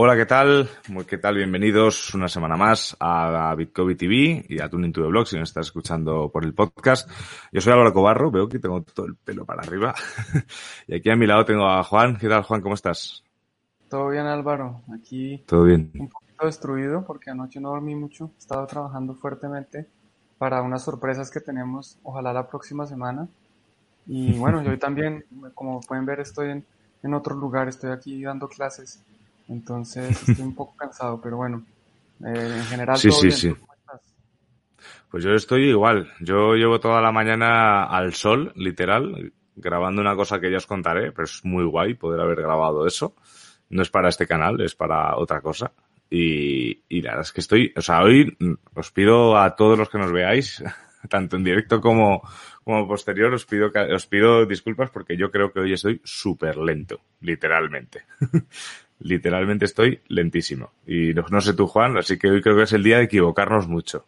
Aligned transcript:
Hola, 0.00 0.14
¿qué 0.14 0.26
tal? 0.26 0.68
Muy, 0.90 1.04
¿Qué 1.06 1.18
tal? 1.18 1.34
Bienvenidos 1.34 2.14
una 2.14 2.28
semana 2.28 2.56
más 2.56 2.96
a 3.00 3.52
Bitcoin 3.56 3.96
TV 3.96 4.46
y 4.48 4.60
a 4.60 4.68
Tuning 4.68 4.92
to 4.92 5.02
the 5.02 5.08
Blog 5.08 5.26
si 5.26 5.36
nos 5.36 5.48
estás 5.48 5.66
escuchando 5.66 6.30
por 6.30 6.44
el 6.44 6.54
podcast. 6.54 7.10
Yo 7.50 7.60
soy 7.60 7.72
Álvaro 7.72 7.92
Cobarro, 7.92 8.30
veo 8.30 8.48
que 8.48 8.60
tengo 8.60 8.80
todo 8.82 9.06
el 9.06 9.16
pelo 9.16 9.44
para 9.44 9.62
arriba. 9.62 9.92
y 10.86 10.94
aquí 10.94 11.10
a 11.10 11.16
mi 11.16 11.26
lado 11.26 11.44
tengo 11.44 11.66
a 11.68 11.82
Juan. 11.82 12.16
¿Qué 12.16 12.28
tal, 12.28 12.44
Juan? 12.44 12.60
¿Cómo 12.60 12.76
estás? 12.76 13.24
Todo 13.88 14.10
bien, 14.10 14.26
Álvaro. 14.26 14.82
Aquí 14.94 15.42
todo 15.44 15.64
bien. 15.64 15.90
Un 15.98 16.08
poquito 16.08 16.46
destruido 16.46 17.04
porque 17.04 17.30
anoche 17.30 17.58
no 17.58 17.70
dormí 17.70 17.96
mucho. 17.96 18.30
He 18.36 18.38
estado 18.38 18.64
trabajando 18.68 19.16
fuertemente 19.16 19.88
para 20.38 20.62
unas 20.62 20.84
sorpresas 20.84 21.28
que 21.28 21.40
tenemos, 21.40 21.98
ojalá 22.04 22.32
la 22.32 22.46
próxima 22.46 22.86
semana. 22.86 23.26
Y 24.06 24.38
bueno, 24.38 24.62
yo 24.62 24.78
también, 24.78 25.24
como 25.54 25.80
pueden 25.80 26.06
ver, 26.06 26.20
estoy 26.20 26.50
en, 26.50 26.64
en 27.02 27.14
otro 27.14 27.34
lugar, 27.34 27.66
estoy 27.66 27.90
aquí 27.90 28.22
dando 28.22 28.46
clases 28.46 29.02
entonces 29.48 30.28
estoy 30.28 30.44
un 30.44 30.54
poco 30.54 30.76
cansado, 30.76 31.20
pero 31.20 31.36
bueno, 31.36 31.64
eh, 32.24 32.54
en 32.56 32.64
general. 32.64 32.98
Sí, 32.98 33.10
sí, 33.10 33.30
sí. 33.30 33.54
Pues 35.10 35.24
yo 35.24 35.32
estoy 35.32 35.70
igual. 35.70 36.12
Yo 36.20 36.54
llevo 36.54 36.80
toda 36.80 37.00
la 37.00 37.12
mañana 37.12 37.84
al 37.84 38.12
sol, 38.12 38.52
literal, 38.56 39.32
grabando 39.56 40.02
una 40.02 40.14
cosa 40.14 40.38
que 40.38 40.50
ya 40.50 40.58
os 40.58 40.66
contaré, 40.66 41.12
pero 41.12 41.24
es 41.24 41.44
muy 41.44 41.64
guay 41.64 41.94
poder 41.94 42.20
haber 42.20 42.42
grabado 42.42 42.86
eso. 42.86 43.14
No 43.70 43.82
es 43.82 43.90
para 43.90 44.08
este 44.08 44.26
canal, 44.26 44.60
es 44.60 44.74
para 44.74 45.16
otra 45.16 45.40
cosa. 45.40 45.72
Y, 46.10 46.82
y 46.88 47.02
la 47.02 47.10
verdad 47.10 47.26
es 47.26 47.32
que 47.32 47.40
estoy, 47.40 47.72
o 47.76 47.80
sea, 47.80 48.02
hoy 48.02 48.36
os 48.74 48.90
pido 48.92 49.36
a 49.38 49.56
todos 49.56 49.78
los 49.78 49.90
que 49.90 49.98
nos 49.98 50.12
veáis, 50.12 50.62
tanto 51.08 51.36
en 51.36 51.44
directo 51.44 51.80
como, 51.80 52.22
como 52.64 52.86
posterior, 52.88 53.32
os 53.32 53.44
pido, 53.44 53.70
os 53.94 54.06
pido 54.06 54.46
disculpas 54.46 54.90
porque 54.90 55.16
yo 55.16 55.30
creo 55.30 55.52
que 55.52 55.60
hoy 55.60 55.72
estoy 55.72 56.00
súper 56.04 56.56
lento, 56.56 57.00
literalmente. 57.20 58.04
literalmente 59.00 59.64
estoy 59.64 60.00
lentísimo. 60.08 60.72
Y 60.86 61.12
no, 61.14 61.40
sé 61.40 61.54
tú, 61.54 61.66
Juan, 61.66 61.96
así 61.96 62.18
que 62.18 62.28
hoy 62.28 62.42
creo 62.42 62.56
que 62.56 62.62
es 62.62 62.72
el 62.72 62.82
día 62.82 62.98
de 62.98 63.04
equivocarnos 63.04 63.68
mucho. 63.68 64.06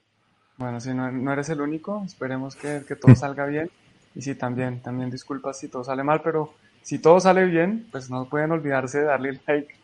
Bueno, 0.56 0.80
si 0.80 0.92
no, 0.92 1.10
no 1.10 1.32
eres 1.32 1.48
el 1.48 1.60
único, 1.60 2.02
esperemos 2.04 2.56
que, 2.56 2.82
que 2.86 2.96
todo 2.96 3.14
salga 3.16 3.46
bien. 3.46 3.70
Y 4.14 4.22
sí, 4.22 4.34
también, 4.34 4.80
también 4.80 5.10
disculpas 5.10 5.58
si 5.58 5.68
todo 5.68 5.84
sale 5.84 6.02
mal, 6.02 6.20
pero 6.22 6.54
si 6.82 6.98
todo 6.98 7.20
sale 7.20 7.44
bien, 7.44 7.86
pues 7.90 8.10
no 8.10 8.28
pueden 8.28 8.52
olvidarse 8.52 8.98
de 8.98 9.04
darle 9.04 9.40
like 9.46 9.74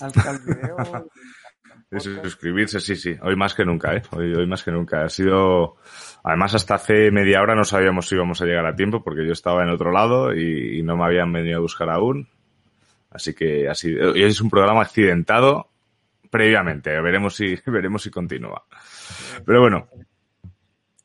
al, 0.00 0.12
al 0.26 0.38
video. 0.40 0.76
de 1.90 2.00
suscribirse, 2.00 2.80
sí, 2.80 2.96
sí. 2.96 3.16
Hoy 3.22 3.36
más 3.36 3.54
que 3.54 3.64
nunca, 3.64 3.94
¿eh? 3.94 4.02
Hoy, 4.10 4.34
hoy 4.34 4.46
más 4.46 4.62
que 4.64 4.72
nunca. 4.72 5.04
Ha 5.04 5.08
sido... 5.08 5.76
Además, 6.24 6.54
hasta 6.54 6.74
hace 6.74 7.12
media 7.12 7.40
hora 7.40 7.54
no 7.54 7.64
sabíamos 7.64 8.08
si 8.08 8.16
íbamos 8.16 8.42
a 8.42 8.44
llegar 8.44 8.66
a 8.66 8.74
tiempo 8.74 9.04
porque 9.04 9.24
yo 9.24 9.32
estaba 9.32 9.62
en 9.62 9.70
otro 9.70 9.92
lado 9.92 10.34
y, 10.34 10.80
y 10.80 10.82
no 10.82 10.96
me 10.96 11.04
habían 11.04 11.32
venido 11.32 11.58
a 11.58 11.60
buscar 11.60 11.88
aún. 11.88 12.28
Así 13.16 13.32
que 13.34 13.66
así, 13.66 13.96
es 14.14 14.40
un 14.42 14.50
programa 14.50 14.82
accidentado 14.82 15.70
previamente. 16.30 16.90
Veremos 17.00 17.34
si, 17.34 17.56
veremos 17.66 18.02
si 18.02 18.10
continúa. 18.10 18.62
Pero 19.44 19.60
bueno, 19.60 19.88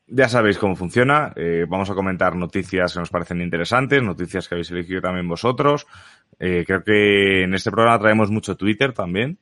ya 0.06 0.28
sabéis 0.28 0.58
cómo 0.58 0.76
funciona. 0.76 1.32
Eh, 1.36 1.64
vamos 1.66 1.88
a 1.88 1.94
comentar 1.94 2.36
noticias 2.36 2.92
que 2.92 2.98
nos 3.00 3.08
parecen 3.08 3.40
interesantes, 3.40 4.02
noticias 4.02 4.46
que 4.46 4.56
habéis 4.56 4.70
elegido 4.70 5.00
también 5.00 5.26
vosotros. 5.26 5.86
Eh, 6.38 6.64
creo 6.66 6.84
que 6.84 7.44
en 7.44 7.54
este 7.54 7.70
programa 7.70 7.98
traemos 7.98 8.30
mucho 8.30 8.54
Twitter 8.54 8.92
también, 8.92 9.38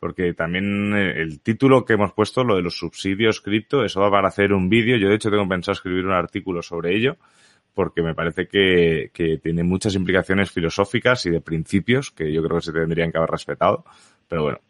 porque 0.00 0.32
también 0.32 0.96
eh, 0.96 1.20
el 1.20 1.42
título 1.42 1.84
que 1.84 1.92
hemos 1.92 2.14
puesto, 2.14 2.44
lo 2.44 2.56
de 2.56 2.62
los 2.62 2.78
subsidios 2.78 3.42
cripto, 3.42 3.84
eso 3.84 4.00
va 4.00 4.10
para 4.10 4.28
hacer 4.28 4.54
un 4.54 4.70
vídeo. 4.70 4.96
Yo 4.96 5.10
de 5.10 5.16
hecho 5.16 5.30
tengo 5.30 5.46
pensado 5.46 5.74
escribir 5.74 6.06
un 6.06 6.12
artículo 6.12 6.62
sobre 6.62 6.96
ello 6.96 7.18
porque 7.76 8.00
me 8.00 8.14
parece 8.14 8.48
que, 8.48 9.10
tiene 9.42 9.62
muchas 9.62 9.94
implicaciones 9.94 10.50
filosóficas 10.50 11.26
y 11.26 11.30
de 11.30 11.42
principios 11.42 12.10
que 12.10 12.32
yo 12.32 12.42
creo 12.42 12.56
que 12.56 12.64
se 12.64 12.72
tendrían 12.72 13.12
que 13.12 13.18
haber 13.18 13.28
respetado. 13.28 13.84
Pero 14.26 14.44
bueno, 14.44 14.60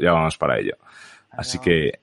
ya 0.00 0.10
vamos 0.10 0.36
para 0.36 0.58
ello. 0.58 0.76
Así 1.30 1.60
que 1.60 2.00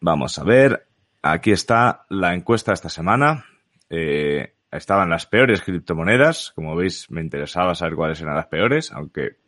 vamos 0.00 0.38
a 0.38 0.44
ver. 0.44 0.86
Aquí 1.20 1.50
está 1.50 2.06
la 2.10 2.32
encuesta 2.32 2.70
de 2.70 2.74
esta 2.76 2.88
semana. 2.88 3.44
Eh, 3.90 4.52
estaban 4.70 5.10
las 5.10 5.26
peores 5.26 5.62
criptomonedas. 5.62 6.52
Como 6.54 6.76
veis, 6.76 7.10
me 7.10 7.20
interesaba 7.20 7.74
saber 7.74 7.96
cuáles 7.96 8.20
eran 8.20 8.36
las 8.36 8.46
peores, 8.46 8.92
aunque 8.92 9.38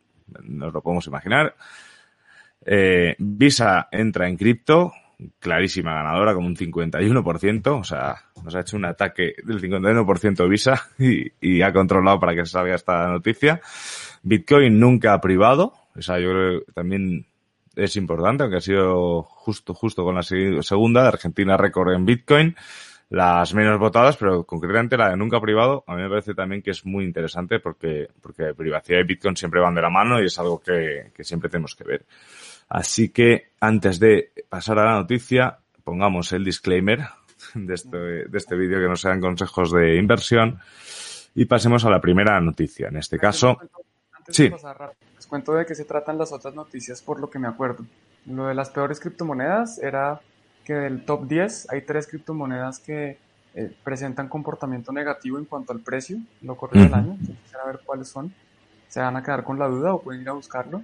nos 0.43 0.73
lo 0.73 0.81
podemos 0.81 1.07
imaginar. 1.07 1.55
Eh, 2.65 3.15
Visa 3.19 3.87
entra 3.89 4.27
en 4.27 4.35
cripto, 4.35 4.91
clarísima 5.39 5.93
ganadora 5.93 6.33
con 6.33 6.45
un 6.45 6.55
51%, 6.55 7.79
o 7.79 7.83
sea, 7.83 8.15
nos 8.43 8.55
ha 8.55 8.61
hecho 8.61 8.77
un 8.77 8.85
ataque 8.85 9.35
del 9.43 9.61
51% 9.61 10.49
Visa 10.49 10.89
y, 10.99 11.31
y, 11.41 11.61
ha 11.61 11.73
controlado 11.73 12.19
para 12.19 12.35
que 12.35 12.45
se 12.45 12.53
salga 12.53 12.75
esta 12.75 13.07
noticia. 13.07 13.61
Bitcoin 14.23 14.79
nunca 14.79 15.13
ha 15.13 15.21
privado, 15.21 15.73
o 15.95 16.01
sea, 16.01 16.19
yo 16.19 16.29
creo 16.29 16.65
que 16.65 16.71
también 16.73 17.25
es 17.75 17.95
importante, 17.95 18.43
aunque 18.43 18.57
ha 18.57 18.61
sido 18.61 19.23
justo, 19.23 19.73
justo 19.73 20.03
con 20.03 20.15
la 20.15 20.23
segunda, 20.23 21.07
Argentina 21.07 21.57
récord 21.57 21.93
en 21.93 22.05
Bitcoin, 22.05 22.55
las 23.09 23.53
menos 23.53 23.77
votadas, 23.79 24.17
pero 24.17 24.45
concretamente 24.45 24.97
la 24.97 25.09
de 25.09 25.17
nunca 25.17 25.39
privado, 25.41 25.83
a 25.87 25.95
mí 25.95 26.01
me 26.01 26.09
parece 26.09 26.33
también 26.33 26.61
que 26.61 26.71
es 26.71 26.85
muy 26.85 27.03
interesante 27.03 27.59
porque, 27.59 28.07
porque 28.21 28.53
privacidad 28.53 28.99
y 28.99 29.03
Bitcoin 29.03 29.35
siempre 29.35 29.59
van 29.59 29.75
de 29.75 29.81
la 29.81 29.89
mano 29.89 30.21
y 30.21 30.25
es 30.25 30.39
algo 30.39 30.59
que 30.59 31.11
siempre 31.19 31.49
tenemos 31.49 31.75
que 31.75 31.83
ver. 31.83 32.05
Así 32.73 33.09
que 33.09 33.51
antes 33.59 33.99
de 33.99 34.31
pasar 34.47 34.79
a 34.79 34.85
la 34.85 34.93
noticia, 34.93 35.59
pongamos 35.83 36.31
el 36.31 36.45
disclaimer 36.45 37.01
de 37.53 37.73
este, 37.73 37.97
de 37.97 38.37
este 38.37 38.55
vídeo 38.55 38.79
que 38.79 38.87
nos 38.87 39.01
sean 39.01 39.19
consejos 39.19 39.73
de 39.73 39.97
inversión 39.97 40.57
y 41.35 41.43
pasemos 41.43 41.83
a 41.83 41.89
la 41.89 41.99
primera 41.99 42.39
noticia. 42.39 42.87
En 42.87 42.95
este 42.95 43.19
caso, 43.19 43.57
sí. 44.29 44.49
les 44.49 45.27
cuento 45.27 45.53
de 45.53 45.65
qué 45.65 45.75
se 45.75 45.83
tratan 45.83 46.17
las 46.17 46.31
otras 46.31 46.55
noticias 46.55 47.01
por 47.01 47.19
lo 47.19 47.29
que 47.29 47.39
me 47.39 47.49
acuerdo. 47.49 47.85
Lo 48.25 48.47
de 48.47 48.55
las 48.55 48.69
peores 48.69 49.01
criptomonedas 49.01 49.77
era 49.79 50.21
que 50.63 50.73
del 50.73 51.03
top 51.03 51.27
10 51.27 51.71
hay 51.71 51.81
tres 51.81 52.07
criptomonedas 52.07 52.79
que 52.79 53.17
eh, 53.53 53.75
presentan 53.83 54.29
comportamiento 54.29 54.93
negativo 54.93 55.37
en 55.37 55.43
cuanto 55.43 55.73
al 55.73 55.81
precio, 55.81 56.19
lo 56.41 56.55
corrido 56.55 56.85
del 56.85 56.93
año. 56.93 57.17
Quisiera 57.19 57.65
ver 57.65 57.81
cuáles 57.83 58.07
son. 58.07 58.33
Se 58.87 59.01
van 59.01 59.17
a 59.17 59.23
quedar 59.23 59.43
con 59.43 59.59
la 59.59 59.67
duda 59.67 59.93
o 59.93 60.01
pueden 60.01 60.21
ir 60.21 60.29
a 60.29 60.33
buscarlo. 60.33 60.81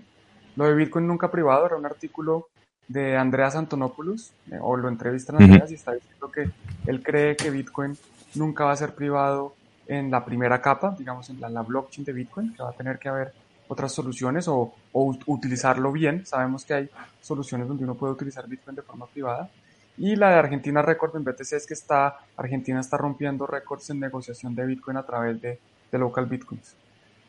Lo 0.57 0.65
de 0.65 0.74
Bitcoin 0.74 1.06
nunca 1.06 1.30
privado 1.30 1.68
era 1.68 1.77
un 1.77 1.86
artículo 1.86 2.48
de 2.88 3.15
Andreas 3.15 3.56
Antonopoulos, 3.56 4.33
eh, 4.51 4.57
o 4.59 4.75
lo 4.75 4.89
entrevistan 4.89 5.36
a 5.36 5.39
Andreas 5.45 5.69
y 5.69 5.75
está 5.75 5.94
diciendo 5.94 6.31
que 6.31 6.50
él 6.88 7.04
cree 7.04 7.36
que 7.36 7.51
Bitcoin 7.51 7.95
nunca 8.33 8.65
va 8.65 8.71
a 8.71 8.75
ser 8.75 8.95
privado 8.95 9.54
en 9.86 10.09
la 10.09 10.25
primera 10.25 10.59
capa, 10.59 10.95
digamos 10.98 11.30
en 11.30 11.39
la, 11.39 11.62
blockchain 11.62 12.04
de 12.04 12.12
Bitcoin, 12.12 12.56
que 12.56 12.63
va 12.63 12.69
a 12.69 12.74
tener 12.74 12.98
que 12.98 13.07
haber 13.07 13.33
otras 13.68 13.92
soluciones 13.92 14.48
o, 14.48 14.74
o, 14.94 15.15
utilizarlo 15.27 15.92
bien. 15.92 16.25
Sabemos 16.25 16.65
que 16.65 16.74
hay 16.74 16.89
soluciones 17.21 17.68
donde 17.68 17.83
uno 17.83 17.94
puede 17.94 18.13
utilizar 18.13 18.48
Bitcoin 18.48 18.75
de 18.75 18.81
forma 18.81 19.06
privada. 19.06 19.50
Y 19.95 20.15
la 20.15 20.31
de 20.31 20.36
Argentina 20.38 20.81
Record 20.81 21.18
en 21.18 21.24
BTC 21.24 21.53
es 21.53 21.68
que 21.68 21.75
está, 21.75 22.18
Argentina 22.36 22.80
está 22.80 22.98
rompiendo 22.98 23.45
récords 23.45 23.92
en 23.92 24.00
negociación 24.00 24.56
de 24.56 24.65
Bitcoin 24.65 24.98
a 24.98 25.06
través 25.06 25.39
de, 25.39 25.60
de 25.92 25.98
local 26.00 26.25
Bitcoins. 26.25 26.75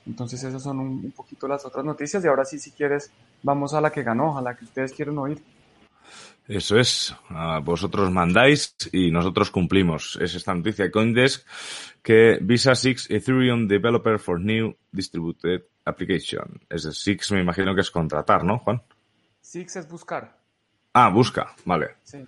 Entonces 0.09 0.43
esas 0.43 0.63
son 0.63 0.81
un, 0.81 1.13
poquito 1.13 1.47
las 1.47 1.65
otras 1.67 1.85
noticias 1.85 2.25
y 2.25 2.29
ahora 2.29 2.45
sí, 2.45 2.59
si 2.59 2.73
quieres, 2.73 3.13
vamos 3.43 3.75
a 3.75 3.81
la 3.81 3.91
que 3.91 4.03
ganó, 4.03 4.39
a 4.39 4.43
la 4.43 4.57
que 4.57 4.65
ustedes 4.65 4.93
quieren 4.93 5.19
oír. 5.19 5.41
Eso 6.49 6.79
es, 6.79 7.15
vosotros 7.63 8.11
mandáis 8.11 8.75
y 8.91 9.11
nosotros 9.11 9.51
cumplimos. 9.51 10.19
Es 10.19 10.35
esta 10.35 10.55
noticia 10.55 10.87
de 10.87 10.91
Coindesk 10.91 11.47
que 12.03 12.39
Visa 12.41 12.75
6 12.75 13.11
Ethereum 13.11 13.69
Developer 13.69 14.19
for 14.19 14.41
New 14.41 14.75
Distributed 14.91 15.65
Application. 15.85 16.59
Es 16.71 16.85
de 16.85 16.93
Six 16.93 17.33
me 17.33 17.43
imagino 17.43 17.75
que 17.75 17.83
es 17.83 17.91
contratar, 17.91 18.45
¿no, 18.45 18.59
Juan? 18.61 18.81
Six 19.43 19.77
es 19.77 19.89
buscar. 19.91 20.39
Ah, 20.95 21.11
busca, 21.11 21.55
vale. 21.67 21.97
Sí. 22.03 22.25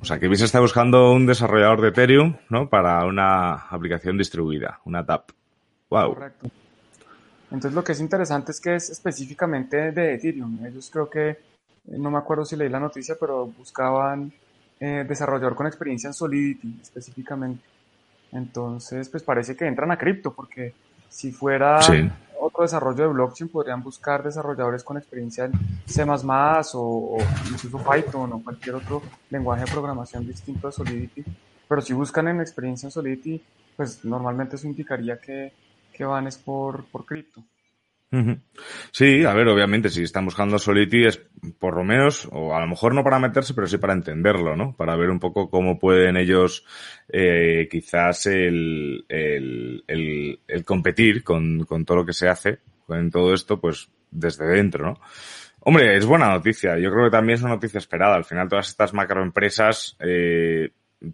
O 0.00 0.04
sea, 0.04 0.18
que 0.18 0.26
Visa 0.26 0.46
está 0.46 0.58
buscando 0.58 1.12
un 1.12 1.26
desarrollador 1.26 1.80
de 1.80 1.88
Ethereum, 1.88 2.36
¿no? 2.48 2.68
Para 2.68 3.04
una 3.04 3.52
aplicación 3.52 4.18
distribuida, 4.18 4.80
una 4.84 5.06
TAP. 5.06 5.30
Wow. 5.90 6.14
Correcto. 6.14 6.50
Entonces 7.50 7.74
lo 7.74 7.82
que 7.82 7.92
es 7.92 8.00
interesante 8.00 8.52
es 8.52 8.60
que 8.60 8.76
es 8.76 8.90
específicamente 8.90 9.90
de 9.90 10.14
Ethereum. 10.14 10.64
Ellos 10.64 10.88
creo 10.90 11.10
que, 11.10 11.38
no 11.86 12.10
me 12.10 12.18
acuerdo 12.18 12.44
si 12.44 12.56
leí 12.56 12.68
la 12.68 12.78
noticia, 12.78 13.16
pero 13.18 13.46
buscaban 13.46 14.32
eh, 14.78 15.04
desarrollador 15.06 15.56
con 15.56 15.66
experiencia 15.66 16.06
en 16.06 16.14
Solidity 16.14 16.78
específicamente. 16.80 17.64
Entonces, 18.32 19.08
pues 19.08 19.24
parece 19.24 19.56
que 19.56 19.66
entran 19.66 19.90
a 19.90 19.98
cripto, 19.98 20.32
porque 20.32 20.72
si 21.08 21.32
fuera 21.32 21.80
otro 22.38 22.62
desarrollo 22.62 23.02
de 23.02 23.08
blockchain, 23.08 23.50
podrían 23.50 23.82
buscar 23.82 24.22
desarrolladores 24.22 24.84
con 24.84 24.96
experiencia 24.96 25.46
en 25.46 25.52
C++ 25.84 26.04
o, 26.04 27.16
o 27.16 27.18
incluso 27.50 27.78
Python 27.78 28.32
o 28.32 28.42
cualquier 28.44 28.76
otro 28.76 29.02
lenguaje 29.28 29.64
de 29.64 29.72
programación 29.72 30.24
distinto 30.24 30.68
a 30.68 30.72
Solidity. 30.72 31.24
Pero 31.68 31.80
si 31.80 31.92
buscan 31.92 32.28
en 32.28 32.40
experiencia 32.40 32.86
en 32.86 32.92
Solidity, 32.92 33.42
pues 33.76 34.04
normalmente 34.04 34.54
eso 34.54 34.68
indicaría 34.68 35.20
que 35.20 35.52
que 35.92 36.04
van 36.04 36.26
es 36.26 36.38
por, 36.38 36.84
por 36.86 37.04
cripto. 37.04 37.44
Sí, 38.90 39.24
a 39.24 39.32
ver, 39.34 39.46
obviamente, 39.46 39.88
si 39.88 40.02
están 40.02 40.24
buscando 40.24 40.58
Solidity 40.58 41.06
es 41.06 41.20
por 41.60 41.76
lo 41.76 41.84
menos, 41.84 42.28
o 42.32 42.56
a 42.56 42.60
lo 42.60 42.66
mejor 42.66 42.92
no 42.92 43.04
para 43.04 43.20
meterse, 43.20 43.54
pero 43.54 43.68
sí 43.68 43.78
para 43.78 43.92
entenderlo, 43.92 44.56
¿no? 44.56 44.74
Para 44.76 44.96
ver 44.96 45.10
un 45.10 45.20
poco 45.20 45.48
cómo 45.48 45.78
pueden 45.78 46.16
ellos 46.16 46.66
eh, 47.08 47.68
quizás 47.70 48.26
el, 48.26 49.04
el, 49.08 49.84
el, 49.86 50.64
competir 50.64 51.22
con, 51.22 51.64
con, 51.66 51.84
todo 51.84 51.98
lo 51.98 52.06
que 52.06 52.12
se 52.12 52.28
hace, 52.28 52.58
con 52.84 53.12
todo 53.12 53.32
esto, 53.32 53.60
pues 53.60 53.88
desde 54.10 54.44
dentro, 54.44 54.84
¿no? 54.84 55.00
Hombre, 55.60 55.96
es 55.96 56.04
buena 56.04 56.30
noticia. 56.30 56.78
Yo 56.78 56.90
creo 56.90 57.04
que 57.04 57.16
también 57.16 57.36
es 57.36 57.42
una 57.42 57.54
noticia 57.54 57.78
esperada. 57.78 58.16
Al 58.16 58.24
final, 58.24 58.48
todas 58.48 58.68
estas 58.68 58.92
macroempresas 58.92 59.96
eh, 60.00 60.70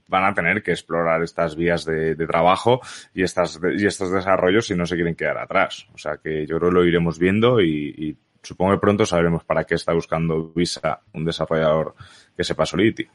van 0.08 0.24
a 0.24 0.34
tener 0.34 0.62
que 0.62 0.72
explorar 0.72 1.22
estas 1.22 1.56
vías 1.56 1.84
de, 1.84 2.14
trabajo 2.26 2.80
y, 3.14 3.22
estas, 3.22 3.60
y 3.76 3.86
estos 3.86 4.10
desarrollos 4.10 4.66
si 4.66 4.74
no 4.74 4.86
se 4.86 4.96
quieren 4.96 5.14
quedar 5.14 5.38
atrás. 5.38 5.86
O 5.94 5.98
sea 5.98 6.18
que 6.22 6.46
yo 6.46 6.58
creo 6.58 6.70
que 6.70 6.74
lo 6.74 6.84
iremos 6.84 7.18
viendo 7.18 7.60
y, 7.60 8.16
supongo 8.42 8.72
que 8.72 8.78
pronto 8.78 9.04
sabremos 9.04 9.42
para 9.42 9.64
qué 9.64 9.74
está 9.74 9.92
buscando 9.92 10.52
Visa 10.54 11.00
un 11.14 11.24
desarrollador 11.24 11.94
que 12.36 12.44
sepa 12.44 12.64
Solidity. 12.64 13.08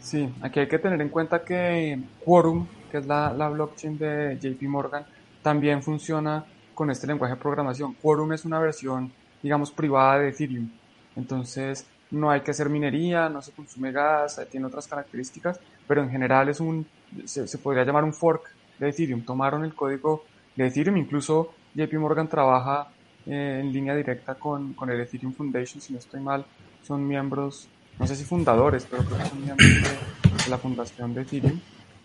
Sí, 0.00 0.28
aquí 0.42 0.60
hay 0.60 0.68
que 0.68 0.78
tener 0.78 1.00
en 1.00 1.08
cuenta 1.08 1.42
que 1.44 1.98
Quorum, 2.24 2.66
que 2.90 2.98
es 2.98 3.06
la 3.06 3.48
blockchain 3.48 3.96
de 3.96 4.38
JP 4.40 4.62
Morgan, 4.62 5.06
también 5.42 5.82
funciona 5.82 6.44
con 6.76 6.90
este 6.90 7.08
lenguaje 7.08 7.34
de 7.34 7.40
programación. 7.40 7.94
Quorum 7.94 8.32
es 8.32 8.44
una 8.44 8.60
versión, 8.60 9.12
digamos, 9.42 9.72
privada 9.72 10.20
de 10.20 10.28
Ethereum. 10.28 10.70
Entonces, 11.16 11.86
no 12.10 12.30
hay 12.30 12.40
que 12.40 12.52
hacer 12.52 12.68
minería, 12.68 13.28
no 13.28 13.42
se 13.42 13.52
consume 13.52 13.92
gas, 13.92 14.40
tiene 14.50 14.66
otras 14.66 14.86
características, 14.86 15.60
pero 15.86 16.02
en 16.02 16.10
general 16.10 16.48
es 16.48 16.60
un, 16.60 16.86
se, 17.24 17.58
podría 17.58 17.84
llamar 17.84 18.04
un 18.04 18.12
fork 18.12 18.50
de 18.78 18.88
Ethereum. 18.88 19.22
Tomaron 19.22 19.64
el 19.64 19.74
código 19.74 20.24
de 20.54 20.66
Ethereum, 20.68 20.96
incluso 20.96 21.52
JP 21.74 21.94
Morgan 21.94 22.28
trabaja 22.28 22.88
eh, 23.26 23.60
en 23.60 23.72
línea 23.72 23.94
directa 23.94 24.34
con, 24.34 24.74
con, 24.74 24.90
el 24.90 25.00
Ethereum 25.00 25.32
Foundation, 25.32 25.80
si 25.80 25.92
no 25.92 25.98
estoy 25.98 26.20
mal, 26.20 26.44
son 26.82 27.06
miembros, 27.06 27.68
no 27.98 28.06
sé 28.06 28.14
si 28.14 28.24
fundadores, 28.24 28.86
pero 28.88 29.04
creo 29.04 29.18
que 29.18 29.26
son 29.26 29.42
miembros 29.42 29.68
de, 29.68 30.50
la 30.50 30.58
fundación 30.58 31.12
de 31.14 31.22
Ethereum. 31.22 31.60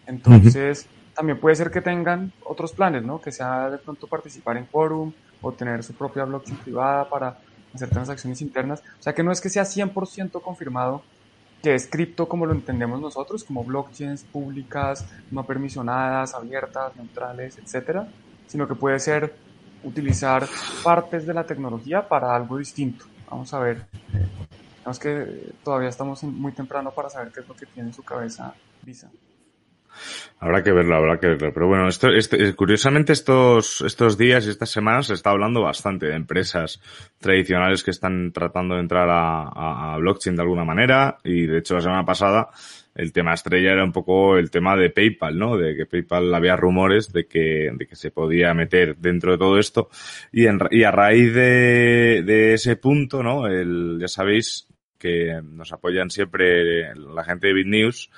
Entonces, 0.08 0.88
también 1.14 1.40
puede 1.40 1.56
ser 1.56 1.70
que 1.70 1.82
tengan 1.82 2.34
otros 2.44 2.74
planes, 2.74 3.04
¿no? 3.04 3.22
Que 3.22 3.32
sea 3.32 3.70
de 3.70 3.78
pronto 3.78 4.08
participar 4.08 4.58
en 4.58 4.66
Forum 4.66 5.14
o 5.42 5.52
tener 5.52 5.84
su 5.84 5.94
propia 5.94 6.26
blockchain 6.26 6.58
privada 6.58 7.08
para 7.08 7.38
hacer 7.74 7.90
transacciones 7.90 8.42
internas. 8.42 8.82
O 9.00 9.04
sea 9.04 9.14
que 9.14 9.24
no 9.24 9.32
es 9.32 9.42
que 9.42 9.50
sea 9.50 9.64
100% 9.64 10.42
confirmado 10.42 11.04
que 11.62 11.76
es 11.76 11.88
cripto 11.88 12.28
como 12.28 12.46
lo 12.46 12.54
entendemos 12.54 13.00
nosotros, 13.00 13.44
como 13.44 13.64
blockchains 13.64 14.24
públicas, 14.24 15.06
no 15.30 15.46
permisionadas, 15.46 16.34
abiertas, 16.34 16.96
neutrales, 16.96 17.58
etcétera, 17.58 18.08
sino 18.48 18.68
que 18.68 18.76
puede 18.76 19.00
ser 19.00 19.36
utilizar 19.84 20.48
partes 20.84 21.26
de 21.26 21.34
la 21.34 21.46
tecnología 21.46 22.08
para 22.08 22.36
algo 22.36 22.58
distinto. 22.58 23.06
Vamos 23.30 23.54
a 23.54 23.60
ver. 23.60 23.86
Eh, 24.14 24.28
que 25.00 25.54
todavía 25.64 25.90
estamos 25.90 26.24
muy 26.24 26.52
temprano 26.52 26.92
para 26.92 27.10
saber 27.10 27.32
qué 27.32 27.42
es 27.42 27.48
lo 27.48 27.56
que 27.56 27.68
tiene 27.68 27.90
en 27.90 27.94
su 27.94 28.04
cabeza 28.04 28.54
Visa. 28.82 29.12
Habrá 30.40 30.64
que 30.64 30.72
verlo, 30.72 30.96
habrá 30.96 31.20
que 31.20 31.28
verlo. 31.28 31.54
Pero 31.54 31.68
bueno, 31.68 31.88
esto, 31.88 32.10
este, 32.10 32.56
curiosamente 32.56 33.14
estos, 33.14 33.82
estos 33.82 34.18
días 34.18 34.46
y 34.46 34.50
estas 34.50 34.72
semanas 34.72 35.08
se 35.08 35.14
está 35.14 35.30
hablando 35.30 35.62
bastante 35.62 36.08
de 36.08 36.16
empresas 36.16 36.82
tradicionales 37.20 37.84
que 37.84 37.92
están 37.92 38.32
tratando 38.32 38.74
de 38.74 38.82
entrar 38.82 39.08
a, 39.12 39.98
blockchain 40.00 40.36
de 40.36 40.42
alguna 40.42 40.66
manera. 40.66 41.18
Y 41.24 41.46
de 41.46 41.60
hecho 41.60 41.76
la 41.76 41.82
semana 41.82 42.06
pasada 42.06 42.50
el 42.96 43.14
tema 43.14 43.34
estrella 43.34 43.72
era 43.72 43.84
un 43.84 43.92
poco 43.92 44.38
el 44.38 44.50
tema 44.50 44.76
de 44.76 44.90
PayPal, 44.90 45.38
¿no? 45.38 45.58
De 45.58 45.76
que 45.76 45.86
PayPal 45.86 46.34
había 46.34 46.56
rumores 46.56 47.14
de 47.14 47.26
que, 47.26 47.70
de 47.74 47.88
que 47.88 47.96
se 47.96 48.12
podía 48.12 48.54
meter 48.54 48.98
dentro 48.98 49.34
de 49.34 49.38
todo 49.38 49.60
esto. 49.60 49.90
Y, 50.32 50.48
en, 50.48 50.60
a 50.60 50.92
raíz 50.92 51.34
de, 51.34 52.54
ese 52.54 52.78
punto, 52.78 53.22
¿no? 53.22 53.48
El, 53.48 53.98
ya 54.00 54.08
sabéis 54.08 54.68
que 54.98 55.40
nos 55.44 55.72
apoyan 55.72 56.10
siempre 56.10 56.94
la 56.96 57.24
gente 57.24 57.48
de 57.48 57.54
BitNews 57.54 58.10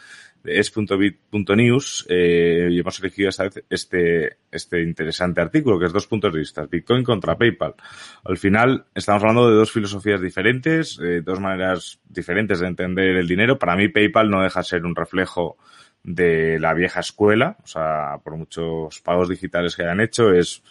es.bit.news 0.43 2.05
eh, 2.09 2.67
y 2.71 2.79
hemos 2.79 2.99
elegido 2.99 3.29
esta 3.29 3.43
vez 3.43 3.63
este, 3.69 4.37
este 4.51 4.81
interesante 4.81 5.41
artículo, 5.41 5.79
que 5.79 5.85
es 5.85 5.93
dos 5.93 6.07
puntos 6.07 6.33
de 6.33 6.39
vista, 6.39 6.65
Bitcoin 6.65 7.03
contra 7.03 7.37
PayPal. 7.37 7.75
Al 8.23 8.37
final, 8.37 8.85
estamos 8.93 9.23
hablando 9.23 9.49
de 9.49 9.55
dos 9.55 9.71
filosofías 9.71 10.21
diferentes, 10.21 10.99
eh, 11.01 11.21
dos 11.21 11.39
maneras 11.39 11.99
diferentes 12.07 12.59
de 12.59 12.67
entender 12.67 13.15
el 13.15 13.27
dinero. 13.27 13.57
Para 13.57 13.75
mí, 13.75 13.87
PayPal 13.87 14.29
no 14.29 14.41
deja 14.41 14.59
de 14.59 14.65
ser 14.65 14.85
un 14.85 14.95
reflejo 14.95 15.57
de 16.03 16.59
la 16.59 16.73
vieja 16.73 16.99
escuela, 16.99 17.57
o 17.63 17.67
sea, 17.67 18.19
por 18.23 18.35
muchos 18.35 18.99
pagos 18.99 19.29
digitales 19.29 19.75
que 19.75 19.83
hayan 19.83 20.01
hecho, 20.01 20.33
es 20.33 20.61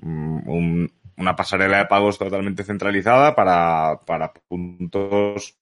mm, 0.00 0.86
una 1.16 1.36
pasarela 1.36 1.78
de 1.78 1.86
pagos 1.86 2.18
totalmente 2.18 2.64
centralizada 2.64 3.34
para, 3.34 4.00
para 4.04 4.32
puntos 4.32 5.56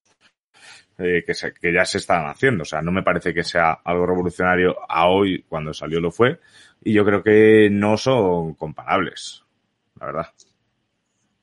eh, 1.00 1.24
que, 1.26 1.32
que 1.60 1.72
ya 1.72 1.84
se 1.84 1.98
están 1.98 2.26
haciendo. 2.26 2.62
O 2.62 2.66
sea, 2.66 2.82
no 2.82 2.92
me 2.92 3.02
parece 3.02 3.34
que 3.34 3.42
sea 3.42 3.72
algo 3.84 4.06
revolucionario 4.06 4.76
a 4.88 5.08
hoy, 5.08 5.44
cuando 5.48 5.72
salió 5.72 6.00
lo 6.00 6.10
fue, 6.10 6.40
y 6.82 6.92
yo 6.92 7.04
creo 7.04 7.22
que 7.22 7.68
no 7.70 7.96
son 7.96 8.54
comparables, 8.54 9.44
la 9.98 10.06
verdad. 10.06 10.26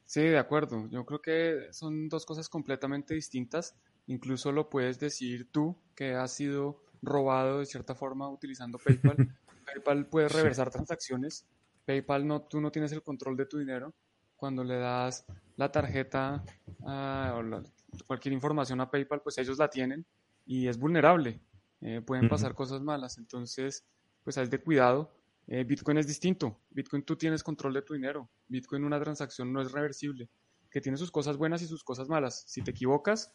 Sí, 0.06 0.22
de 0.22 0.38
acuerdo. 0.38 0.88
Yo 0.90 1.06
creo 1.06 1.22
que 1.22 1.68
son 1.72 2.08
dos 2.08 2.26
cosas 2.26 2.50
completamente 2.50 3.14
distintas. 3.14 3.76
Incluso 4.08 4.52
lo 4.52 4.70
puedes 4.70 5.00
decir 5.00 5.52
tú, 5.52 5.78
que 5.96 6.14
has 6.14 6.34
sido 6.34 6.82
robado 7.02 7.60
de 7.60 7.66
cierta 7.66 7.94
forma 7.94 8.30
utilizando 8.30 8.80
PayPal. 8.80 9.16
PayPal 9.66 10.06
puede 10.08 10.30
reversar 10.30 10.70
transacciones. 10.70 11.46
PayPal 11.86 12.26
no, 12.26 12.42
tú 12.42 12.62
no 12.62 12.72
tienes 12.72 12.92
el 12.94 13.04
control 13.04 13.36
de 13.36 13.46
tu 13.46 13.60
dinero. 13.60 13.94
Cuando 14.38 14.64
le 14.64 14.78
das 14.78 15.26
la 15.58 15.72
tarjeta 15.72 16.44
uh, 16.80 17.38
o 17.38 17.44
la, 17.44 17.64
cualquier 18.06 18.34
información 18.34 18.82
a 18.82 18.90
PayPal, 18.90 19.22
pues 19.22 19.38
ellos 19.38 19.58
la 19.58 19.70
tienen 19.70 20.06
y 20.46 20.68
es 20.68 20.78
vulnerable. 20.78 21.42
Eh, 21.82 22.02
pueden 22.02 22.28
pasar 22.30 22.56
cosas 22.56 22.82
malas. 22.82 23.18
Entonces, 23.18 23.86
pues 24.24 24.38
hay 24.38 24.48
de 24.48 24.60
cuidado. 24.60 25.14
Eh, 25.48 25.64
Bitcoin 25.64 25.98
es 25.98 26.08
distinto. 26.08 26.60
Bitcoin 26.70 27.04
tú 27.04 27.16
tienes 27.16 27.44
control 27.44 27.74
de 27.74 27.82
tu 27.82 27.94
dinero. 27.94 28.30
Bitcoin 28.48 28.84
una 28.84 29.00
transacción 29.00 29.54
no 29.54 29.62
es 29.62 29.72
reversible. 29.72 30.30
Que 30.70 30.82
tiene 30.82 30.98
sus 30.98 31.12
cosas 31.12 31.38
buenas 31.38 31.62
y 31.62 31.68
sus 31.68 31.84
cosas 31.84 32.10
malas. 32.10 32.44
Si 32.48 32.62
te 32.62 32.72
equivocas, 32.72 33.34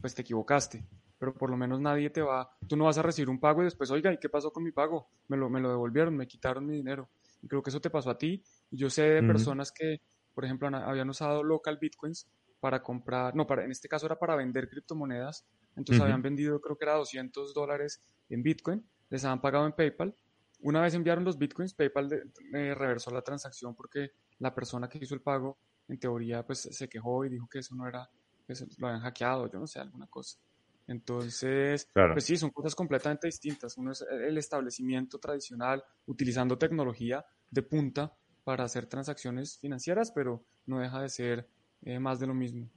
pues 0.00 0.14
te 0.14 0.22
equivocaste. 0.22 0.84
Pero 1.18 1.34
por 1.34 1.48
lo 1.48 1.56
menos 1.56 1.80
nadie 1.80 2.10
te 2.10 2.20
va, 2.20 2.50
tú 2.68 2.76
no 2.76 2.84
vas 2.84 2.98
a 2.98 3.02
recibir 3.02 3.30
un 3.30 3.38
pago 3.38 3.62
y 3.62 3.64
después, 3.64 3.90
oiga, 3.90 4.12
¿y 4.12 4.18
qué 4.18 4.28
pasó 4.28 4.52
con 4.52 4.62
mi 4.62 4.72
pago? 4.72 5.08
Me 5.28 5.36
lo, 5.36 5.48
me 5.48 5.60
lo 5.60 5.70
devolvieron, 5.70 6.16
me 6.16 6.26
quitaron 6.26 6.66
mi 6.66 6.76
dinero. 6.76 7.08
Y 7.40 7.48
creo 7.48 7.62
que 7.62 7.70
eso 7.70 7.80
te 7.80 7.88
pasó 7.88 8.10
a 8.10 8.18
ti. 8.18 8.42
Yo 8.70 8.90
sé 8.90 9.02
de 9.02 9.22
personas 9.22 9.72
que, 9.72 10.02
por 10.34 10.44
ejemplo, 10.44 10.68
habían 10.68 11.08
usado 11.08 11.42
local 11.42 11.78
bitcoins 11.80 12.26
para 12.64 12.82
comprar, 12.82 13.36
no, 13.36 13.46
para, 13.46 13.62
en 13.62 13.70
este 13.70 13.88
caso 13.88 14.06
era 14.06 14.18
para 14.18 14.36
vender 14.36 14.70
criptomonedas, 14.70 15.44
entonces 15.76 16.02
habían 16.02 16.22
vendido 16.22 16.62
creo 16.62 16.78
que 16.78 16.86
era 16.86 16.94
200 16.94 17.52
dólares 17.52 18.02
en 18.30 18.42
Bitcoin, 18.42 18.82
les 19.10 19.22
habían 19.22 19.42
pagado 19.42 19.66
en 19.66 19.72
PayPal. 19.72 20.16
Una 20.60 20.80
vez 20.80 20.94
enviaron 20.94 21.24
los 21.24 21.36
Bitcoins, 21.36 21.74
PayPal 21.74 22.08
reversó 22.50 23.10
la 23.10 23.20
transacción 23.20 23.74
porque 23.74 24.12
la 24.38 24.54
persona 24.54 24.88
que 24.88 24.96
hizo 24.96 25.14
el 25.14 25.20
pago, 25.20 25.58
en 25.88 25.98
teoría, 25.98 26.46
pues 26.46 26.60
se 26.60 26.88
quejó 26.88 27.26
y 27.26 27.28
dijo 27.28 27.46
que 27.48 27.58
eso 27.58 27.74
no 27.74 27.86
era, 27.86 28.08
que 28.46 28.54
lo 28.78 28.86
habían 28.86 29.02
hackeado, 29.02 29.46
yo 29.52 29.58
no 29.58 29.66
sé, 29.66 29.80
alguna 29.80 30.06
cosa. 30.06 30.38
Entonces, 30.86 31.90
pues 31.92 32.24
sí, 32.24 32.38
son 32.38 32.48
cosas 32.48 32.74
completamente 32.74 33.26
distintas. 33.26 33.76
Uno 33.76 33.92
es 33.92 34.02
el 34.10 34.38
establecimiento 34.38 35.18
tradicional 35.18 35.84
utilizando 36.06 36.56
tecnología 36.56 37.26
de 37.50 37.60
punta 37.60 38.16
para 38.42 38.64
hacer 38.64 38.86
transacciones 38.86 39.58
financieras, 39.58 40.12
pero 40.12 40.46
no 40.64 40.78
deja 40.78 41.02
de 41.02 41.10
ser 41.10 41.50
eh, 41.84 41.98
más 41.98 42.18
de 42.20 42.26
lo 42.26 42.34
mismo. 42.34 42.68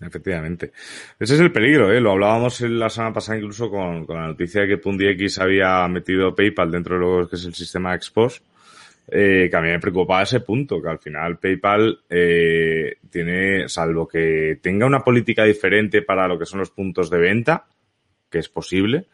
efectivamente. 0.00 0.72
Ese 1.18 1.34
es 1.34 1.40
el 1.40 1.52
peligro, 1.52 1.92
¿eh? 1.92 2.00
Lo 2.00 2.12
hablábamos 2.12 2.60
la 2.62 2.88
semana 2.88 3.12
pasada 3.12 3.38
incluso 3.38 3.70
con, 3.70 4.06
la 4.08 4.28
noticia 4.28 4.62
de 4.62 4.68
que 4.68 4.78
PundiX 4.78 5.38
había 5.38 5.86
metido 5.88 6.34
PayPal 6.34 6.70
dentro 6.70 6.94
de 6.94 7.00
lo 7.00 7.28
que 7.28 7.36
es 7.36 7.44
el 7.44 7.54
sistema 7.54 7.94
Expos, 7.94 8.42
eh, 9.08 9.48
que 9.50 9.56
a 9.56 9.60
mí 9.60 9.68
me 9.68 9.78
preocupaba 9.78 10.22
ese 10.22 10.40
punto, 10.40 10.80
que 10.80 10.88
al 10.88 10.98
final 10.98 11.38
PayPal 11.38 12.00
eh, 12.08 12.96
tiene, 13.10 13.68
salvo 13.68 14.08
que 14.08 14.58
tenga 14.62 14.86
una 14.86 15.00
política 15.00 15.44
diferente 15.44 16.02
para 16.02 16.26
lo 16.26 16.38
que 16.38 16.46
son 16.46 16.60
los 16.60 16.70
puntos 16.70 17.10
de 17.10 17.18
venta, 17.18 17.66
que 18.30 18.38
es 18.38 18.48
posible, 18.48 19.06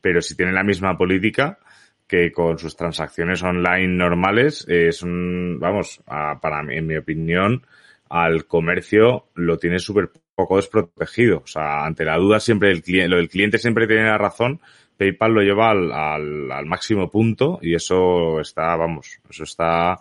pero 0.00 0.22
si 0.22 0.36
tiene 0.36 0.52
la 0.52 0.62
misma 0.62 0.96
política, 0.96 1.58
que 2.06 2.32
con 2.32 2.58
sus 2.58 2.76
transacciones 2.76 3.42
online 3.42 3.88
normales 3.88 4.64
es 4.68 5.02
un, 5.02 5.58
vamos, 5.60 6.02
para 6.06 6.62
mí, 6.62 6.76
en 6.76 6.86
mi 6.86 6.96
opinión, 6.96 7.62
al 8.08 8.46
comercio 8.46 9.28
lo 9.34 9.58
tiene 9.58 9.78
súper 9.78 10.10
poco 10.34 10.56
desprotegido. 10.56 11.38
O 11.38 11.46
sea, 11.46 11.84
ante 11.84 12.04
la 12.04 12.16
duda 12.16 12.40
siempre 12.40 12.70
el 12.70 12.82
cliente, 12.82 13.08
lo 13.08 13.16
del 13.16 13.28
cliente 13.28 13.58
siempre 13.58 13.86
tiene 13.86 14.04
la 14.04 14.18
razón. 14.18 14.60
PayPal 14.96 15.32
lo 15.32 15.42
lleva 15.42 15.70
al, 15.70 15.92
al, 16.50 16.66
máximo 16.66 17.08
punto 17.10 17.58
y 17.62 17.74
eso 17.74 18.40
está, 18.40 18.74
vamos, 18.76 19.20
eso 19.30 19.44
está 19.44 19.96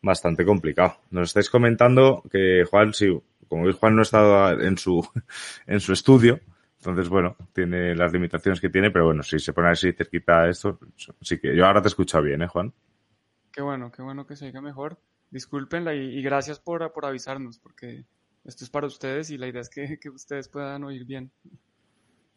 bastante 0.00 0.44
complicado. 0.44 0.96
Nos 1.10 1.28
estáis 1.28 1.48
comentando 1.48 2.22
que 2.30 2.64
Juan, 2.68 2.92
sí, 2.92 3.06
como 3.48 3.64
veis 3.64 3.76
Juan 3.76 3.94
no 3.94 4.00
ha 4.00 4.02
estado 4.02 4.60
en 4.60 4.76
su, 4.78 5.06
en 5.66 5.78
su 5.78 5.92
estudio, 5.92 6.40
entonces, 6.84 7.08
bueno, 7.08 7.36
tiene 7.52 7.94
las 7.94 8.12
limitaciones 8.12 8.60
que 8.60 8.68
tiene, 8.68 8.90
pero 8.90 9.04
bueno, 9.04 9.22
si 9.22 9.38
se 9.38 9.52
pone 9.52 9.68
así 9.68 9.92
cerquita 9.92 10.40
a 10.40 10.48
esto, 10.48 10.80
sí 11.20 11.38
que 11.38 11.54
yo 11.54 11.64
ahora 11.64 11.80
te 11.80 11.86
escucho 11.86 12.20
bien, 12.20 12.42
¿eh, 12.42 12.48
Juan? 12.48 12.72
Qué 13.52 13.62
bueno, 13.62 13.92
qué 13.92 14.02
bueno 14.02 14.26
que 14.26 14.34
se 14.34 14.46
oiga 14.46 14.60
mejor. 14.60 14.98
Discúlpenla 15.32 15.94
y, 15.94 16.22
gracias 16.22 16.60
por, 16.60 16.92
por, 16.92 17.06
avisarnos, 17.06 17.58
porque 17.58 18.04
esto 18.44 18.64
es 18.64 18.70
para 18.70 18.86
ustedes 18.86 19.30
y 19.30 19.38
la 19.38 19.48
idea 19.48 19.62
es 19.62 19.70
que, 19.70 19.98
que 19.98 20.10
ustedes 20.10 20.46
puedan 20.48 20.84
oír 20.84 21.06
bien. 21.06 21.32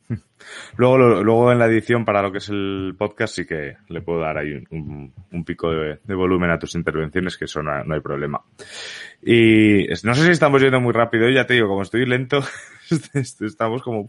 Luego, 0.77 0.97
luego 1.23 1.51
en 1.51 1.59
la 1.59 1.65
edición 1.65 2.05
para 2.05 2.21
lo 2.21 2.31
que 2.31 2.37
es 2.37 2.49
el 2.49 2.95
podcast 2.97 3.35
sí 3.35 3.45
que 3.45 3.75
le 3.89 4.01
puedo 4.01 4.19
dar 4.19 4.37
ahí 4.37 4.63
un, 4.69 5.11
un, 5.31 5.43
pico 5.43 5.71
de, 5.71 6.13
volumen 6.13 6.51
a 6.51 6.59
tus 6.59 6.75
intervenciones, 6.75 7.37
que 7.37 7.45
eso 7.45 7.63
no, 7.63 7.83
no, 7.83 7.95
hay 7.95 8.01
problema. 8.01 8.39
Y 9.23 9.87
no 10.03 10.13
sé 10.13 10.25
si 10.25 10.31
estamos 10.31 10.61
yendo 10.61 10.79
muy 10.79 10.93
rápido, 10.93 11.27
ya 11.29 11.47
te 11.47 11.55
digo, 11.55 11.67
como 11.67 11.81
estoy 11.81 12.05
lento, 12.05 12.39
estamos 13.13 13.81
como... 13.81 14.07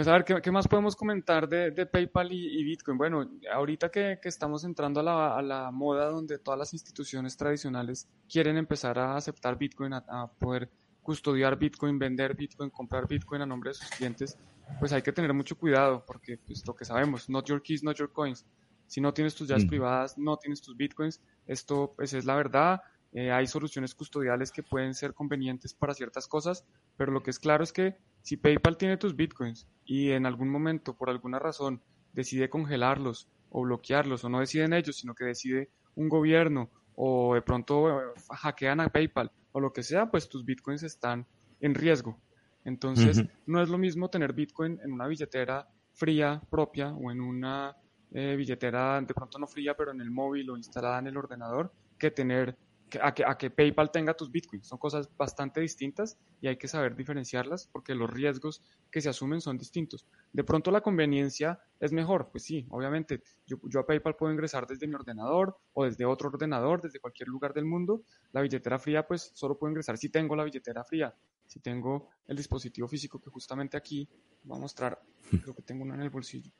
Pues 0.00 0.08
a 0.08 0.12
ver, 0.12 0.24
¿qué, 0.24 0.50
más 0.50 0.66
podemos 0.66 0.96
comentar 0.96 1.46
de, 1.46 1.72
de 1.72 1.84
PayPal 1.84 2.32
y, 2.32 2.64
Bitcoin? 2.64 2.96
Bueno, 2.96 3.30
ahorita 3.52 3.90
que, 3.90 4.18
que 4.22 4.30
estamos 4.30 4.64
entrando 4.64 5.00
a 5.00 5.02
la, 5.02 5.36
a 5.36 5.42
la, 5.42 5.70
moda 5.70 6.06
donde 6.06 6.38
todas 6.38 6.58
las 6.58 6.72
instituciones 6.72 7.36
tradicionales 7.36 8.08
quieren 8.26 8.56
empezar 8.56 8.98
a 8.98 9.16
aceptar 9.16 9.58
Bitcoin, 9.58 9.92
a, 9.92 10.26
poder 10.38 10.70
custodiar 11.02 11.58
Bitcoin, 11.58 11.98
vender 11.98 12.34
Bitcoin, 12.34 12.70
comprar 12.70 13.06
Bitcoin 13.06 13.42
a 13.42 13.46
nombre 13.46 13.72
de 13.72 13.74
sus 13.74 13.90
clientes, 13.90 14.38
pues 14.78 14.90
hay 14.94 15.02
que 15.02 15.12
tener 15.12 15.34
mucho 15.34 15.58
cuidado 15.58 16.02
porque 16.06 16.38
pues 16.38 16.66
lo 16.66 16.74
que 16.74 16.86
sabemos, 16.86 17.28
not 17.28 17.44
your 17.44 17.60
keys, 17.60 17.82
not 17.82 17.98
your 17.98 18.10
coins. 18.10 18.46
Si 18.86 19.02
no 19.02 19.12
tienes 19.12 19.34
tus 19.34 19.48
llaves 19.48 19.66
mm. 19.66 19.68
privadas, 19.68 20.16
no 20.16 20.38
tienes 20.38 20.62
tus 20.62 20.78
Bitcoins, 20.78 21.20
esto 21.46 21.92
pues 21.94 22.14
es 22.14 22.24
la 22.24 22.36
verdad, 22.36 22.80
eh, 23.12 23.32
hay 23.32 23.46
soluciones 23.46 23.94
custodiales 23.94 24.52
que 24.52 24.62
pueden 24.62 24.94
ser 24.94 25.14
convenientes 25.14 25.74
para 25.74 25.94
ciertas 25.94 26.28
cosas, 26.28 26.64
pero 26.96 27.10
lo 27.10 27.22
que 27.22 27.30
es 27.30 27.38
claro 27.38 27.64
es 27.64 27.72
que 27.72 27.96
si 28.22 28.36
PayPal 28.36 28.76
tiene 28.76 28.96
tus 28.96 29.16
bitcoins 29.16 29.66
y 29.84 30.10
en 30.10 30.26
algún 30.26 30.48
momento, 30.48 30.96
por 30.96 31.10
alguna 31.10 31.38
razón, 31.38 31.82
decide 32.12 32.48
congelarlos 32.48 33.28
o 33.50 33.62
bloquearlos, 33.62 34.24
o 34.24 34.28
no 34.28 34.40
deciden 34.40 34.72
ellos, 34.72 34.96
sino 34.96 35.14
que 35.14 35.24
decide 35.24 35.70
un 35.96 36.08
gobierno 36.08 36.70
o 36.94 37.34
de 37.34 37.42
pronto 37.42 37.88
eh, 37.88 38.04
hackean 38.30 38.80
a 38.80 38.88
PayPal 38.88 39.32
o 39.52 39.60
lo 39.60 39.72
que 39.72 39.82
sea, 39.82 40.10
pues 40.10 40.28
tus 40.28 40.44
bitcoins 40.44 40.82
están 40.84 41.26
en 41.60 41.74
riesgo. 41.74 42.20
Entonces, 42.64 43.24
no 43.46 43.62
es 43.62 43.68
lo 43.68 43.78
mismo 43.78 44.10
tener 44.10 44.32
bitcoin 44.32 44.78
en 44.84 44.92
una 44.92 45.06
billetera 45.06 45.66
fría 45.94 46.40
propia 46.50 46.92
o 46.92 47.10
en 47.10 47.20
una 47.20 47.74
eh, 48.12 48.36
billetera 48.36 49.00
de 49.00 49.14
pronto 49.14 49.38
no 49.38 49.46
fría, 49.46 49.74
pero 49.76 49.92
en 49.92 50.00
el 50.00 50.10
móvil 50.10 50.50
o 50.50 50.56
instalada 50.56 50.98
en 50.98 51.06
el 51.08 51.16
ordenador, 51.16 51.72
que 51.98 52.10
tener 52.10 52.56
a 53.02 53.14
que, 53.14 53.24
a 53.24 53.36
que 53.36 53.50
PayPal 53.50 53.90
tenga 53.90 54.14
tus 54.14 54.30
bitcoins. 54.30 54.66
Son 54.66 54.78
cosas 54.78 55.08
bastante 55.16 55.60
distintas 55.60 56.18
y 56.40 56.48
hay 56.48 56.56
que 56.56 56.68
saber 56.68 56.96
diferenciarlas 56.96 57.68
porque 57.70 57.94
los 57.94 58.10
riesgos 58.10 58.62
que 58.90 59.00
se 59.00 59.08
asumen 59.08 59.40
son 59.40 59.58
distintos. 59.58 60.06
De 60.32 60.44
pronto 60.44 60.70
la 60.70 60.80
conveniencia 60.80 61.60
es 61.78 61.92
mejor, 61.92 62.30
pues 62.30 62.44
sí, 62.44 62.66
obviamente. 62.70 63.22
Yo, 63.46 63.58
yo 63.64 63.80
a 63.80 63.86
PayPal 63.86 64.16
puedo 64.16 64.32
ingresar 64.32 64.66
desde 64.66 64.86
mi 64.86 64.94
ordenador 64.94 65.56
o 65.72 65.84
desde 65.84 66.04
otro 66.04 66.28
ordenador, 66.28 66.80
desde 66.80 67.00
cualquier 67.00 67.28
lugar 67.28 67.52
del 67.52 67.64
mundo. 67.64 68.02
La 68.32 68.40
billetera 68.40 68.78
fría, 68.78 69.06
pues 69.06 69.30
solo 69.34 69.58
puedo 69.58 69.70
ingresar 69.70 69.98
si 69.98 70.08
tengo 70.08 70.34
la 70.36 70.44
billetera 70.44 70.84
fría, 70.84 71.14
si 71.46 71.60
tengo 71.60 72.08
el 72.26 72.36
dispositivo 72.36 72.88
físico 72.88 73.20
que 73.20 73.30
justamente 73.30 73.76
aquí 73.76 74.08
voy 74.44 74.58
a 74.58 74.60
mostrar, 74.60 75.00
creo 75.42 75.54
que 75.54 75.62
tengo 75.62 75.82
uno 75.82 75.94
en 75.94 76.02
el 76.02 76.10
bolsillo. 76.10 76.50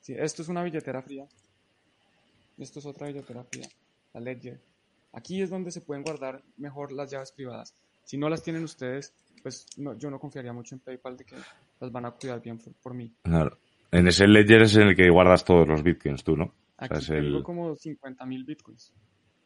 Sí, 0.00 0.14
esto 0.16 0.42
es 0.42 0.48
una 0.48 0.62
billetera 0.62 1.02
fría. 1.02 1.26
Esto 2.58 2.78
es 2.78 2.86
otra 2.86 3.06
billetera 3.08 3.42
fría, 3.44 3.68
la 4.12 4.20
Ledger. 4.20 4.73
Aquí 5.14 5.40
es 5.40 5.50
donde 5.50 5.70
se 5.70 5.80
pueden 5.80 6.02
guardar 6.02 6.42
mejor 6.56 6.92
las 6.92 7.10
llaves 7.10 7.32
privadas. 7.32 7.74
Si 8.04 8.18
no 8.18 8.28
las 8.28 8.42
tienen 8.42 8.64
ustedes, 8.64 9.14
pues 9.42 9.66
no, 9.76 9.96
yo 9.96 10.10
no 10.10 10.18
confiaría 10.18 10.52
mucho 10.52 10.74
en 10.74 10.80
PayPal 10.80 11.16
de 11.16 11.24
que 11.24 11.36
las 11.80 11.92
van 11.92 12.06
a 12.06 12.10
cuidar 12.10 12.40
bien 12.42 12.58
por, 12.58 12.94
mí. 12.94 13.14
Claro. 13.22 13.58
En 13.90 14.08
ese 14.08 14.26
ledger 14.26 14.62
es 14.62 14.76
en 14.76 14.88
el 14.88 14.96
que 14.96 15.08
guardas 15.10 15.44
todos 15.44 15.68
los 15.68 15.82
bitcoins 15.82 16.24
tú, 16.24 16.36
¿no? 16.36 16.52
Aquí 16.76 17.06
tengo 17.06 17.42
como 17.42 17.76
50.000 17.76 18.44
bitcoins. 18.44 18.92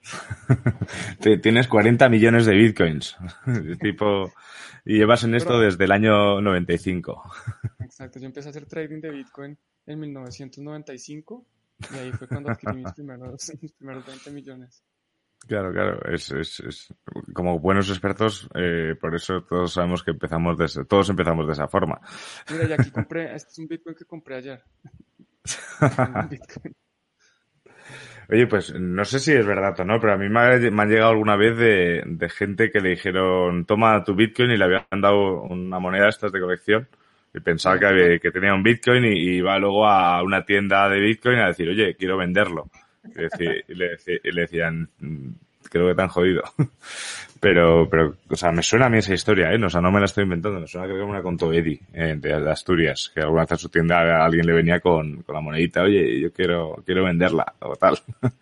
Tienes 1.42 1.68
40 1.68 2.08
millones 2.08 2.46
de 2.46 2.54
bitcoins. 2.54 3.16
tipo, 3.80 4.32
y 4.84 4.98
llevas 4.98 5.25
en 5.25 5.34
esto 5.34 5.60
desde 5.60 5.84
el 5.84 5.92
año 5.92 6.40
95. 6.40 7.22
Exacto, 7.80 8.18
yo 8.18 8.26
empecé 8.26 8.48
a 8.48 8.50
hacer 8.50 8.66
trading 8.66 9.00
de 9.00 9.10
bitcoin 9.10 9.58
en 9.87 10.00
1995 10.00 11.44
y 11.92 11.96
ahí 11.96 12.12
fue 12.12 12.28
cuando 12.28 12.50
adquirí 12.50 12.76
mis 12.76 12.92
primeros, 12.94 13.52
mis 13.60 13.72
primeros 13.72 14.06
20 14.06 14.30
millones. 14.30 14.82
Claro, 15.47 15.73
claro, 15.73 16.00
es, 16.12 16.30
es, 16.33 16.61
es 16.61 16.95
como 17.33 17.59
buenos 17.59 17.88
expertos, 17.88 18.49
eh, 18.54 18.95
por 19.00 19.14
eso 19.14 19.40
todos 19.42 19.73
sabemos 19.73 20.02
que 20.02 20.11
empezamos 20.11 20.59
de, 20.59 20.85
todos 20.85 21.09
empezamos 21.09 21.47
de 21.47 21.52
esa 21.54 21.68
forma. 21.68 22.00
Mira, 22.50 22.68
y 22.68 22.73
aquí 22.73 22.90
compré, 22.90 23.35
este 23.35 23.52
es 23.52 23.59
un 23.59 23.66
Bitcoin 23.66 23.97
que 23.97 24.04
compré 24.04 24.37
ayer. 24.37 24.62
Oye, 28.30 28.47
pues 28.47 28.75
no 28.78 29.07
sé 29.07 29.21
si 29.21 29.33
es 29.33 29.47
verdad 29.47 29.80
o 29.80 29.85
no, 29.85 29.99
pero 29.99 30.12
a 30.12 30.18
mí 30.18 30.28
me, 30.28 30.38
han 30.38 30.88
llegado 30.90 31.12
alguna 31.12 31.35
vez 31.37 31.57
de, 31.57 32.02
de, 32.04 32.28
gente 32.28 32.71
que 32.71 32.80
le 32.80 32.90
dijeron, 32.90 33.64
toma 33.64 34.04
tu 34.04 34.14
Bitcoin 34.14 34.50
y 34.50 34.59
le 34.59 34.64
habían 34.64 34.85
dado 35.00 35.45
una 35.45 35.78
moneda 35.78 36.11
estas 36.11 36.30
de 36.30 36.40
colección 36.40 36.88
y 37.33 37.40
pensaba 37.40 37.78
que, 37.78 38.21
que 38.21 38.30
tenía 38.30 38.52
un 38.52 38.62
Bitcoin 38.62 39.02
y, 39.07 39.12
y 39.16 39.37
iba 39.37 39.59
luego 39.59 39.87
a 39.87 40.23
una 40.23 40.45
tienda 40.45 40.90
de 40.90 41.00
Bitcoin 41.00 41.38
a 41.38 41.47
decir, 41.47 41.71
oye, 41.71 41.95
quiero 41.97 42.18
venderlo 42.18 42.68
y 43.04 43.74
le, 43.74 44.40
decían, 44.40 44.88
mm, 44.98 45.30
creo 45.68 45.88
que 45.88 45.94
te 45.94 46.02
han 46.02 46.08
jodido. 46.08 46.42
Pero, 47.40 47.88
pero, 47.88 48.16
o 48.28 48.34
sea, 48.34 48.50
me 48.50 48.64
suena 48.64 48.86
a 48.86 48.88
mí 48.90 48.98
esa 48.98 49.14
historia, 49.14 49.52
¿eh? 49.52 49.64
O 49.64 49.70
sea, 49.70 49.80
no 49.80 49.92
me 49.92 50.00
la 50.00 50.06
estoy 50.06 50.24
inventando, 50.24 50.58
me 50.58 50.66
suena 50.66 50.88
que 50.88 50.94
me 50.94 51.12
la 51.12 51.22
contó 51.22 51.52
Eddie, 51.52 51.80
eh, 51.92 52.16
de, 52.18 52.50
Asturias, 52.50 53.12
que 53.14 53.20
alguna 53.20 53.42
vez 53.42 53.52
a 53.52 53.56
su 53.56 53.68
tienda 53.68 54.24
alguien 54.24 54.44
le 54.44 54.52
venía 54.52 54.80
con, 54.80 55.22
con 55.22 55.36
la 55.36 55.40
monedita, 55.40 55.82
oye, 55.82 56.18
yo 56.18 56.32
quiero, 56.32 56.82
quiero 56.84 57.04
venderla, 57.04 57.54
o 57.60 57.76
tal. 57.76 57.96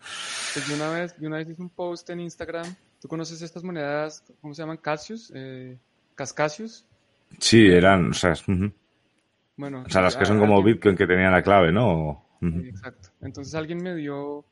Pues 0.53 0.67
yo 0.67 0.75
una 0.77 0.89
vez, 0.89 1.15
yo 1.19 1.27
una 1.27 1.37
vez 1.37 1.47
hice 1.47 1.61
un 1.61 1.69
post 1.69 2.09
en 2.09 2.21
Instagram, 2.21 2.65
¿tú 2.99 3.07
conoces 3.07 3.39
estas 3.43 3.63
monedas, 3.63 4.23
cómo 4.41 4.55
se 4.55 4.63
llaman? 4.63 4.77
Cassius, 4.77 5.31
eh, 5.35 5.77
Cascasius. 6.15 6.83
Sí, 7.37 7.67
eran, 7.67 8.09
o 8.09 8.13
sea, 8.13 8.33
bueno. 9.57 9.83
O 9.85 9.89
sea, 9.89 10.01
las 10.01 10.15
que 10.15 10.25
son 10.25 10.39
como 10.39 10.63
Bitcoin 10.63 10.95
que 10.95 11.05
tenían 11.05 11.31
la 11.31 11.43
clave, 11.43 11.71
¿no? 11.71 12.26
Exacto. 12.41 13.09
Entonces 13.21 13.53
alguien 13.55 13.81
me 13.81 13.95
dio, 13.95 14.45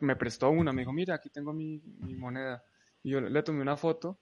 me, 0.00 0.16
prestó 0.16 0.50
una, 0.50 0.72
me 0.72 0.82
dijo, 0.82 0.92
mira, 0.92 1.16
aquí 1.16 1.30
tengo 1.30 1.52
mi, 1.52 1.80
moneda. 2.16 2.64
Y 3.02 3.10
yo 3.10 3.20
le 3.20 3.42
tomé 3.42 3.60
una 3.62 3.76
foto 3.76 4.18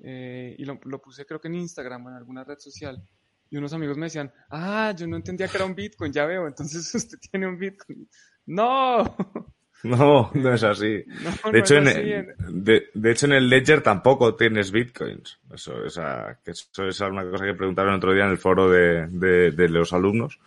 eh, 0.00 0.54
y 0.58 0.64
lo, 0.64 0.78
puse 1.00 1.26
creo 1.26 1.40
que 1.40 1.48
en 1.48 1.56
Instagram 1.56 2.06
o 2.06 2.10
en 2.10 2.16
alguna 2.16 2.44
red 2.44 2.58
social. 2.58 3.02
Y 3.50 3.56
unos 3.58 3.72
amigos 3.72 3.98
me 3.98 4.06
decían, 4.06 4.32
ah, 4.50 4.94
yo 4.96 5.06
no 5.06 5.16
entendía 5.16 5.48
que 5.48 5.56
era 5.56 5.66
un 5.66 5.74
Bitcoin, 5.74 6.12
ya 6.12 6.24
veo, 6.24 6.46
entonces 6.46 6.94
usted 6.94 7.18
tiene 7.30 7.46
un 7.46 7.58
Bitcoin. 7.58 8.08
¡No! 8.46 9.16
No, 9.84 10.30
no 10.34 10.54
es 10.54 10.62
así. 10.62 11.04
de, 11.52 11.58
hecho, 11.58 11.74
en 11.74 11.88
el, 11.88 12.36
de, 12.94 13.10
hecho, 13.10 13.26
en 13.26 13.32
el 13.32 13.48
Ledger 13.48 13.82
tampoco 13.82 14.36
tienes 14.36 14.70
bitcoins. 14.70 15.40
Eso, 15.52 15.74
que 16.44 16.52
eso 16.52 16.86
es 16.86 17.00
una 17.00 17.28
cosa 17.28 17.44
que 17.44 17.54
preguntaron 17.54 17.94
otro 17.94 18.12
día 18.12 18.24
en 18.24 18.30
el 18.30 18.38
foro 18.38 18.70
de, 18.70 19.08
de 19.08 19.68
los 19.68 19.92
alumnos. 19.92 20.38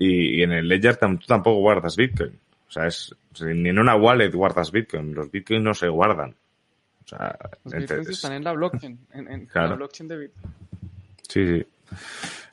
Y, 0.00 0.42
en 0.42 0.52
el 0.52 0.68
Ledger 0.68 0.96
tú 0.96 1.26
tampoco 1.26 1.58
guardas 1.60 1.96
bitcoin. 1.96 2.38
O 2.68 2.70
sea, 2.70 2.86
es, 2.86 3.14
ni 3.40 3.70
en 3.70 3.78
una 3.78 3.96
wallet 3.96 4.30
guardas 4.30 4.70
Bitcoin. 4.70 5.14
Los 5.14 5.30
Bitcoins 5.30 5.62
no 5.62 5.74
se 5.74 5.88
guardan. 5.88 6.34
O 7.04 7.08
sea, 7.08 7.36
los 7.64 7.74
Bitcoins 7.74 8.08
están 8.10 8.32
en 8.34 8.44
la 8.44 8.52
blockchain, 8.52 8.98
en, 9.12 9.48
la 9.54 9.74
blockchain 9.74 10.08
de 10.08 10.18
Bitcoin. 10.18 10.54
Sí, 11.26 11.46
sí. 11.46 11.66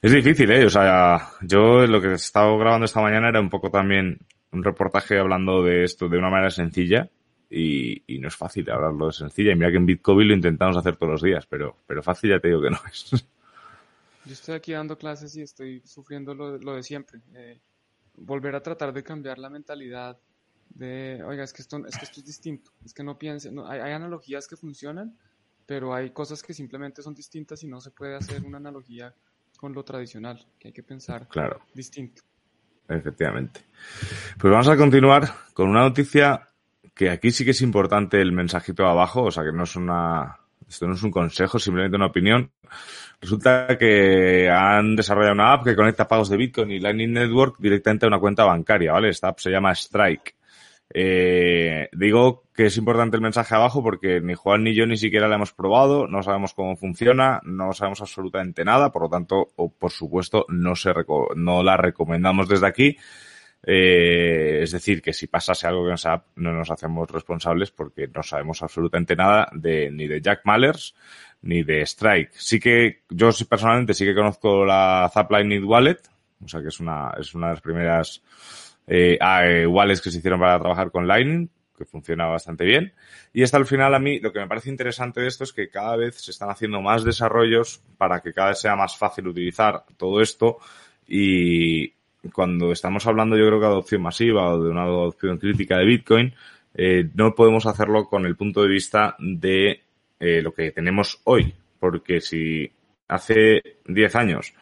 Es 0.02 0.12
difícil, 0.12 0.50
¿eh? 0.52 0.66
O 0.66 0.70
sea, 0.70 1.32
yo 1.42 1.86
lo 1.86 2.00
que 2.00 2.08
he 2.08 2.14
estado 2.14 2.58
grabando 2.58 2.86
esta 2.86 3.02
mañana 3.02 3.28
era 3.28 3.42
un 3.42 3.50
poco 3.50 3.70
también 3.70 4.20
un 4.52 4.64
reportaje 4.64 5.20
hablando 5.20 5.62
de 5.64 5.84
esto 5.84 6.08
de 6.08 6.18
una 6.18 6.30
manera 6.30 6.50
sencilla 6.50 7.10
y, 7.50 8.02
no 8.20 8.30
es 8.30 8.36
fácil 8.36 8.70
hablarlo 8.72 9.08
de 9.08 9.14
sencilla. 9.14 9.52
Y 9.52 9.56
mira 9.56 9.72
que 9.72 9.78
en 9.78 9.86
Bitcoin 9.86 10.30
lo 10.30 10.34
intentamos 10.34 10.78
hacer 10.78 10.96
todos 10.96 11.12
los 11.14 11.22
días, 11.22 11.46
pero, 11.48 11.76
pero 11.86 12.02
fácil 12.02 12.30
ya 12.30 12.40
te 12.40 12.48
digo 12.48 12.62
que 12.62 12.70
no 12.70 12.80
es. 12.90 13.28
Yo 14.26 14.34
estoy 14.34 14.56
aquí 14.56 14.74
dando 14.74 14.98
clases 14.98 15.36
y 15.36 15.42
estoy 15.42 15.82
sufriendo 15.86 16.34
lo, 16.34 16.58
lo 16.58 16.76
de 16.76 16.84
siempre. 16.84 17.22
volver 18.16 18.56
a 18.56 18.62
tratar 18.62 18.92
de 18.94 19.04
cambiar 19.04 19.38
la 19.38 19.50
mentalidad 19.50 20.18
de, 20.70 21.24
oiga, 21.24 21.44
es 21.44 21.54
que 21.54 21.62
esto 21.62 21.86
es, 21.86 21.98
que 21.98 22.06
esto 22.06 22.20
es 22.20 22.26
distinto, 22.26 22.72
es 22.84 22.94
que 22.94 23.04
no 23.04 23.18
piensen, 23.18 23.58
hay, 23.60 23.80
hay, 23.80 23.94
analogías 23.94 24.48
que 24.48 24.58
funcionan, 24.58 25.18
pero 25.66 25.94
hay 25.94 26.10
cosas 26.10 26.44
que 26.44 26.54
simplemente 26.54 27.02
son 27.02 27.14
distintas 27.14 27.64
y 27.64 27.68
no 27.68 27.80
se 27.80 27.92
puede 27.92 28.16
hacer 28.16 28.44
una 28.44 28.58
analogía 28.58 29.14
con 29.58 29.74
lo 29.74 29.84
tradicional, 29.84 30.46
que 30.60 30.70
hay 30.70 30.74
que 30.74 30.84
pensar 30.84 31.28
claro. 31.28 31.62
distinto. 31.74 32.24
Efectivamente. 32.88 33.62
Pues 34.40 34.52
vamos 34.52 34.68
a 34.68 34.78
continuar 34.78 35.28
con 35.54 35.70
una 35.70 35.82
noticia 35.82 36.50
que 36.94 37.10
aquí 37.10 37.32
sí 37.32 37.44
que 37.44 37.52
es 37.52 37.62
importante 37.62 38.22
el 38.22 38.32
mensajito 38.32 38.86
abajo, 38.86 39.24
o 39.24 39.32
sea 39.32 39.44
que 39.44 39.52
no 39.52 39.64
es 39.64 39.76
una, 39.76 40.40
esto 40.76 40.88
no 40.88 40.94
es 40.94 41.04
un 41.04 41.12
consejo, 41.12 41.58
simplemente 41.58 41.96
una 41.96 42.08
opinión. 42.08 42.52
Resulta 43.22 43.78
que 43.78 44.50
han 44.50 44.96
desarrollado 44.96 45.34
una 45.34 45.54
app 45.54 45.64
que 45.64 45.76
conecta 45.76 46.08
pagos 46.08 46.30
de 46.30 46.38
Bitcoin 46.38 46.72
y 46.72 46.80
Lightning 46.80 47.14
Network 47.14 47.56
directamente 47.60 48.06
a 48.06 48.10
una 48.10 48.20
cuenta 48.20 48.44
bancaria, 48.44 48.92
¿vale? 48.92 49.10
Esta 49.10 49.30
app 49.30 49.40
se 49.40 49.50
llama 49.50 49.72
Strike. 49.72 50.36
Eh, 50.94 51.90
digo 51.94 52.44
que 52.54 52.68
es 52.68 52.78
importante 52.78 53.18
el 53.18 53.22
mensaje 53.22 53.56
abajo 53.56 53.82
porque 53.82 54.22
ni 54.22 54.36
Juan 54.36 54.64
ni 54.64 54.76
yo 54.76 54.86
ni 54.86 54.98
siquiera 54.98 55.28
la 55.28 55.36
hemos 55.36 55.52
probado, 55.52 56.08
no 56.08 56.22
sabemos 56.22 56.54
cómo 56.54 56.76
funciona, 56.76 57.42
no 57.44 57.74
sabemos 57.74 58.02
absolutamente 58.02 58.64
nada, 58.64 58.92
por 58.92 59.04
lo 59.04 59.10
tanto, 59.10 59.48
o 59.56 59.70
por 59.70 59.92
supuesto, 59.92 60.46
no, 60.50 60.76
se 60.76 60.94
no 61.36 61.64
la 61.64 61.78
recomendamos 61.78 62.48
desde 62.48 62.68
aquí. 62.68 62.98
Eh, 63.68 64.60
es 64.62 64.72
decir, 64.72 65.02
que 65.02 65.12
si 65.12 65.26
pasase 65.26 65.66
algo 65.66 65.84
con 65.84 65.94
esa 65.94 66.14
app, 66.14 66.28
no 66.36 66.52
nos 66.52 66.70
hacemos 66.70 67.10
responsables 67.10 67.72
porque 67.72 68.08
no 68.08 68.22
sabemos 68.22 68.62
absolutamente 68.62 69.16
nada 69.16 69.50
de, 69.54 69.90
ni 69.90 70.08
de 70.08 70.22
Jack 70.22 70.42
Mallers 70.44 70.96
ni 71.42 71.64
de 71.64 71.82
Strike. 71.82 72.32
Sí 72.34 72.60
que 72.60 73.02
yo 73.10 73.30
personalmente 73.50 73.94
sí 73.94 74.06
que 74.06 74.14
conozco 74.14 74.66
la 74.66 75.10
Zap 75.12 75.32
Lightning 75.32 75.64
Wallet, 75.64 76.00
o 76.44 76.48
sea 76.48 76.62
que 76.62 76.68
es 76.68 76.80
una, 76.80 77.12
es 77.20 77.34
una 77.34 77.48
de 77.48 77.54
las 77.54 77.62
primeras 77.62 78.22
eh, 78.88 79.18
eh, 79.20 79.66
wallets 79.66 80.02
que 80.02 80.12
se 80.12 80.20
hicieron 80.20 80.40
para 80.40 80.60
trabajar 80.60 80.92
con 80.92 81.08
Lightning, 81.08 81.50
que 81.76 81.86
funciona 81.86 82.28
bastante 82.28 82.66
bien. 82.66 82.94
Y 83.34 83.44
hasta 83.44 83.58
al 83.58 83.66
final 83.66 83.94
a 83.96 84.00
mí 84.00 84.20
lo 84.20 84.32
que 84.32 84.40
me 84.40 84.48
parece 84.48 84.70
interesante 84.70 85.22
de 85.22 85.28
esto 85.28 85.44
es 85.44 85.54
que 85.54 85.70
cada 85.70 85.96
vez 85.96 86.16
se 86.22 86.32
están 86.32 86.50
haciendo 86.50 86.82
más 86.82 87.04
desarrollos 87.04 87.82
para 87.98 88.22
que 88.22 88.34
cada 88.34 88.50
vez 88.50 88.60
sea 88.60 88.76
más 88.76 88.96
fácil 88.96 89.28
utilizar 89.28 89.86
todo 89.98 90.22
esto 90.22 90.58
y 91.08 91.95
cuando 92.34 92.72
estamos 92.72 93.06
hablando 93.08 93.38
yo 93.38 93.46
creo 93.48 93.60
que 93.60 93.66
de 93.66 93.72
adopción 93.72 94.02
masiva 94.02 94.54
o 94.54 94.64
de 94.64 94.70
una 94.70 94.84
adopción 94.84 95.38
crítica 95.38 95.78
de 95.78 95.86
Bitcoin, 95.86 96.34
eh, 96.74 97.10
no 97.14 97.34
podemos 97.36 97.66
hacerlo 97.66 98.06
con 98.06 98.26
el 98.26 98.36
punto 98.36 98.62
de 98.62 98.70
vista 98.70 99.16
de 99.20 99.82
eh, 100.20 100.42
lo 100.42 100.54
que 100.54 100.72
tenemos 100.72 101.22
hoy, 101.26 101.54
porque 101.80 102.22
si 102.22 102.72
hace 103.08 103.62
10 103.86 104.16
años 104.16 104.54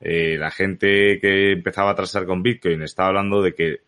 eh, 0.00 0.36
la 0.38 0.50
gente 0.50 1.18
que 1.20 1.52
empezaba 1.52 1.90
a 1.90 1.94
trasar 1.94 2.26
con 2.26 2.42
Bitcoin 2.42 2.82
estaba 2.82 3.08
hablando 3.08 3.42
de 3.42 3.54
que 3.54 3.80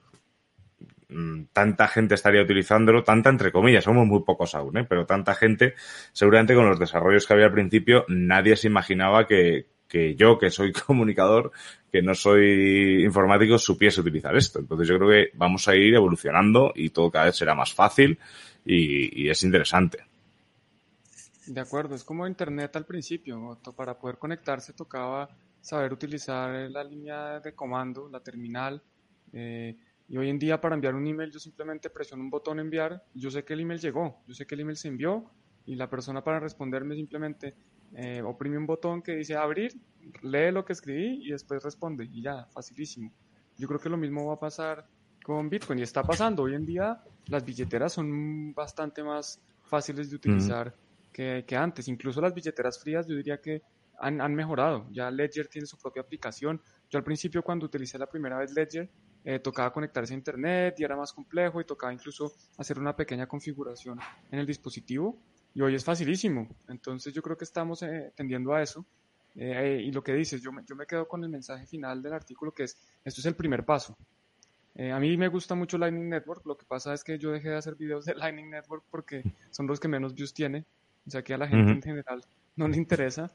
mm, 1.08 1.44
tanta 1.52 1.88
gente 1.88 2.14
estaría 2.14 2.42
utilizándolo, 2.42 3.04
tanta 3.04 3.30
entre 3.30 3.52
comillas, 3.52 3.84
somos 3.84 4.06
muy 4.06 4.22
pocos 4.24 4.54
aún, 4.54 4.78
¿eh? 4.78 4.86
pero 4.88 5.06
tanta 5.06 5.34
gente, 5.34 5.74
seguramente 6.12 6.54
con 6.54 6.68
los 6.68 6.78
desarrollos 6.78 7.26
que 7.26 7.34
había 7.34 7.46
al 7.46 7.52
principio, 7.52 8.04
nadie 8.08 8.56
se 8.56 8.68
imaginaba 8.68 9.26
que, 9.26 9.66
que 9.88 10.14
yo, 10.14 10.38
que 10.38 10.50
soy 10.50 10.72
comunicador, 10.86 11.50
que 11.90 12.02
no 12.02 12.14
soy 12.14 13.04
informático, 13.04 13.58
supiese 13.58 14.00
utilizar 14.00 14.36
esto. 14.36 14.58
Entonces 14.60 14.86
yo 14.86 14.98
creo 14.98 15.10
que 15.10 15.30
vamos 15.36 15.66
a 15.66 15.74
ir 15.74 15.94
evolucionando 15.94 16.72
y 16.74 16.90
todo 16.90 17.10
cada 17.10 17.26
vez 17.26 17.36
será 17.36 17.54
más 17.54 17.72
fácil 17.72 18.18
y, 18.64 19.28
es 19.28 19.42
interesante. 19.42 20.04
De 21.46 21.60
acuerdo, 21.60 21.94
es 21.94 22.04
como 22.04 22.26
Internet 22.26 22.76
al 22.76 22.84
principio, 22.84 23.58
para 23.74 23.98
poder 23.98 24.18
conectarse 24.18 24.74
tocaba 24.74 25.28
saber 25.60 25.92
utilizar 25.92 26.70
la 26.70 26.84
línea 26.84 27.40
de 27.40 27.54
comando, 27.54 28.08
la 28.08 28.20
terminal. 28.20 28.82
Eh, 29.32 29.76
y 30.08 30.16
hoy 30.16 30.30
en 30.30 30.38
día 30.38 30.60
para 30.60 30.74
enviar 30.74 30.94
un 30.94 31.06
email 31.06 31.30
yo 31.30 31.38
simplemente 31.38 31.90
presiono 31.90 32.22
un 32.22 32.30
botón 32.30 32.58
enviar, 32.58 33.02
yo 33.14 33.30
sé 33.30 33.44
que 33.44 33.52
el 33.52 33.60
email 33.60 33.80
llegó, 33.80 34.22
yo 34.26 34.34
sé 34.34 34.46
que 34.46 34.54
el 34.54 34.62
email 34.62 34.76
se 34.76 34.88
envió 34.88 35.30
y 35.66 35.74
la 35.74 35.90
persona 35.90 36.24
para 36.24 36.40
responderme 36.40 36.94
simplemente 36.94 37.54
eh, 37.94 38.22
oprime 38.22 38.58
un 38.58 38.66
botón 38.66 39.02
que 39.02 39.16
dice 39.16 39.36
abrir, 39.36 39.72
lee 40.22 40.50
lo 40.52 40.64
que 40.64 40.72
escribí 40.72 41.26
y 41.26 41.30
después 41.30 41.62
responde 41.62 42.04
y 42.04 42.22
ya, 42.22 42.46
facilísimo. 42.52 43.12
Yo 43.56 43.66
creo 43.66 43.80
que 43.80 43.88
lo 43.88 43.96
mismo 43.96 44.26
va 44.26 44.34
a 44.34 44.38
pasar 44.38 44.86
con 45.22 45.50
Bitcoin 45.50 45.78
y 45.80 45.82
está 45.82 46.02
pasando. 46.02 46.44
Hoy 46.44 46.54
en 46.54 46.64
día 46.64 47.02
las 47.26 47.44
billeteras 47.44 47.92
son 47.92 48.54
bastante 48.54 49.02
más 49.02 49.42
fáciles 49.64 50.10
de 50.10 50.16
utilizar 50.16 50.74
que, 51.12 51.44
que 51.46 51.56
antes. 51.56 51.88
Incluso 51.88 52.20
las 52.20 52.34
billeteras 52.34 52.80
frías 52.80 53.06
yo 53.06 53.16
diría 53.16 53.40
que 53.40 53.62
han, 53.98 54.20
han, 54.20 54.34
mejorado. 54.34 54.86
Ya 54.90 55.10
Ledger 55.10 55.48
tiene 55.48 55.66
su 55.66 55.76
propia 55.76 56.02
aplicación. 56.02 56.62
Yo 56.88 56.98
al 56.98 57.04
principio 57.04 57.42
cuando 57.42 57.66
utilicé 57.66 57.98
la 57.98 58.06
primera 58.06 58.38
vez 58.38 58.52
Ledger, 58.54 58.88
eh, 59.24 59.40
tocaba 59.40 59.72
conectarse 59.72 60.14
a 60.14 60.16
Internet 60.16 60.76
y 60.78 60.84
era 60.84 60.96
más 60.96 61.12
complejo 61.12 61.60
y 61.60 61.64
tocaba 61.64 61.92
incluso 61.92 62.32
hacer 62.56 62.78
una 62.78 62.96
pequeña 62.96 63.26
configuración 63.26 63.98
en 64.30 64.38
el 64.38 64.46
dispositivo. 64.46 65.18
Y 65.54 65.60
hoy 65.60 65.74
es 65.74 65.84
facilísimo. 65.84 66.48
Entonces 66.68 67.12
yo 67.12 67.22
creo 67.22 67.36
que 67.36 67.44
estamos 67.44 67.82
eh, 67.82 68.12
tendiendo 68.14 68.54
a 68.54 68.62
eso. 68.62 68.84
Eh, 69.34 69.82
y 69.84 69.92
lo 69.92 70.02
que 70.02 70.14
dices, 70.14 70.42
yo 70.42 70.52
me, 70.52 70.62
yo 70.64 70.74
me 70.74 70.86
quedo 70.86 71.06
con 71.06 71.22
el 71.22 71.30
mensaje 71.30 71.66
final 71.66 72.02
del 72.02 72.12
artículo 72.12 72.52
que 72.52 72.64
es, 72.64 72.76
esto 73.04 73.20
es 73.20 73.26
el 73.26 73.36
primer 73.36 73.64
paso. 73.64 73.96
a 74.76 74.98
mí 74.98 75.16
me 75.16 75.28
gusta 75.28 75.54
mucho 75.54 75.78
Lightning 75.78 76.08
Network, 76.08 76.44
lo 76.44 76.56
que 76.56 76.64
pasa 76.64 76.92
es 76.92 77.04
que 77.04 77.18
yo 77.18 77.30
dejé 77.30 77.50
de 77.50 77.56
hacer 77.56 77.76
videos 77.76 78.04
de 78.04 78.14
Lightning 78.16 78.50
Network 78.50 78.84
porque 78.90 79.22
son 79.50 79.66
los 79.66 79.78
que 79.78 79.86
menos 79.86 80.14
views 80.14 80.34
tiene, 80.34 80.64
o 81.06 81.10
sea 81.10 81.22
que 81.22 81.34
a 81.34 81.38
la 81.38 81.46
gente 81.46 81.72
en 81.72 81.82
general 81.82 82.24
no 82.56 82.66
le 82.66 82.76
interesa, 82.76 83.30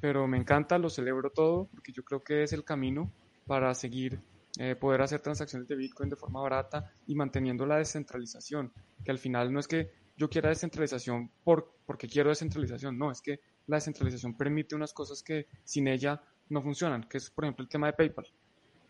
pero 0.00 0.26
me 0.26 0.38
encanta, 0.38 0.78
lo 0.78 0.88
celebro 0.88 1.30
todo, 1.30 1.66
porque 1.66 1.92
yo 1.92 2.02
creo 2.02 2.24
que 2.24 2.42
es 2.42 2.52
el 2.52 2.64
camino 2.64 3.10
para 3.46 3.74
seguir 3.74 4.20
eh, 4.58 4.74
poder 4.74 5.00
hacer 5.00 5.20
transacciones 5.20 5.66
de 5.68 5.76
Bitcoin 5.76 6.10
de 6.10 6.16
forma 6.16 6.40
barata 6.40 6.92
y 7.06 7.14
manteniendo 7.14 7.64
la 7.64 7.76
descentralización, 7.76 8.72
que 9.04 9.10
al 9.10 9.18
final 9.18 9.52
no 9.52 9.60
es 9.60 9.68
que 9.68 9.90
yo 10.22 10.30
quiera 10.30 10.50
descentralización 10.50 11.28
por, 11.42 11.74
porque 11.84 12.06
quiero 12.06 12.28
descentralización, 12.28 12.96
no, 12.96 13.10
es 13.10 13.20
que 13.20 13.40
la 13.66 13.78
descentralización 13.78 14.36
permite 14.36 14.76
unas 14.76 14.92
cosas 14.92 15.20
que 15.20 15.48
sin 15.64 15.88
ella 15.88 16.22
no 16.48 16.62
funcionan, 16.62 17.02
que 17.08 17.18
es 17.18 17.28
por 17.28 17.44
ejemplo 17.44 17.64
el 17.64 17.68
tema 17.68 17.88
de 17.88 17.94
PayPal. 17.94 18.26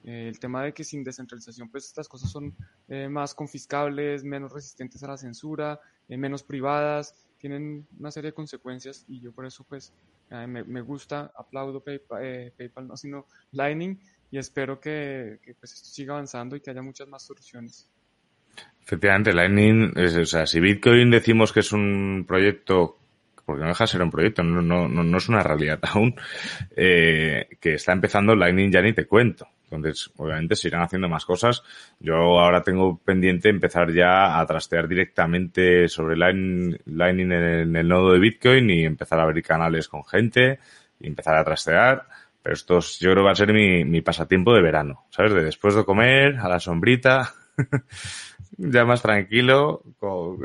Eh, 0.05 0.29
el 0.29 0.39
tema 0.39 0.63
de 0.63 0.75
que 0.75 0.85
sin 0.85 1.03
descentralización 1.03 1.71
pues 1.71 1.87
estas 1.87 2.07
cosas 2.07 2.31
son 2.31 2.55
eh, 2.87 3.09
más 3.09 3.35
confiscables, 3.35 4.25
menos 4.25 4.53
resistentes 4.53 5.03
a 5.05 5.09
la 5.09 5.17
censura, 5.17 5.81
menos 6.07 6.43
privadas, 6.43 7.15
tienen 7.39 7.87
una 7.99 8.11
serie 8.11 8.33
de 8.33 8.35
consecuencias 8.35 9.07
y 9.09 9.21
yo 9.21 9.33
por 9.33 9.47
eso 9.47 9.65
pues 9.65 9.91
me, 10.29 10.81
gusta, 10.83 11.33
aplaudo 11.35 11.83
eh, 11.87 12.53
PayPal, 12.59 12.89
no, 12.89 12.97
sino 12.99 13.27
Lightning 13.53 13.99
y 14.31 14.37
espero 14.37 14.79
que, 14.79 15.41
pues 15.59 15.73
esto 15.73 15.89
siga 15.89 16.13
avanzando 16.13 16.57
y 16.57 16.61
que 16.61 16.71
haya 16.71 16.83
muchas 16.83 17.09
más 17.09 17.23
soluciones. 17.23 17.89
Efectivamente, 18.85 19.33
Lightning, 19.33 19.93
es, 19.97 20.17
o 20.17 20.27
sea, 20.27 20.47
si 20.47 20.61
Bitcoin 20.61 21.11
decimos 21.11 21.53
que 21.53 21.61
es 21.61 21.73
un 21.73 22.25
proyecto, 22.27 22.99
porque 23.47 23.63
no 23.63 23.69
deja 23.69 23.85
de 23.85 23.89
ser 23.89 24.03
un 24.03 24.11
proyecto, 24.11 24.43
no, 24.43 24.61
no, 24.61 24.89
no, 24.89 25.17
es 25.17 25.29
una 25.29 25.43
realidad 25.43 25.79
aún, 25.95 26.15
eh, 26.77 27.49
que 27.61 27.75
está 27.75 27.93
empezando 27.93 28.35
Lightning 28.35 28.71
ya 28.71 28.83
ni 28.83 28.93
te 28.93 29.07
cuento. 29.07 29.49
Entonces, 29.71 30.11
obviamente 30.17 30.55
se 30.55 30.69
irán 30.69 30.83
haciendo 30.83 31.09
más 31.09 31.25
cosas. 31.25 31.63
Yo 31.99 32.15
ahora 32.15 32.63
tengo 32.63 32.99
pendiente 32.99 33.49
empezar 33.49 33.91
ya 33.93 34.39
a 34.39 34.47
trastear 34.47 34.87
directamente 34.87 35.89
sobre 35.89 36.17
Lightning 36.17 37.33
en 37.33 37.75
el 37.75 37.89
nodo 37.89 38.13
de 38.13 38.19
Bitcoin 38.19 38.69
y 38.69 38.85
empezar 38.85 39.19
a 39.19 39.23
abrir 39.23 39.43
canales 39.43 39.89
con 39.89 40.05
gente 40.05 40.59
y 41.01 41.07
empezar 41.07 41.37
a 41.37 41.45
trastear. 41.45 42.07
Pero 42.43 42.55
esto 42.55 42.81
yo 42.81 43.13
creo 43.13 43.23
que 43.23 43.27
va 43.27 43.33
a 43.33 43.37
ser 43.37 43.53
mi, 43.53 43.85
mi 43.85 44.03
pasatiempo 44.03 44.53
de 44.53 44.63
verano, 44.63 45.07
¿sabes? 45.11 45.33
De 45.33 45.45
después 45.45 45.75
de 45.75 45.85
comer, 45.85 46.37
a 46.37 46.49
la 46.49 46.61
sombrita, 46.61 47.33
ya 48.59 48.85
más 48.85 49.03
tranquilo, 49.03 49.83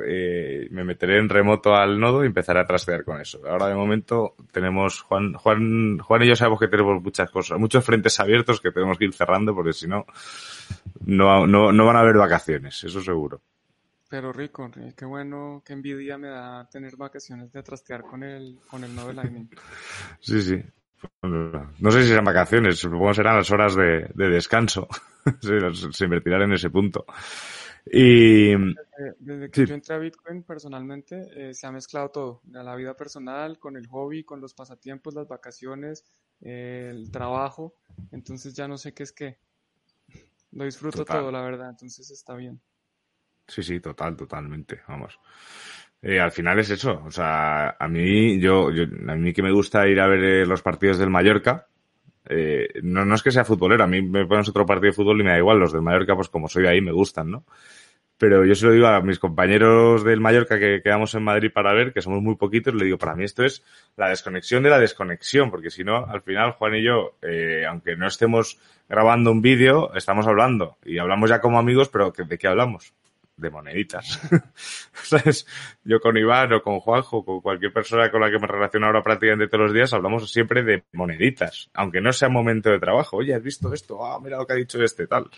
eh, 0.05 0.67
me 0.71 0.83
meteré 0.83 1.19
en 1.19 1.29
remoto 1.29 1.75
al 1.75 1.99
nodo 1.99 2.23
y 2.23 2.27
empezaré 2.27 2.59
a 2.59 2.65
trastear 2.65 3.03
con 3.03 3.19
eso. 3.19 3.41
Ahora 3.47 3.67
de 3.67 3.75
momento 3.75 4.35
tenemos, 4.51 5.01
Juan, 5.01 5.33
Juan, 5.33 5.97
Juan 5.99 6.23
y 6.23 6.27
yo 6.27 6.35
sabemos 6.35 6.59
que 6.59 6.67
tenemos 6.67 7.01
muchas 7.01 7.29
cosas, 7.29 7.59
muchos 7.59 7.83
frentes 7.83 8.19
abiertos 8.19 8.61
que 8.61 8.71
tenemos 8.71 8.97
que 8.97 9.05
ir 9.05 9.13
cerrando 9.13 9.53
porque 9.53 9.73
si 9.73 9.87
no, 9.87 10.05
no, 11.05 11.45
no, 11.45 11.85
van 11.85 11.95
a 11.95 11.99
haber 11.99 12.17
vacaciones, 12.17 12.83
eso 12.83 13.01
seguro. 13.01 13.41
Pero 14.09 14.31
rico, 14.31 14.71
qué 14.95 15.05
bueno, 15.05 15.61
qué 15.65 15.73
envidia 15.73 16.17
me 16.17 16.29
da 16.29 16.67
tener 16.69 16.95
vacaciones 16.95 17.51
de 17.51 17.61
trastear 17.61 18.03
con 18.03 18.23
el, 18.23 18.57
con 18.69 18.85
el 18.85 18.95
nodo 18.95 19.11
Lightning. 19.11 19.49
sí, 20.21 20.41
sí. 20.41 20.63
No 21.21 21.91
sé 21.91 22.01
si 22.01 22.07
serán 22.07 22.23
vacaciones, 22.23 22.79
supongo 22.79 23.09
que 23.09 23.15
serán 23.15 23.35
las 23.35 23.51
horas 23.51 23.75
de, 23.75 24.09
de 24.13 24.29
descanso. 24.29 24.87
se 25.91 26.05
invertirán 26.05 26.43
en 26.43 26.53
ese 26.53 26.69
punto. 26.69 27.05
Y, 27.91 28.55
desde, 29.19 29.49
que 29.51 29.65
yo 29.65 29.75
entré 29.75 29.95
a 29.95 29.99
Bitcoin 29.99 30.43
personalmente, 30.43 31.27
eh, 31.35 31.53
se 31.53 31.67
ha 31.67 31.71
mezclado 31.71 32.09
todo, 32.09 32.41
la 32.49 32.75
vida 32.75 32.95
personal, 32.95 33.59
con 33.59 33.77
el 33.77 33.87
hobby, 33.87 34.23
con 34.23 34.41
los 34.41 34.53
pasatiempos, 34.53 35.13
las 35.13 35.27
vacaciones, 35.27 36.05
el 36.41 37.09
trabajo, 37.11 37.75
entonces 38.11 38.53
ya 38.53 38.67
no 38.67 38.77
sé 38.77 38.93
qué 38.93 39.03
es 39.03 39.11
qué. 39.11 39.37
Lo 40.51 40.65
disfruto 40.65 41.05
todo, 41.05 41.31
la 41.31 41.41
verdad, 41.41 41.69
entonces 41.69 42.09
está 42.09 42.35
bien. 42.35 42.59
Sí, 43.47 43.63
sí, 43.63 43.79
total, 43.79 44.15
totalmente, 44.15 44.81
vamos. 44.87 45.19
Eh, 46.01 46.19
al 46.19 46.31
final 46.31 46.59
es 46.59 46.69
eso, 46.69 47.01
o 47.05 47.11
sea, 47.11 47.71
a 47.71 47.87
mí, 47.87 48.39
yo, 48.39 48.71
yo, 48.71 48.83
a 48.83 49.15
mí 49.15 49.33
que 49.33 49.41
me 49.41 49.51
gusta 49.51 49.87
ir 49.87 49.99
a 49.99 50.07
ver 50.07 50.23
eh, 50.23 50.45
los 50.45 50.61
partidos 50.61 50.99
del 50.99 51.09
Mallorca, 51.09 51.67
eh, 52.29 52.67
no, 52.83 53.05
no 53.05 53.15
es 53.15 53.23
que 53.23 53.31
sea 53.31 53.45
futbolero, 53.45 53.83
a 53.83 53.87
mí 53.87 54.01
me 54.01 54.25
pones 54.25 54.49
otro 54.49 54.65
partido 54.65 54.91
de 54.91 54.95
fútbol 54.95 55.21
y 55.21 55.23
me 55.23 55.31
da 55.31 55.37
igual, 55.37 55.59
los 55.59 55.71
del 55.71 55.81
Mallorca, 55.81 56.15
pues 56.15 56.29
como 56.29 56.47
soy 56.47 56.63
de 56.63 56.69
ahí, 56.69 56.81
me 56.81 56.91
gustan, 56.91 57.31
¿no? 57.31 57.45
Pero 58.17 58.43
yo 58.45 58.55
se 58.55 58.65
lo 58.65 58.71
digo 58.71 58.87
a 58.87 58.99
mis 59.01 59.19
compañeros 59.19 60.03
del 60.03 60.19
Mallorca 60.19 60.57
que 60.57 60.81
quedamos 60.83 61.13
en 61.13 61.23
Madrid 61.23 61.51
para 61.53 61.73
ver, 61.73 61.93
que 61.93 62.01
somos 62.01 62.21
muy 62.21 62.35
poquitos, 62.35 62.73
le 62.73 62.85
digo, 62.85 62.97
para 62.97 63.15
mí 63.15 63.23
esto 63.23 63.43
es 63.43 63.63
la 63.95 64.09
desconexión 64.09 64.63
de 64.63 64.71
la 64.71 64.79
desconexión, 64.79 65.51
porque 65.51 65.69
si 65.69 65.83
no, 65.83 66.05
al 66.05 66.23
final 66.23 66.53
Juan 66.53 66.75
y 66.75 66.83
yo, 66.83 67.17
eh, 67.21 67.63
aunque 67.69 67.95
no 67.95 68.07
estemos 68.07 68.59
grabando 68.89 69.31
un 69.31 69.41
vídeo, 69.41 69.93
estamos 69.93 70.25
hablando 70.25 70.77
y 70.83 70.97
hablamos 70.97 71.29
ya 71.29 71.41
como 71.41 71.59
amigos, 71.59 71.89
pero 71.89 72.11
¿de 72.11 72.37
qué 72.39 72.47
hablamos? 72.47 72.93
De 73.37 73.49
moneditas. 73.49 74.19
¿Sabes? 74.93 75.47
Yo 75.83 75.99
con 75.99 76.17
Iván 76.17 76.51
o 76.53 76.61
con 76.61 76.79
Juanjo, 76.79 77.23
con 77.23 77.39
cualquier 77.41 77.71
persona 77.71 78.11
con 78.11 78.21
la 78.21 78.31
que 78.31 78.39
me 78.39 78.47
relaciono 78.47 78.87
ahora 78.87 79.03
prácticamente 79.03 79.47
todos 79.47 79.65
los 79.65 79.73
días, 79.73 79.93
hablamos 79.93 80.29
siempre 80.31 80.63
de 80.63 80.83
moneditas, 80.93 81.69
aunque 81.73 82.01
no 82.01 82.11
sea 82.11 82.29
momento 82.29 82.69
de 82.69 82.79
trabajo. 82.79 83.17
Oye, 83.17 83.33
¿has 83.33 83.43
visto 83.43 83.71
esto? 83.73 84.03
Ah, 84.03 84.19
mira 84.19 84.37
lo 84.37 84.45
que 84.45 84.53
ha 84.53 84.57
dicho 84.57 84.81
este, 84.83 85.07
tal. 85.07 85.29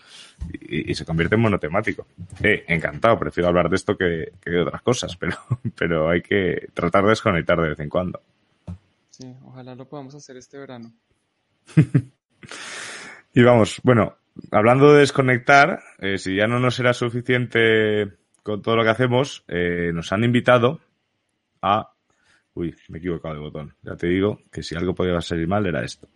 Y, 0.61 0.95
se 0.95 1.05
convierte 1.05 1.35
en 1.35 1.41
monotemático. 1.41 2.07
Eh, 2.41 2.63
encantado, 2.67 3.19
prefiero 3.19 3.49
hablar 3.49 3.69
de 3.69 3.75
esto 3.75 3.95
que, 3.95 4.33
que 4.41 4.49
de 4.49 4.61
otras 4.61 4.81
cosas, 4.81 5.15
pero, 5.17 5.37
pero 5.77 6.09
hay 6.09 6.21
que 6.21 6.69
tratar 6.73 7.03
de 7.03 7.09
desconectar 7.09 7.59
de 7.61 7.69
vez 7.69 7.79
en 7.79 7.89
cuando. 7.89 8.21
Sí, 9.09 9.35
ojalá 9.45 9.75
lo 9.75 9.87
podamos 9.87 10.15
hacer 10.15 10.37
este 10.37 10.57
verano. 10.57 10.93
y 13.33 13.43
vamos, 13.43 13.81
bueno, 13.83 14.15
hablando 14.51 14.93
de 14.93 14.99
desconectar, 14.99 15.81
eh, 15.99 16.17
si 16.17 16.35
ya 16.35 16.47
no 16.47 16.59
nos 16.59 16.75
será 16.75 16.93
suficiente 16.93 18.13
con 18.43 18.61
todo 18.61 18.75
lo 18.75 18.83
que 18.83 18.89
hacemos, 18.89 19.43
eh, 19.47 19.91
nos 19.93 20.11
han 20.11 20.23
invitado 20.23 20.79
a... 21.61 21.93
Uy, 22.53 22.75
me 22.89 22.97
he 22.97 22.99
equivocado 22.99 23.35
de 23.35 23.39
botón. 23.41 23.75
Ya 23.83 23.95
te 23.95 24.07
digo 24.07 24.39
que 24.51 24.63
si 24.63 24.75
algo 24.75 24.95
podía 24.95 25.21
salir 25.21 25.47
mal 25.47 25.65
era 25.65 25.83
esto. 25.83 26.07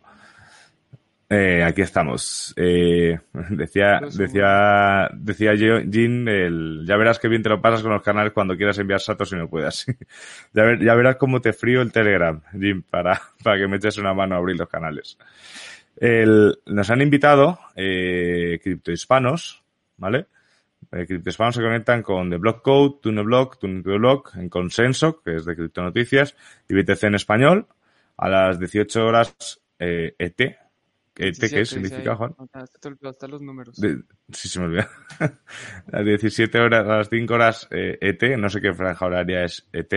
Eh, 1.29 1.63
aquí 1.63 1.81
estamos. 1.81 2.53
Eh, 2.57 3.19
decía, 3.49 4.01
decía, 4.15 5.09
decía 5.13 5.53
Jean, 5.55 6.27
el, 6.27 6.83
ya 6.85 6.95
verás 6.95 7.17
qué 7.17 7.27
bien 7.27 7.41
te 7.41 7.49
lo 7.49 7.61
pasas 7.61 7.81
con 7.81 7.91
los 7.91 8.03
canales 8.03 8.33
cuando 8.33 8.55
quieras 8.55 8.77
enviar 8.77 8.99
satos 8.99 9.31
y 9.31 9.35
no 9.35 9.49
puedas. 9.49 9.85
ya, 10.53 10.63
ver, 10.63 10.83
ya 10.83 10.93
verás 10.93 11.15
cómo 11.15 11.41
te 11.41 11.53
frío 11.53 11.81
el 11.81 11.91
Telegram, 11.91 12.39
Jean, 12.53 12.83
para, 12.83 13.19
para 13.43 13.57
que 13.57 13.67
me 13.67 13.77
eches 13.77 13.97
una 13.97 14.13
mano 14.13 14.35
a 14.35 14.37
abrir 14.37 14.57
los 14.57 14.69
canales. 14.69 15.17
El, 15.95 16.59
nos 16.65 16.89
han 16.89 17.01
invitado 17.01 17.59
eh, 17.75 18.59
criptohispanos, 18.63 19.63
¿vale? 19.97 20.27
Eh, 20.91 21.05
criptohispanos 21.05 21.55
se 21.55 21.61
conectan 21.61 22.01
con 22.03 22.29
The 22.29 22.37
Block 22.37 22.61
Code, 22.61 22.99
TuneBlock, 23.01 23.59
TuneBlock, 23.59 24.35
en 24.35 24.49
Consenso, 24.49 25.21
que 25.21 25.35
es 25.35 25.45
de 25.45 25.55
criptonoticias, 25.55 26.35
y 26.67 26.75
BTC 26.75 27.03
en 27.03 27.15
español, 27.15 27.67
a 28.17 28.29
las 28.29 28.59
18 28.59 29.05
horas 29.05 29.61
eh, 29.79 30.15
ET. 30.17 30.39
¿ET 31.15 31.39
qué 31.39 31.65
significa, 31.65 32.15
Juan? 32.15 32.35
te 33.19 33.27
los 33.27 33.41
números. 33.41 33.79
sí, 34.31 34.49
se 34.49 34.59
me 34.59 34.65
olvida. 34.65 34.89
a 35.19 35.97
las 35.97 36.05
17 36.05 36.59
horas, 36.59 36.87
a 36.87 36.97
las 36.97 37.09
5 37.09 37.33
horas 37.33 37.67
eh, 37.69 37.99
ET, 38.01 38.37
no 38.37 38.49
sé 38.49 38.59
qué 38.61 38.73
franja 38.73 39.05
horaria 39.05 39.43
es 39.43 39.67
ET. 39.71 39.93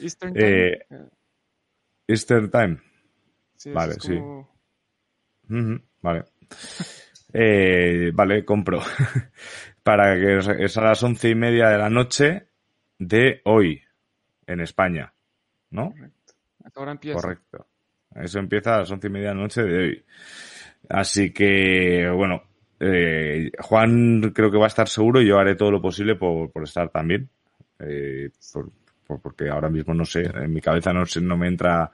Eastern 0.00 0.32
Time. 0.32 0.68
Eh, 0.68 0.86
Eastern 2.08 2.50
Time. 2.50 2.78
vale, 3.74 3.94
sí 4.00 4.18
vale. 6.00 6.24
Eh, 7.32 8.10
vale, 8.14 8.44
compro. 8.44 8.80
Para 9.82 10.14
que 10.14 10.38
es 10.64 10.76
a 10.78 10.82
las 10.82 11.02
once 11.02 11.28
y 11.28 11.34
media 11.34 11.68
de 11.68 11.78
la 11.78 11.90
noche 11.90 12.48
de 12.98 13.42
hoy, 13.44 13.82
en 14.46 14.60
España. 14.60 15.12
¿No? 15.70 15.90
Correcto. 15.90 16.34
Ahora 16.76 16.92
empieza. 16.92 17.20
Correcto. 17.20 17.66
Eso 18.14 18.38
empieza 18.38 18.76
a 18.76 18.78
las 18.78 18.90
once 18.90 19.08
y 19.08 19.10
media 19.10 19.28
de 19.30 19.34
la 19.34 19.40
noche 19.42 19.62
de 19.62 19.78
hoy. 19.78 20.04
Así 20.88 21.32
que, 21.32 22.08
bueno, 22.14 22.42
eh, 22.80 23.50
Juan 23.60 24.32
creo 24.34 24.50
que 24.50 24.58
va 24.58 24.64
a 24.64 24.68
estar 24.68 24.88
seguro 24.88 25.20
y 25.20 25.28
yo 25.28 25.38
haré 25.38 25.56
todo 25.56 25.70
lo 25.70 25.82
posible 25.82 26.16
por, 26.16 26.50
por 26.50 26.62
estar 26.62 26.90
también. 26.90 27.28
Eh, 27.78 28.30
por, 28.52 28.70
porque 29.20 29.48
ahora 29.48 29.68
mismo 29.68 29.94
no 29.94 30.04
sé, 30.04 30.22
en 30.22 30.52
mi 30.52 30.60
cabeza 30.60 30.92
no, 30.92 31.04
no 31.22 31.36
me 31.36 31.48
entra 31.48 31.90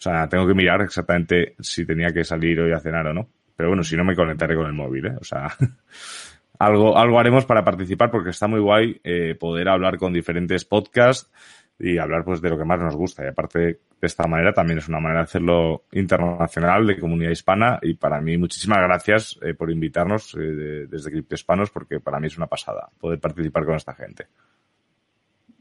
o 0.00 0.02
sea, 0.02 0.26
tengo 0.30 0.46
que 0.46 0.54
mirar 0.54 0.80
exactamente 0.80 1.56
si 1.60 1.84
tenía 1.84 2.10
que 2.10 2.24
salir 2.24 2.58
hoy 2.58 2.72
a 2.72 2.80
cenar 2.80 3.06
o 3.08 3.12
no. 3.12 3.28
Pero 3.54 3.68
bueno, 3.68 3.82
si 3.82 3.98
no 3.98 4.02
me 4.02 4.16
conectaré 4.16 4.56
con 4.56 4.64
el 4.64 4.72
móvil, 4.72 5.08
¿eh? 5.08 5.16
O 5.20 5.24
sea, 5.24 5.48
algo, 6.58 6.96
algo 6.96 7.20
haremos 7.20 7.44
para 7.44 7.62
participar 7.62 8.10
porque 8.10 8.30
está 8.30 8.46
muy 8.46 8.60
guay 8.60 8.98
eh, 9.04 9.34
poder 9.38 9.68
hablar 9.68 9.98
con 9.98 10.14
diferentes 10.14 10.64
podcasts 10.64 11.30
y 11.78 11.98
hablar 11.98 12.24
pues 12.24 12.40
de 12.40 12.48
lo 12.48 12.56
que 12.56 12.64
más 12.64 12.80
nos 12.80 12.96
gusta. 12.96 13.26
Y 13.26 13.28
aparte 13.28 13.58
de 13.58 13.78
esta 14.00 14.26
manera 14.26 14.54
también 14.54 14.78
es 14.78 14.88
una 14.88 15.00
manera 15.00 15.20
de 15.20 15.24
hacerlo 15.24 15.84
internacional, 15.92 16.86
de 16.86 16.98
comunidad 16.98 17.32
hispana. 17.32 17.78
Y 17.82 17.92
para 17.92 18.22
mí 18.22 18.38
muchísimas 18.38 18.78
gracias 18.78 19.38
eh, 19.42 19.52
por 19.52 19.70
invitarnos 19.70 20.34
eh, 20.34 20.86
desde 20.88 21.10
Cripto 21.10 21.34
Hispanos 21.34 21.68
porque 21.70 22.00
para 22.00 22.18
mí 22.20 22.28
es 22.28 22.38
una 22.38 22.46
pasada 22.46 22.88
poder 22.98 23.20
participar 23.20 23.66
con 23.66 23.74
esta 23.74 23.92
gente. 23.92 24.28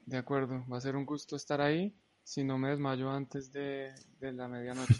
De 0.06 0.16
acuerdo, 0.16 0.64
va 0.72 0.78
a 0.78 0.82
ser 0.82 0.96
un 0.96 1.06
gusto 1.06 1.36
estar 1.36 1.60
ahí 1.60 1.94
si 2.30 2.44
no 2.44 2.60
me 2.60 2.70
desmayo 2.70 3.10
antes 3.10 3.52
de, 3.52 3.92
la 4.22 4.48
medianoche. 4.48 4.94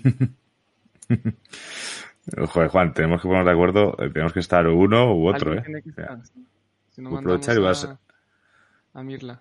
Joder, 2.52 2.70
Juan, 2.70 2.92
tenemos 2.92 3.22
que 3.22 3.28
ponernos 3.28 3.46
de 3.46 3.52
acuerdo, 3.52 3.96
eh, 4.00 4.10
tenemos 4.10 4.34
que 4.34 4.40
estar 4.40 4.66
uno 4.66 5.14
u 5.14 5.28
otro, 5.28 5.54
¿eh? 5.54 5.64
Si 6.90 7.04
no 7.04 7.16
a, 7.16 8.00
a 8.94 9.04
Mirla. 9.04 9.40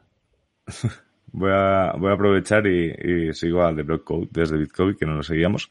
Voy 1.33 1.51
a, 1.53 1.93
voy 1.99 2.11
a 2.11 2.15
aprovechar 2.15 2.67
y, 2.67 3.33
sigo 3.35 3.63
al 3.63 3.77
de 3.77 3.83
Blockcode 3.83 4.29
desde 4.31 4.57
Bitcoin, 4.57 4.97
que 4.97 5.07
no 5.07 5.15
lo 5.15 5.23
seguíamos. 5.23 5.71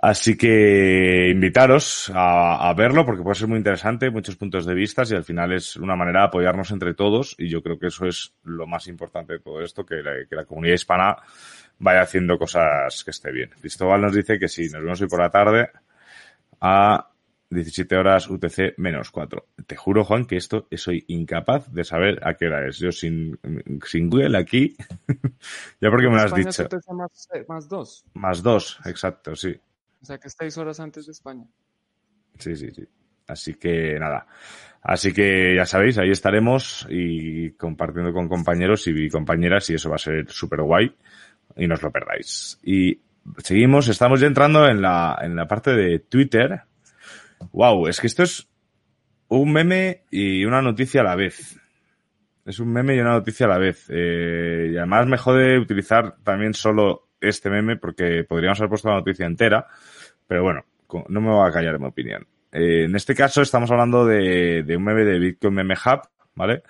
Así 0.00 0.36
que 0.36 1.28
invitaros 1.30 2.10
a, 2.14 2.72
verlo 2.76 3.04
porque 3.04 3.22
puede 3.22 3.34
ser 3.34 3.48
muy 3.48 3.58
interesante, 3.58 4.10
muchos 4.10 4.36
puntos 4.36 4.64
de 4.64 4.74
vista 4.74 5.02
y 5.08 5.14
al 5.14 5.24
final 5.24 5.52
es 5.52 5.76
una 5.76 5.96
manera 5.96 6.20
de 6.20 6.26
apoyarnos 6.26 6.70
entre 6.70 6.94
todos 6.94 7.34
y 7.38 7.48
yo 7.48 7.62
creo 7.62 7.78
que 7.78 7.88
eso 7.88 8.06
es 8.06 8.32
lo 8.44 8.66
más 8.66 8.86
importante 8.86 9.34
de 9.34 9.38
todo 9.40 9.60
esto, 9.60 9.84
que 9.84 9.96
la, 9.96 10.12
que 10.28 10.36
la 10.36 10.44
comunidad 10.44 10.74
hispana 10.74 11.16
vaya 11.80 12.02
haciendo 12.02 12.38
cosas 12.38 13.02
que 13.02 13.10
esté 13.10 13.32
bien. 13.32 13.50
Cristóbal 13.60 14.00
nos 14.00 14.14
dice 14.14 14.38
que 14.38 14.48
sí, 14.48 14.68
nos 14.68 14.82
vemos 14.82 15.00
hoy 15.00 15.08
por 15.08 15.20
la 15.20 15.30
tarde 15.30 15.70
a 16.60 17.08
17 17.50 17.96
horas 17.96 18.28
UTC 18.28 18.74
menos 18.76 19.10
4. 19.10 19.46
Te 19.66 19.76
juro, 19.76 20.04
Juan, 20.04 20.26
que 20.26 20.36
esto 20.36 20.68
soy 20.72 21.04
incapaz 21.08 21.72
de 21.72 21.84
saber 21.84 22.20
a 22.26 22.34
qué 22.34 22.46
hora 22.46 22.66
es. 22.68 22.78
Yo 22.78 22.92
sin, 22.92 23.38
sin 23.86 24.10
Google 24.10 24.36
aquí, 24.36 24.76
ya 25.80 25.90
porque 25.90 26.08
me 26.08 26.16
lo 26.16 26.22
has 26.22 26.34
dicho. 26.34 26.68
Más, 26.92 27.28
eh, 27.32 27.44
más 27.48 27.68
dos. 27.68 28.04
Más 28.14 28.42
dos, 28.42 28.78
exacto, 28.84 29.34
sí. 29.34 29.58
O 30.00 30.04
sea 30.04 30.18
que 30.18 30.28
estáis 30.28 30.56
horas 30.58 30.78
antes 30.80 31.06
de 31.06 31.12
España. 31.12 31.46
Sí, 32.38 32.54
sí, 32.54 32.70
sí. 32.70 32.86
Así 33.26 33.54
que 33.54 33.98
nada. 33.98 34.26
Así 34.82 35.12
que 35.12 35.54
ya 35.56 35.66
sabéis, 35.66 35.98
ahí 35.98 36.10
estaremos 36.10 36.86
y 36.88 37.50
compartiendo 37.52 38.12
con 38.12 38.28
compañeros 38.28 38.86
y 38.86 39.08
compañeras 39.08 39.68
y 39.70 39.74
eso 39.74 39.90
va 39.90 39.96
a 39.96 39.98
ser 39.98 40.30
súper 40.30 40.62
guay 40.62 40.94
y 41.56 41.66
no 41.66 41.74
os 41.74 41.82
lo 41.82 41.90
perdáis. 41.90 42.58
Y 42.62 43.00
seguimos, 43.38 43.88
estamos 43.88 44.20
ya 44.20 44.28
entrando 44.28 44.66
en 44.66 44.80
la, 44.80 45.18
en 45.20 45.34
la 45.34 45.46
parte 45.46 45.72
de 45.74 45.98
Twitter 45.98 46.62
Wow, 47.52 47.88
es 47.88 48.00
que 48.00 48.06
esto 48.06 48.22
es 48.22 48.48
un 49.28 49.52
meme 49.52 50.04
y 50.10 50.44
una 50.44 50.62
noticia 50.62 51.00
a 51.02 51.04
la 51.04 51.16
vez. 51.16 51.58
Es 52.44 52.58
un 52.60 52.72
meme 52.72 52.96
y 52.96 53.00
una 53.00 53.12
noticia 53.12 53.46
a 53.46 53.50
la 53.50 53.58
vez. 53.58 53.86
Eh, 53.90 54.70
y 54.72 54.76
además 54.76 55.06
me 55.06 55.18
jode 55.18 55.58
utilizar 55.58 56.16
también 56.22 56.54
solo 56.54 57.08
este 57.20 57.50
meme 57.50 57.76
porque 57.76 58.24
podríamos 58.24 58.58
haber 58.60 58.70
puesto 58.70 58.88
la 58.88 58.96
noticia 58.96 59.26
entera. 59.26 59.66
Pero 60.26 60.42
bueno, 60.42 60.64
no 61.08 61.20
me 61.20 61.30
voy 61.30 61.48
a 61.48 61.52
callar 61.52 61.74
en 61.74 61.82
mi 61.82 61.88
opinión. 61.88 62.26
Eh, 62.52 62.84
en 62.84 62.96
este 62.96 63.14
caso 63.14 63.42
estamos 63.42 63.70
hablando 63.70 64.06
de, 64.06 64.62
de 64.62 64.76
un 64.76 64.84
meme 64.84 65.04
de 65.04 65.18
Bitcoin 65.18 65.54
Meme 65.54 65.74
Hub, 65.74 66.08
¿vale? 66.34 66.62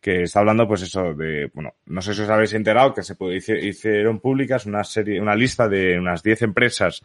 Que 0.00 0.22
está 0.22 0.40
hablando, 0.40 0.68
pues 0.68 0.82
eso, 0.82 1.12
de, 1.14 1.50
bueno, 1.52 1.74
no 1.86 2.00
sé 2.00 2.14
si 2.14 2.22
os 2.22 2.28
habéis 2.28 2.52
enterado 2.54 2.94
que 2.94 3.02
se 3.02 3.16
hicieron 3.62 4.20
públicas 4.20 4.64
una 4.66 4.84
serie, 4.84 5.20
una 5.20 5.34
lista 5.34 5.68
de 5.68 5.98
unas 5.98 6.22
10 6.22 6.42
empresas 6.42 7.02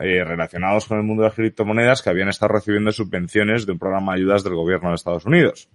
eh, 0.00 0.22
relacionadas 0.22 0.86
con 0.86 0.98
el 0.98 1.04
mundo 1.04 1.22
de 1.22 1.28
las 1.30 1.36
criptomonedas 1.36 2.02
que 2.02 2.10
habían 2.10 2.28
estado 2.28 2.54
recibiendo 2.54 2.92
subvenciones 2.92 3.66
de 3.66 3.72
un 3.72 3.78
programa 3.78 4.12
de 4.12 4.20
ayudas 4.20 4.44
del 4.44 4.54
gobierno 4.54 4.90
de 4.90 4.94
Estados 4.94 5.26
Unidos. 5.26 5.68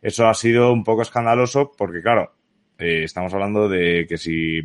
Eso 0.00 0.28
ha 0.28 0.34
sido 0.34 0.72
un 0.72 0.84
poco 0.84 1.02
escandaloso 1.02 1.72
porque, 1.76 2.00
claro, 2.00 2.32
eh, 2.78 3.02
estamos 3.02 3.34
hablando 3.34 3.68
de 3.68 4.06
que 4.08 4.16
si, 4.16 4.60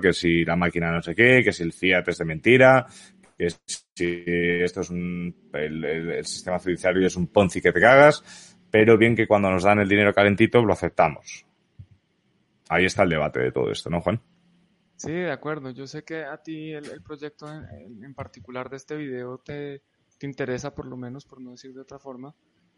que 0.00 0.12
si 0.14 0.44
la 0.46 0.56
máquina 0.56 0.90
no 0.92 1.02
sé 1.02 1.14
qué, 1.14 1.42
que 1.44 1.52
si 1.52 1.62
el 1.62 1.74
Fiat 1.74 2.08
es 2.08 2.16
de 2.16 2.24
mentira, 2.24 2.86
que 3.36 3.50
si 3.50 4.24
esto 4.26 4.80
es 4.80 4.88
un, 4.88 5.34
el, 5.52 5.84
el 5.84 6.24
sistema 6.24 6.58
judiciario 6.58 7.06
es 7.06 7.16
un 7.16 7.26
Ponzi 7.26 7.60
que 7.60 7.72
te 7.72 7.80
cagas 7.80 8.49
pero 8.70 8.96
bien 8.96 9.16
que 9.16 9.26
cuando 9.26 9.50
nos 9.50 9.64
dan 9.64 9.80
el 9.80 9.88
dinero 9.88 10.14
calentito 10.14 10.62
lo 10.64 10.72
aceptamos. 10.72 11.44
Ahí 12.68 12.84
está 12.84 13.02
el 13.02 13.10
debate 13.10 13.40
de 13.40 13.52
todo 13.52 13.70
esto, 13.70 13.90
¿no, 13.90 14.00
Juan? 14.00 14.20
Sí, 14.96 15.12
de 15.12 15.32
acuerdo. 15.32 15.70
Yo 15.70 15.86
sé 15.86 16.04
que 16.04 16.24
a 16.24 16.36
ti 16.36 16.72
el, 16.72 17.02
proyecto 17.02 17.46
en, 17.50 18.14
particular 18.14 18.68
de 18.70 18.76
este 18.76 18.96
video 18.96 19.38
te, 19.38 19.82
te, 20.18 20.26
interesa, 20.26 20.74
por 20.74 20.86
lo 20.86 20.96
menos, 20.96 21.24
por 21.24 21.40
no 21.40 21.52
decir 21.52 21.72
de 21.72 21.80
otra 21.80 21.98
forma. 21.98 22.34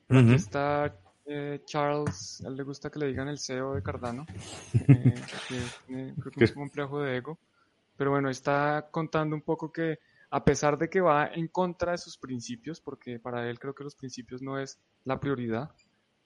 Aquí 0.08 0.34
está 0.34 0.94
eh, 1.24 1.62
Charles, 1.64 2.42
a 2.44 2.48
él 2.48 2.56
le 2.56 2.62
gusta 2.64 2.90
que 2.90 2.98
le 2.98 3.06
digan 3.06 3.28
el 3.28 3.38
CEO 3.38 3.74
de 3.74 3.82
Cardano, 3.82 4.26
eh, 4.88 5.14
que 5.48 6.14
creo 6.18 6.32
que 6.32 6.44
es 6.44 6.50
un 6.50 6.62
complejo 6.62 7.00
de 7.00 7.16
ego, 7.16 7.38
pero 7.96 8.10
bueno, 8.10 8.28
está 8.28 8.88
contando 8.90 9.36
un 9.36 9.42
poco 9.42 9.72
que 9.72 10.00
a 10.30 10.44
pesar 10.44 10.78
de 10.78 10.88
que 10.88 11.00
va 11.00 11.26
en 11.26 11.46
contra 11.48 11.92
de 11.92 11.98
sus 11.98 12.18
principios, 12.18 12.80
porque 12.80 13.20
para 13.20 13.48
él 13.48 13.58
creo 13.60 13.74
que 13.74 13.84
los 13.84 13.94
principios 13.94 14.42
no 14.42 14.58
es 14.58 14.80
la 15.04 15.20
prioridad, 15.20 15.70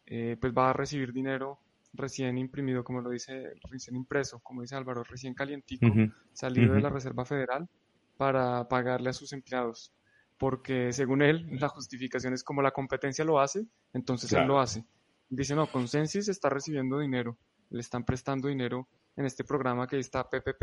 eh, 0.07 0.37
pues 0.41 0.53
va 0.53 0.71
a 0.71 0.73
recibir 0.73 1.13
dinero 1.13 1.59
recién 1.93 2.39
imprimido, 2.39 2.85
como 2.85 3.01
lo 3.01 3.11
dice, 3.11 3.55
recién 3.71 3.97
impreso, 3.97 4.41
como 4.41 4.63
dice 4.63 4.77
Álvaro, 4.77 5.03
recién 5.03 5.35
calientico, 5.35 5.87
salido 6.33 6.75
de 6.75 6.81
la 6.81 6.91
Reserva 6.91 7.25
Federal 7.25 7.69
para 8.17 8.69
pagarle 8.69 9.11
a 9.11 9.13
sus 9.13 9.33
empleados. 9.33 9.93
Porque 10.39 10.93
según 10.93 11.23
él, 11.23 11.47
la 11.61 11.69
justificación 11.69 12.35
es 12.35 12.45
como 12.45 12.63
la 12.63 12.71
competencia 12.71 13.25
lo 13.25 13.41
hace, 13.41 13.67
entonces 13.93 14.33
él 14.33 14.47
lo 14.47 14.61
hace. 14.61 14.85
Dice, 15.29 15.55
no, 15.55 15.67
Consensus 15.67 16.29
está 16.29 16.49
recibiendo 16.49 16.99
dinero, 16.99 17.37
le 17.71 17.81
están 17.81 18.05
prestando 18.05 18.49
dinero 18.49 18.87
en 19.17 19.25
este 19.25 19.43
programa 19.43 19.87
que 19.87 19.99
está 19.99 20.29
PPP, 20.29 20.63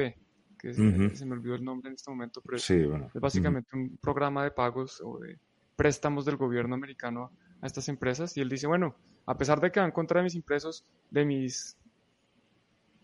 que 0.57 0.73
se 0.73 1.25
me 1.25 1.33
olvidó 1.33 1.55
el 1.55 1.63
nombre 1.63 1.89
en 1.89 1.95
este 1.95 2.09
momento, 2.09 2.41
pero 2.41 2.55
es, 2.55 2.71
básicamente 3.15 3.75
un 3.75 3.97
programa 3.97 4.43
de 4.43 4.51
pagos 4.51 5.01
o 5.03 5.19
de 5.19 5.37
préstamos 5.75 6.23
del 6.23 6.37
gobierno 6.37 6.75
americano 6.75 7.31
a 7.59 7.67
estas 7.67 7.89
empresas. 7.89 8.37
Y 8.37 8.41
él 8.41 8.47
dice, 8.47 8.67
bueno, 8.67 8.95
a 9.25 9.37
pesar 9.37 9.59
de 9.61 9.71
que 9.71 9.79
van 9.79 9.91
contra 9.91 10.19
de 10.19 10.25
mis 10.25 10.35
impresos, 10.35 10.85
de 11.09 11.25
mis 11.25 11.77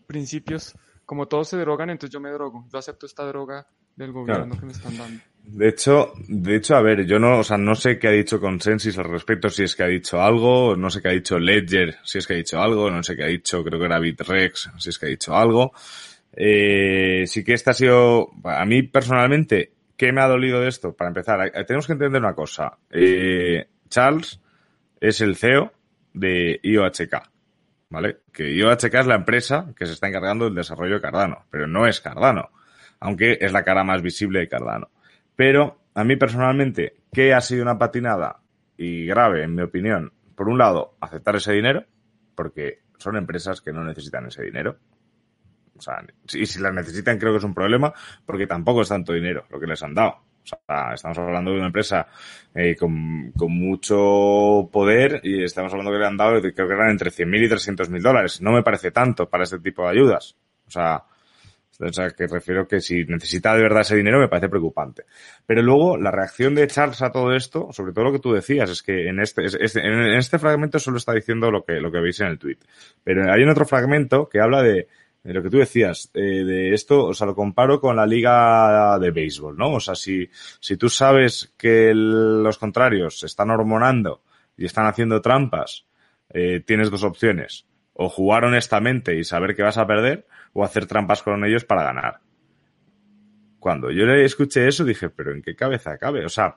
principios, 0.06 0.74
como 1.06 1.26
todos 1.26 1.48
se 1.48 1.56
drogan, 1.56 1.90
entonces 1.90 2.12
yo 2.12 2.20
me 2.20 2.30
drogo. 2.30 2.66
Yo 2.72 2.78
acepto 2.78 3.06
esta 3.06 3.24
droga 3.24 3.66
del 3.96 4.12
gobierno 4.12 4.58
que 4.58 4.66
me 4.66 4.72
están 4.72 4.96
dando. 4.96 5.20
De 5.42 5.68
hecho, 5.68 6.12
de 6.28 6.56
hecho, 6.56 6.76
a 6.76 6.82
ver, 6.82 7.06
yo 7.06 7.18
no, 7.18 7.38
o 7.38 7.44
sea, 7.44 7.56
no 7.56 7.74
sé 7.74 7.98
qué 7.98 8.08
ha 8.08 8.12
dicho 8.12 8.40
Consensus 8.40 8.98
al 8.98 9.06
respecto, 9.06 9.48
si 9.48 9.64
es 9.64 9.74
que 9.74 9.82
ha 9.82 9.88
dicho 9.88 10.20
algo, 10.20 10.76
no 10.76 10.90
sé 10.90 11.00
qué 11.00 11.08
ha 11.08 11.12
dicho 11.12 11.38
Ledger, 11.38 11.96
si 12.04 12.18
es 12.18 12.26
que 12.26 12.34
ha 12.34 12.36
dicho 12.36 12.60
algo, 12.60 12.90
no 12.90 13.02
sé 13.02 13.16
qué 13.16 13.24
ha 13.24 13.28
dicho, 13.28 13.64
creo 13.64 13.78
que 13.78 13.86
era 13.86 13.98
Bitrex, 13.98 14.70
si 14.78 14.90
es 14.90 14.98
que 14.98 15.06
ha 15.06 15.08
dicho 15.08 15.34
algo. 15.34 15.72
Eh, 16.32 17.24
sí 17.26 17.42
que 17.42 17.54
esta 17.54 17.72
ha 17.72 17.74
sido, 17.74 18.30
a 18.44 18.64
mí 18.64 18.82
personalmente, 18.82 19.72
¿qué 19.96 20.12
me 20.12 20.20
ha 20.20 20.28
dolido 20.28 20.60
de 20.60 20.68
esto? 20.68 20.92
Para 20.92 21.08
empezar, 21.08 21.50
tenemos 21.66 21.86
que 21.86 21.94
entender 21.94 22.20
una 22.20 22.34
cosa. 22.34 22.78
Eh, 22.90 23.66
Charles 23.88 24.40
es 25.00 25.20
el 25.20 25.36
CEO 25.36 25.72
de 26.12 26.60
IOHK, 26.62 27.30
¿vale? 27.90 28.18
Que 28.32 28.52
IOHK 28.52 28.94
es 28.94 29.06
la 29.06 29.16
empresa 29.16 29.72
que 29.76 29.86
se 29.86 29.92
está 29.92 30.08
encargando 30.08 30.44
del 30.44 30.54
desarrollo 30.54 30.96
de 30.96 31.00
Cardano, 31.00 31.44
pero 31.50 31.66
no 31.66 31.86
es 31.86 32.00
Cardano, 32.00 32.50
aunque 33.00 33.38
es 33.40 33.52
la 33.52 33.64
cara 33.64 33.84
más 33.84 34.02
visible 34.02 34.40
de 34.40 34.48
Cardano. 34.48 34.90
Pero 35.36 35.80
a 35.94 36.04
mí 36.04 36.16
personalmente, 36.16 36.96
¿qué 37.12 37.34
ha 37.34 37.40
sido 37.40 37.62
una 37.62 37.78
patinada 37.78 38.40
y 38.76 39.06
grave, 39.06 39.44
en 39.44 39.54
mi 39.54 39.62
opinión? 39.62 40.12
Por 40.34 40.48
un 40.48 40.58
lado, 40.58 40.96
aceptar 41.00 41.36
ese 41.36 41.52
dinero, 41.52 41.84
porque 42.34 42.80
son 42.98 43.16
empresas 43.16 43.60
que 43.60 43.72
no 43.72 43.84
necesitan 43.84 44.26
ese 44.26 44.42
dinero. 44.42 44.78
O 45.76 45.82
sea, 45.82 46.04
y 46.34 46.46
si 46.46 46.60
las 46.60 46.74
necesitan 46.74 47.18
creo 47.18 47.32
que 47.32 47.38
es 47.38 47.44
un 47.44 47.54
problema, 47.54 47.92
porque 48.26 48.46
tampoco 48.46 48.82
es 48.82 48.88
tanto 48.88 49.12
dinero 49.12 49.46
lo 49.50 49.58
que 49.58 49.66
les 49.66 49.82
han 49.82 49.94
dado. 49.94 50.22
Sea, 50.50 50.94
estamos 50.94 51.18
hablando 51.18 51.52
de 51.52 51.58
una 51.58 51.66
empresa 51.66 52.06
eh, 52.54 52.74
con, 52.76 53.32
con, 53.36 53.52
mucho 53.52 54.68
poder 54.72 55.20
y 55.22 55.44
estamos 55.44 55.72
hablando 55.72 55.92
que 55.92 55.98
le 55.98 56.06
han 56.06 56.16
dado, 56.16 56.40
creo 56.40 56.68
que 56.68 56.74
eran 56.74 56.90
entre 56.90 57.10
100.000 57.10 57.44
y 57.44 57.48
300.000 57.48 58.02
dólares. 58.02 58.40
No 58.42 58.52
me 58.52 58.62
parece 58.62 58.90
tanto 58.90 59.28
para 59.28 59.44
este 59.44 59.58
tipo 59.60 59.82
de 59.82 59.90
ayudas. 59.90 60.36
O 60.66 60.70
sea, 60.70 61.04
que 62.16 62.26
refiero 62.26 62.68
que 62.68 62.80
si 62.80 63.04
necesita 63.04 63.54
de 63.54 63.62
verdad 63.62 63.80
ese 63.80 63.96
dinero 63.96 64.18
me 64.18 64.28
parece 64.28 64.48
preocupante. 64.48 65.04
Pero 65.46 65.62
luego 65.62 65.96
la 65.96 66.10
reacción 66.10 66.54
de 66.54 66.66
Charles 66.66 67.00
a 67.02 67.10
todo 67.10 67.34
esto, 67.34 67.68
sobre 67.72 67.92
todo 67.92 68.04
lo 68.04 68.12
que 68.12 68.18
tú 68.18 68.32
decías, 68.32 68.70
es 68.70 68.82
que 68.82 69.08
en 69.08 69.20
este, 69.20 69.42
en 69.42 70.12
este 70.12 70.38
fragmento 70.38 70.78
solo 70.78 70.98
está 70.98 71.14
diciendo 71.14 71.50
lo 71.50 71.64
que, 71.64 71.80
lo 71.80 71.90
que 71.90 72.00
veis 72.00 72.20
en 72.20 72.28
el 72.28 72.38
tweet. 72.38 72.58
Pero 73.02 73.32
hay 73.32 73.42
un 73.42 73.48
otro 73.48 73.64
fragmento 73.64 74.28
que 74.28 74.40
habla 74.40 74.62
de 74.62 74.88
lo 75.22 75.42
que 75.42 75.50
tú 75.50 75.58
decías, 75.58 76.10
eh, 76.14 76.20
de 76.20 76.72
esto, 76.72 77.06
o 77.06 77.14
sea, 77.14 77.26
lo 77.26 77.34
comparo 77.34 77.80
con 77.80 77.96
la 77.96 78.06
liga 78.06 78.98
de 78.98 79.10
béisbol, 79.10 79.56
¿no? 79.56 79.74
O 79.74 79.80
sea, 79.80 79.94
si, 79.94 80.28
si 80.60 80.76
tú 80.76 80.88
sabes 80.88 81.52
que 81.58 81.92
los 81.94 82.58
contrarios 82.58 83.18
se 83.20 83.26
están 83.26 83.50
hormonando 83.50 84.22
y 84.56 84.64
están 84.64 84.86
haciendo 84.86 85.20
trampas, 85.20 85.86
eh, 86.30 86.60
tienes 86.60 86.90
dos 86.90 87.04
opciones. 87.04 87.66
O 87.92 88.08
jugar 88.08 88.44
honestamente 88.44 89.14
y 89.16 89.24
saber 89.24 89.54
que 89.54 89.62
vas 89.62 89.76
a 89.76 89.86
perder, 89.86 90.26
o 90.54 90.64
hacer 90.64 90.86
trampas 90.86 91.22
con 91.22 91.44
ellos 91.44 91.64
para 91.64 91.84
ganar. 91.84 92.20
Cuando 93.58 93.90
yo 93.90 94.06
le 94.06 94.24
escuché 94.24 94.66
eso 94.66 94.84
dije, 94.84 95.10
pero 95.10 95.32
¿en 95.32 95.42
qué 95.42 95.54
cabeza 95.54 95.98
cabe? 95.98 96.24
O 96.24 96.30
sea, 96.30 96.56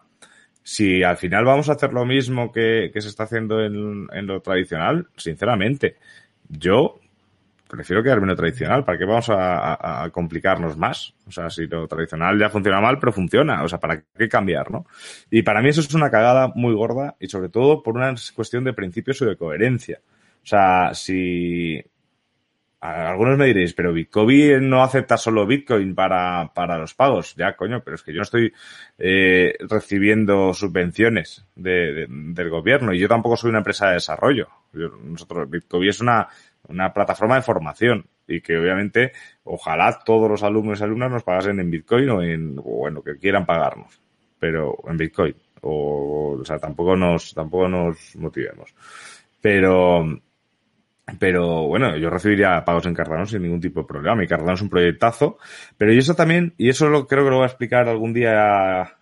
si 0.63 1.03
al 1.03 1.17
final 1.17 1.43
vamos 1.43 1.67
a 1.67 1.73
hacer 1.73 1.91
lo 1.91 2.05
mismo 2.05 2.51
que, 2.51 2.91
que 2.93 3.01
se 3.01 3.09
está 3.09 3.23
haciendo 3.23 3.61
en, 3.61 4.07
en, 4.13 4.25
lo 4.25 4.41
tradicional, 4.41 5.09
sinceramente, 5.17 5.97
yo 6.47 7.01
prefiero 7.73 8.03
quedarme 8.03 8.25
en 8.25 8.29
lo 8.29 8.35
tradicional. 8.35 8.85
¿Para 8.85 8.99
qué 8.99 9.05
vamos 9.05 9.29
a, 9.31 10.07
complicarnos 10.11 10.77
más? 10.77 11.15
O 11.27 11.31
sea, 11.31 11.49
si 11.49 11.65
lo 11.65 11.87
tradicional 11.87 12.37
ya 12.37 12.47
funciona 12.49 12.79
mal, 12.79 12.99
pero 12.99 13.11
funciona. 13.11 13.63
O 13.63 13.67
sea, 13.67 13.79
¿para 13.79 14.03
qué 14.15 14.29
cambiar, 14.29 14.69
no? 14.69 14.85
Y 15.31 15.41
para 15.41 15.59
mí 15.59 15.69
eso 15.69 15.81
es 15.81 15.91
una 15.95 16.11
cagada 16.11 16.51
muy 16.53 16.75
gorda 16.75 17.15
y 17.19 17.27
sobre 17.27 17.49
todo 17.49 17.81
por 17.81 17.95
una 17.95 18.13
cuestión 18.35 18.63
de 18.63 18.73
principios 18.73 19.19
y 19.23 19.25
de 19.25 19.35
coherencia. 19.35 20.01
O 20.43 20.45
sea, 20.45 20.93
si 20.93 21.83
algunos 22.79 23.39
me 23.39 23.47
diréis, 23.47 23.73
pero 23.73 23.91
Bitcoin 23.91 24.69
no 24.69 24.83
acepta 24.83 25.17
solo 25.17 25.47
Bitcoin 25.47 25.95
para, 25.95 26.51
para 26.53 26.77
los 26.77 26.93
pagos. 26.93 27.33
Ya, 27.35 27.55
coño, 27.55 27.81
pero 27.83 27.95
es 27.95 28.03
que 28.03 28.11
yo 28.11 28.17
no 28.17 28.23
estoy 28.23 28.53
eh, 28.99 29.55
recibiendo 29.61 30.53
subvenciones 30.53 31.43
de, 31.55 32.05
del 32.07 32.49
gobierno 32.51 32.93
y 32.93 32.99
yo 32.99 33.07
tampoco 33.07 33.35
soy 33.35 33.49
una 33.49 33.59
empresa 33.59 33.87
de 33.87 33.93
desarrollo. 33.95 34.49
nosotros, 34.73 35.49
Bitcoin 35.49 35.89
es 35.89 36.01
una, 36.01 36.27
una 36.67 36.93
plataforma 36.93 37.35
de 37.35 37.41
formación 37.41 38.05
y 38.27 38.41
que 38.41 38.57
obviamente 38.57 39.11
ojalá 39.43 39.99
todos 40.05 40.29
los 40.29 40.43
alumnos 40.43 40.79
y 40.79 40.83
alumnas 40.83 41.11
nos 41.11 41.23
pagasen 41.23 41.59
en 41.59 41.69
Bitcoin 41.69 42.09
o 42.09 42.21
en, 42.21 42.55
o 42.57 43.03
que 43.03 43.17
quieran 43.17 43.45
pagarnos, 43.45 44.01
pero 44.39 44.77
en 44.87 44.97
Bitcoin. 44.97 45.35
O, 45.61 46.37
o 46.39 46.45
sea, 46.45 46.57
tampoco 46.57 46.95
nos, 46.95 47.33
tampoco 47.33 47.67
nos 47.69 48.15
motivemos. 48.17 48.73
Pero, 49.41 50.05
pero 51.19 51.67
bueno, 51.67 51.97
yo 51.97 52.09
recibiría 52.09 52.63
pagos 52.65 52.85
en 52.85 52.93
Cardano 52.93 53.25
sin 53.25 53.41
ningún 53.41 53.61
tipo 53.61 53.81
de 53.81 53.87
problema. 53.87 54.23
Y 54.23 54.27
Cardano 54.27 54.53
es 54.53 54.61
un 54.61 54.69
proyectazo. 54.69 55.37
Pero 55.77 55.93
y 55.93 55.97
eso 55.97 56.15
también, 56.15 56.53
y 56.57 56.69
eso 56.69 56.89
lo 56.89 57.07
creo 57.07 57.23
que 57.23 57.29
lo 57.29 57.37
voy 57.37 57.43
a 57.43 57.47
explicar 57.47 57.87
algún 57.87 58.13
día 58.13 58.97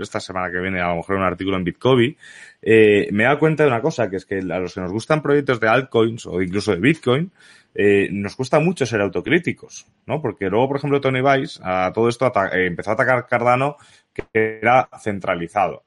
esta 0.00 0.20
semana 0.20 0.50
que 0.50 0.60
viene 0.60 0.80
a 0.80 0.88
lo 0.88 0.96
mejor 0.96 1.16
un 1.16 1.22
artículo 1.22 1.56
en 1.56 1.64
Bitcoin, 1.64 2.16
eh, 2.60 3.08
me 3.10 3.22
he 3.22 3.26
dado 3.26 3.38
cuenta 3.38 3.62
de 3.62 3.70
una 3.70 3.80
cosa, 3.80 4.10
que 4.10 4.16
es 4.16 4.26
que 4.26 4.38
a 4.38 4.58
los 4.58 4.74
que 4.74 4.80
nos 4.80 4.92
gustan 4.92 5.22
proyectos 5.22 5.60
de 5.60 5.68
altcoins 5.68 6.26
o 6.26 6.42
incluso 6.42 6.72
de 6.72 6.80
Bitcoin, 6.80 7.32
eh, 7.74 8.08
nos 8.12 8.36
cuesta 8.36 8.60
mucho 8.60 8.84
ser 8.84 9.00
autocríticos, 9.00 9.86
¿no? 10.06 10.20
Porque 10.20 10.50
luego, 10.50 10.68
por 10.68 10.76
ejemplo, 10.76 11.00
Tony 11.00 11.22
Weiss 11.22 11.58
a 11.62 11.90
todo 11.94 12.08
esto 12.08 12.30
eh, 12.52 12.66
empezó 12.66 12.90
a 12.90 12.94
atacar 12.94 13.26
Cardano 13.26 13.76
que 14.12 14.58
era 14.60 14.88
centralizado. 15.00 15.84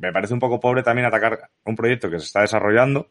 Me 0.00 0.10
parece 0.12 0.32
un 0.32 0.40
poco 0.40 0.58
pobre 0.58 0.82
también 0.82 1.06
atacar 1.06 1.50
un 1.64 1.76
proyecto 1.76 2.10
que 2.10 2.18
se 2.18 2.26
está 2.26 2.40
desarrollando, 2.40 3.08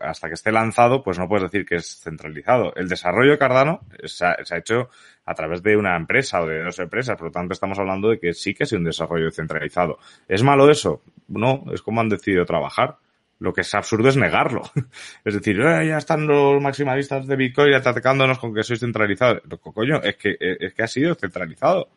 hasta 0.00 0.28
que 0.28 0.34
esté 0.34 0.52
lanzado, 0.52 1.02
pues 1.02 1.18
no 1.18 1.28
puedes 1.28 1.50
decir 1.50 1.66
que 1.66 1.76
es 1.76 2.00
centralizado. 2.00 2.72
El 2.76 2.88
desarrollo 2.88 3.32
de 3.32 3.38
Cardano 3.38 3.80
se 4.04 4.24
ha, 4.24 4.36
hecho 4.56 4.88
a 5.24 5.34
través 5.34 5.62
de 5.62 5.76
una 5.76 5.96
empresa 5.96 6.40
o 6.40 6.46
de 6.46 6.62
dos 6.62 6.78
empresas, 6.78 7.16
por 7.16 7.26
lo 7.26 7.32
tanto 7.32 7.52
estamos 7.52 7.78
hablando 7.78 8.10
de 8.10 8.18
que 8.18 8.34
sí 8.34 8.54
que 8.54 8.64
es 8.64 8.72
un 8.72 8.84
desarrollo 8.84 9.30
centralizado. 9.30 9.98
¿Es 10.28 10.42
malo 10.42 10.70
eso? 10.70 11.02
No, 11.28 11.64
es 11.72 11.82
como 11.82 12.00
han 12.00 12.08
decidido 12.08 12.44
trabajar. 12.44 12.96
Lo 13.40 13.52
que 13.52 13.60
es 13.60 13.72
absurdo 13.74 14.08
es 14.08 14.16
negarlo. 14.16 14.62
Es 15.24 15.34
decir, 15.34 15.60
eh, 15.60 15.86
ya 15.86 15.98
están 15.98 16.26
los 16.26 16.60
maximalistas 16.60 17.26
de 17.26 17.36
Bitcoin 17.36 17.72
atacándonos 17.72 18.38
con 18.38 18.52
que 18.52 18.64
sois 18.64 18.80
centralizados. 18.80 19.42
Coño, 19.60 20.02
es 20.02 20.16
que, 20.16 20.36
es 20.40 20.74
que 20.74 20.82
ha 20.82 20.88
sido 20.88 21.14
centralizado. 21.14 21.88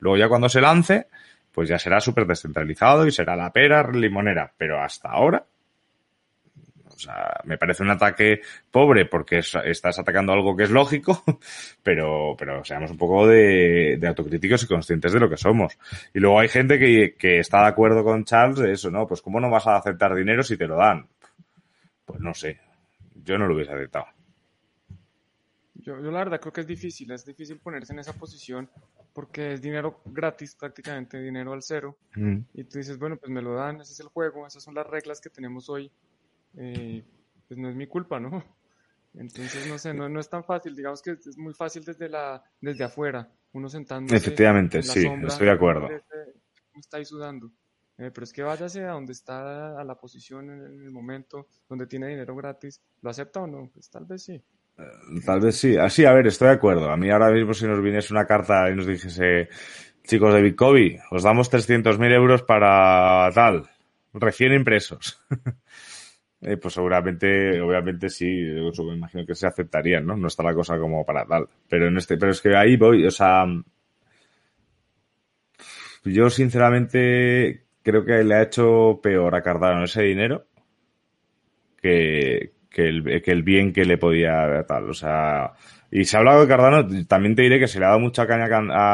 Luego 0.00 0.18
ya 0.18 0.28
cuando 0.28 0.50
se 0.50 0.60
lance, 0.60 1.06
pues 1.52 1.70
ya 1.70 1.78
será 1.78 2.00
súper 2.00 2.26
descentralizado 2.26 3.06
y 3.06 3.12
será 3.12 3.34
la 3.34 3.50
pera 3.50 3.90
limonera. 3.90 4.52
Pero 4.58 4.82
hasta 4.82 5.08
ahora 5.08 5.42
sea, 7.00 7.40
me 7.44 7.58
parece 7.58 7.82
un 7.82 7.90
ataque 7.90 8.40
pobre 8.70 9.06
porque 9.06 9.38
estás 9.38 9.98
atacando 9.98 10.32
algo 10.32 10.56
que 10.56 10.64
es 10.64 10.70
lógico, 10.70 11.24
pero, 11.82 12.34
pero 12.38 12.64
seamos 12.64 12.90
un 12.90 12.98
poco 12.98 13.26
de, 13.26 13.98
autocríticos 14.06 14.62
y 14.62 14.66
conscientes 14.66 15.12
de 15.12 15.20
lo 15.20 15.28
que 15.28 15.36
somos. 15.36 15.78
Y 16.14 16.20
luego 16.20 16.40
hay 16.40 16.48
gente 16.48 16.78
que, 16.78 17.16
que 17.18 17.40
está 17.40 17.62
de 17.62 17.68
acuerdo 17.68 18.04
con 18.04 18.24
Charles 18.24 18.58
de 18.58 18.72
eso, 18.72 18.90
¿no? 18.90 19.06
Pues 19.06 19.22
¿cómo 19.22 19.40
no 19.40 19.50
vas 19.50 19.66
a 19.66 19.76
aceptar 19.76 20.14
dinero 20.14 20.42
si 20.42 20.56
te 20.56 20.66
lo 20.66 20.76
dan? 20.76 21.06
Pues 22.04 22.20
no 22.20 22.34
sé. 22.34 22.60
Yo 23.24 23.38
no 23.38 23.46
lo 23.46 23.54
hubiese 23.54 23.72
aceptado. 23.72 24.06
Yo, 25.74 26.00
yo, 26.00 26.10
la 26.10 26.18
verdad 26.18 26.40
creo 26.40 26.52
que 26.52 26.60
es 26.60 26.66
difícil, 26.66 27.10
es 27.10 27.24
difícil 27.24 27.58
ponerse 27.58 27.92
en 27.92 28.00
esa 28.00 28.12
posición 28.12 28.68
porque 29.12 29.54
es 29.54 29.62
dinero 29.62 30.00
gratis 30.04 30.54
prácticamente, 30.54 31.20
dinero 31.20 31.52
al 31.52 31.62
cero. 31.62 31.96
Mm. 32.14 32.38
Y 32.54 32.64
tú 32.64 32.78
dices, 32.78 32.98
bueno, 32.98 33.16
pues 33.16 33.30
me 33.30 33.42
lo 33.42 33.54
dan, 33.54 33.80
ese 33.80 33.92
es 33.92 34.00
el 34.00 34.08
juego, 34.08 34.46
esas 34.46 34.62
son 34.62 34.74
las 34.74 34.86
reglas 34.86 35.20
que 35.20 35.30
tenemos 35.30 35.68
hoy 35.68 35.90
eh, 36.56 37.04
pues 37.46 37.58
no 37.58 37.68
es 37.68 37.76
mi 37.76 37.86
culpa, 37.86 38.20
¿no? 38.20 38.30
Entonces, 39.14 39.66
no 39.66 39.76
sé, 39.78 39.92
no, 39.92 40.08
no, 40.08 40.20
es 40.20 40.28
tan 40.28 40.44
fácil, 40.44 40.76
digamos 40.76 41.02
que 41.02 41.12
es 41.12 41.36
muy 41.36 41.52
fácil 41.52 41.84
desde, 41.84 42.08
la, 42.08 42.42
desde 42.60 42.84
afuera, 42.84 43.28
uno 43.52 43.68
sentando. 43.68 44.14
Efectivamente, 44.14 44.82
sí, 44.82 45.04
estoy 45.26 45.46
de 45.46 45.52
acuerdo. 45.52 45.88
Está 46.78 46.98
ahí 46.98 47.04
sudando. 47.04 47.50
eh, 47.98 48.10
pero 48.14 48.24
es 48.24 48.32
que 48.32 48.42
váyase 48.42 48.84
a 48.84 48.92
donde 48.92 49.12
está, 49.12 49.80
a 49.80 49.84
la 49.84 49.96
posición 49.96 50.50
en 50.50 50.84
el 50.84 50.90
momento, 50.92 51.48
donde 51.68 51.86
tiene 51.86 52.06
dinero 52.06 52.36
gratis, 52.36 52.80
¿lo 53.02 53.10
acepta 53.10 53.40
o 53.40 53.46
no? 53.48 53.68
Pues 53.74 53.90
tal 53.90 54.04
vez 54.04 54.22
sí. 54.22 54.40
Eh, 54.78 55.20
tal 55.26 55.40
vez 55.40 55.56
sí. 55.56 55.76
Así, 55.76 56.04
a 56.04 56.12
ver, 56.12 56.28
estoy 56.28 56.48
de 56.48 56.54
acuerdo. 56.54 56.88
A 56.90 56.96
mí 56.96 57.10
ahora 57.10 57.30
mismo 57.30 57.52
si 57.52 57.66
nos 57.66 57.82
viniese 57.82 58.14
una 58.14 58.26
carta 58.26 58.70
y 58.70 58.76
nos 58.76 58.86
dijese, 58.86 59.48
chicos 60.04 60.32
de 60.32 60.42
Bitcoin, 60.42 60.98
os 61.10 61.24
damos 61.24 61.50
300.000 61.50 62.12
euros 62.12 62.42
para 62.42 63.30
tal, 63.34 63.68
recién 64.14 64.52
impresos. 64.52 65.20
eh, 66.42 66.56
pues 66.56 66.74
seguramente, 66.74 67.60
obviamente 67.60 68.08
sí, 68.08 68.24
me 68.26 68.94
imagino 68.94 69.26
que 69.26 69.34
se 69.34 69.46
aceptarían, 69.46 70.06
¿no? 70.06 70.16
No 70.16 70.28
está 70.28 70.42
la 70.42 70.54
cosa 70.54 70.78
como 70.78 71.04
para 71.04 71.26
tal. 71.26 71.48
Pero 71.68 71.88
en 71.88 71.96
este, 71.98 72.16
pero 72.16 72.32
es 72.32 72.40
que 72.40 72.56
ahí 72.56 72.76
voy, 72.76 73.06
o 73.06 73.10
sea, 73.10 73.44
yo 76.04 76.30
sinceramente 76.30 77.64
creo 77.82 78.04
que 78.04 78.24
le 78.24 78.34
ha 78.34 78.42
hecho 78.42 79.00
peor 79.02 79.34
a 79.34 79.42
Cardano 79.42 79.84
ese 79.84 80.02
dinero 80.02 80.46
que, 81.80 82.52
el, 82.74 83.22
que 83.22 83.30
el 83.30 83.42
bien 83.42 83.72
que 83.72 83.84
le 83.84 83.98
podía 83.98 84.64
tal. 84.66 84.90
O 84.90 84.94
sea, 84.94 85.52
y 85.90 86.04
se 86.04 86.16
ha 86.16 86.20
hablado 86.20 86.42
de 86.42 86.48
Cardano, 86.48 86.86
también 87.06 87.34
te 87.34 87.42
diré 87.42 87.58
que 87.58 87.68
se 87.68 87.78
le 87.78 87.84
ha 87.84 87.88
dado 87.88 88.00
mucha 88.00 88.26
caña 88.26 88.46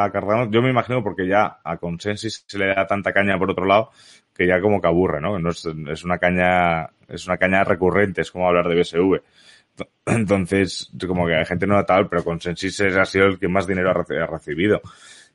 a 0.04 0.10
Cardano. 0.10 0.50
Yo 0.50 0.62
me 0.62 0.70
imagino 0.70 1.02
porque 1.02 1.28
ya 1.28 1.60
a 1.62 1.76
Consensus 1.76 2.44
se 2.46 2.58
le 2.58 2.66
da 2.68 2.86
tanta 2.86 3.12
caña 3.12 3.38
por 3.38 3.50
otro 3.50 3.66
lado 3.66 3.90
que 4.34 4.46
ya 4.46 4.60
como 4.60 4.80
que 4.80 4.86
aburre, 4.86 5.20
¿no? 5.20 5.38
no 5.38 5.50
es 5.50 6.04
una 6.04 6.18
caña, 6.18 6.90
es 7.08 7.26
una 7.26 7.38
caña 7.38 7.64
recurrente, 7.64 8.22
es 8.22 8.30
como 8.30 8.48
hablar 8.48 8.68
de 8.68 8.80
BSV. 8.80 9.22
Entonces, 10.06 10.90
como 11.06 11.26
que 11.26 11.34
hay 11.34 11.44
gente 11.44 11.66
no 11.66 11.84
tal, 11.84 12.08
pero 12.08 12.24
Consensus 12.24 12.80
ha 12.80 13.04
sido 13.04 13.26
el 13.26 13.38
que 13.38 13.48
más 13.48 13.66
dinero 13.66 13.90
ha 13.90 14.26
recibido. 14.26 14.80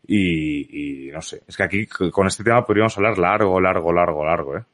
Y, 0.07 1.07
y, 1.07 1.11
no 1.11 1.21
sé, 1.21 1.43
es 1.47 1.55
que 1.55 1.63
aquí 1.63 1.85
con 1.85 2.27
este 2.27 2.43
tema 2.43 2.65
podríamos 2.65 2.97
hablar 2.97 3.17
largo, 3.17 3.61
largo, 3.61 3.93
largo, 3.93 4.25
largo, 4.25 4.57
¿eh? 4.57 4.65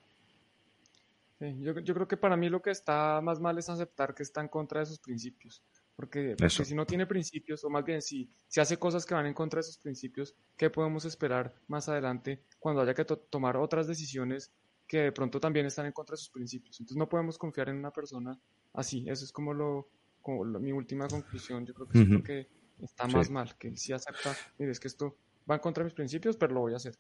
Sí, 1.40 1.56
yo, 1.60 1.78
yo, 1.80 1.94
creo 1.94 2.08
que 2.08 2.18
para 2.18 2.36
mí 2.36 2.50
lo 2.50 2.62
que 2.62 2.72
está 2.72 3.22
más 3.22 3.40
mal 3.40 3.58
es 3.60 3.70
aceptar 3.70 4.16
que 4.16 4.24
está 4.24 4.42
en 4.42 4.48
contra 4.48 4.80
de 4.80 4.88
sus 4.88 5.00
principios. 5.00 5.62
Porque, 5.96 6.36
porque 6.38 6.66
si 6.66 6.76
no 6.76 6.86
tiene 6.86 7.06
principios, 7.06 7.64
o 7.64 7.70
más 7.70 7.84
bien 7.84 8.02
si, 8.02 8.30
si 8.48 8.60
hace 8.60 8.78
cosas 8.78 9.06
que 9.06 9.16
van 9.16 9.26
en 9.26 9.34
contra 9.34 9.60
de 9.60 9.64
sus 9.64 9.78
principios, 9.78 10.36
¿qué 10.56 10.70
podemos 10.70 11.06
esperar 11.06 11.54
más 11.68 11.90
adelante 11.90 12.44
cuando 12.60 12.82
haya 12.82 12.94
que 12.94 13.06
tomar 13.06 13.58
otras 13.58 13.88
decisiones 13.88 14.52
que 14.88 15.00
de 15.00 15.12
pronto 15.12 15.40
también 15.40 15.66
están 15.66 15.86
en 15.86 15.92
contra 15.92 16.14
de 16.14 16.18
sus 16.18 16.30
principios? 16.30 16.80
Entonces 16.80 16.98
no 16.98 17.10
podemos 17.10 17.38
confiar 17.38 17.70
en 17.70 17.78
una 17.78 17.92
persona 17.92 18.40
así. 18.74 19.06
Eso 19.08 19.26
es 19.26 19.32
como, 19.32 19.54
lo, 19.54 19.90
como 20.22 20.46
mi 20.46 20.72
última 20.72 21.08
conclusión. 21.08 21.66
Yo 21.66 21.74
creo 21.74 21.88
que 21.88 22.02
es 22.02 22.10
lo 22.10 22.24
que 22.24 22.48
está 22.82 23.08
más 23.08 23.30
mal, 23.30 23.56
que 23.58 23.76
si 23.76 23.94
acepta, 23.94 24.36
mire, 24.58 24.72
es 24.72 24.80
que 24.80 24.88
esto 24.88 25.16
va 25.50 25.56
en 25.56 25.62
contra 25.62 25.84
de 25.84 25.86
mis 25.86 25.96
principios, 25.96 26.38
pero 26.38 26.54
lo 26.54 26.62
voy 26.62 26.74
a 26.74 26.78
hacer. 26.78 26.96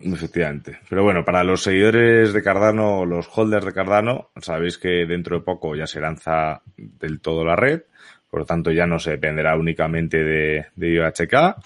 Efectivamente. 0.00 0.78
Pero 0.88 1.02
bueno, 1.02 1.24
para 1.24 1.44
los 1.44 1.62
seguidores 1.62 2.32
de 2.32 2.42
Cardano, 2.42 3.04
los 3.04 3.28
holders 3.36 3.66
de 3.66 3.72
Cardano, 3.72 4.30
sabéis 4.40 4.78
que 4.78 5.06
dentro 5.06 5.38
de 5.38 5.44
poco 5.44 5.76
ya 5.76 5.86
se 5.86 6.00
lanza 6.00 6.62
del 6.76 7.20
todo 7.20 7.44
la 7.44 7.56
red, 7.56 7.82
por 8.30 8.40
lo 8.40 8.46
tanto 8.46 8.70
ya 8.70 8.86
no 8.86 8.98
se 8.98 9.12
dependerá 9.12 9.56
únicamente 9.56 10.18
de, 10.18 10.66
de 10.74 10.94
IOHK. 10.94 11.56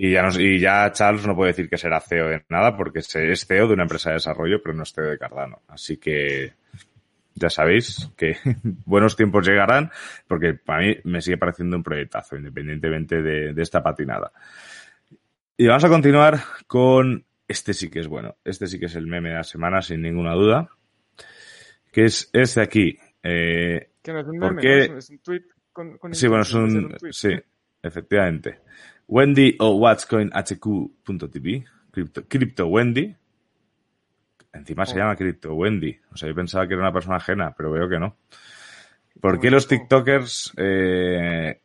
Y 0.00 0.12
ya, 0.12 0.22
no, 0.22 0.28
y 0.40 0.60
ya 0.60 0.92
Charles 0.92 1.26
no 1.26 1.34
puede 1.34 1.50
decir 1.50 1.68
que 1.68 1.76
será 1.76 2.00
CEO 2.00 2.28
de 2.28 2.44
nada 2.50 2.76
porque 2.76 3.00
es 3.00 3.08
CEO 3.08 3.66
de 3.66 3.74
una 3.74 3.82
empresa 3.82 4.10
de 4.10 4.14
desarrollo, 4.14 4.62
pero 4.62 4.72
no 4.72 4.84
es 4.84 4.92
CEO 4.92 5.10
de 5.10 5.18
Cardano. 5.18 5.62
Así 5.66 5.96
que 5.96 6.52
ya 7.34 7.50
sabéis 7.50 8.08
que 8.16 8.36
buenos 8.84 9.16
tiempos 9.16 9.44
llegarán, 9.44 9.90
porque 10.28 10.54
para 10.54 10.86
mí 10.86 10.96
me 11.02 11.20
sigue 11.20 11.36
pareciendo 11.36 11.76
un 11.76 11.82
proyectazo, 11.82 12.36
independientemente 12.36 13.20
de, 13.20 13.52
de, 13.52 13.62
esta 13.62 13.82
patinada. 13.82 14.30
Y 15.56 15.66
vamos 15.66 15.82
a 15.82 15.88
continuar 15.88 16.38
con 16.68 17.24
este 17.48 17.74
sí 17.74 17.90
que 17.90 17.98
es 17.98 18.06
bueno. 18.06 18.36
Este 18.44 18.68
sí 18.68 18.78
que 18.78 18.86
es 18.86 18.94
el 18.94 19.08
meme 19.08 19.30
de 19.30 19.34
la 19.34 19.42
semana, 19.42 19.82
sin 19.82 20.00
ninguna 20.00 20.34
duda. 20.34 20.68
Que 21.90 22.04
es 22.04 22.30
este 22.32 22.60
aquí. 22.60 22.96
Eh, 23.24 23.90
que 24.00 24.12
no 24.12 24.20
es 24.20 24.28
un 24.28 24.38
meme, 24.38 24.54
porque... 24.54 24.88
¿no? 24.90 24.98
es 24.98 25.10
un 25.10 25.18
tweet 25.18 25.42
con, 25.72 25.98
con 25.98 26.14
Sí, 26.14 26.28
bueno, 26.28 26.42
es 26.42 26.54
un, 26.54 26.84
un 26.84 27.12
sí, 27.12 27.30
efectivamente. 27.82 28.60
Wendy 29.08 29.56
o 29.58 29.76
whatscoinhq.tv, 29.76 31.64
Crypto, 31.90 32.24
Crypto 32.28 32.66
Wendy, 32.66 33.16
Encima 34.52 34.86
se 34.86 34.94
oh. 34.94 34.98
llama 34.98 35.16
Crypto 35.16 35.54
Wendy. 35.54 35.98
O 36.12 36.16
sea, 36.16 36.28
yo 36.28 36.34
pensaba 36.34 36.66
que 36.66 36.74
era 36.74 36.82
una 36.82 36.92
persona 36.92 37.16
ajena, 37.16 37.54
pero 37.56 37.70
veo 37.70 37.88
que 37.88 37.98
no. 37.98 38.16
¿Por 39.20 39.40
qué 39.40 39.50
los 39.50 39.66
TikTokers, 39.66 40.54
eh, 40.56 41.60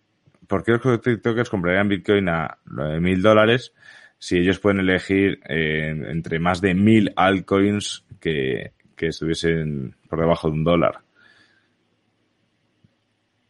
por 0.48 0.64
qué 0.64 0.72
los 0.72 1.02
TikTokers 1.02 1.50
comprarían 1.50 1.88
Bitcoin 1.88 2.28
a 2.30 2.58
mil 3.00 3.22
dólares 3.22 3.74
si 4.18 4.38
ellos 4.38 4.60
pueden 4.60 4.80
elegir 4.80 5.40
eh, 5.48 5.90
entre 6.08 6.40
más 6.40 6.62
de 6.62 6.74
mil 6.74 7.14
altcoins 7.16 8.06
que, 8.20 8.74
que 8.96 9.08
estuviesen 9.08 9.96
por 10.10 10.20
debajo 10.20 10.48
de 10.48 10.54
un 10.54 10.64
dólar? 10.64 11.02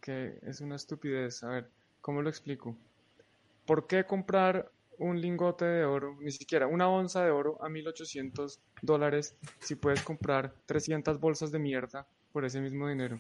Que 0.02 0.38
es 0.42 0.60
una 0.60 0.76
estupidez. 0.76 1.44
A 1.44 1.50
ver, 1.50 1.70
¿cómo 2.02 2.22
lo 2.22 2.30
explico? 2.30 2.78
¿Por 3.66 3.88
qué 3.88 4.06
comprar 4.06 4.72
un 4.98 5.20
lingote 5.20 5.66
de 5.66 5.86
oro, 5.86 6.18
ni 6.22 6.32
siquiera 6.32 6.68
una 6.68 6.88
onza 6.90 7.24
de 7.24 7.32
oro 7.32 7.64
a 7.64 7.70
1800 7.70 8.60
dólares 8.82 9.36
si 9.60 9.76
puedes 9.76 10.02
comprar 10.02 10.54
300 10.66 11.20
bolsas 11.20 11.52
de 11.52 11.60
mierda 11.60 12.08
por 12.32 12.46
ese 12.46 12.62
mismo 12.62 12.88
dinero. 12.88 13.20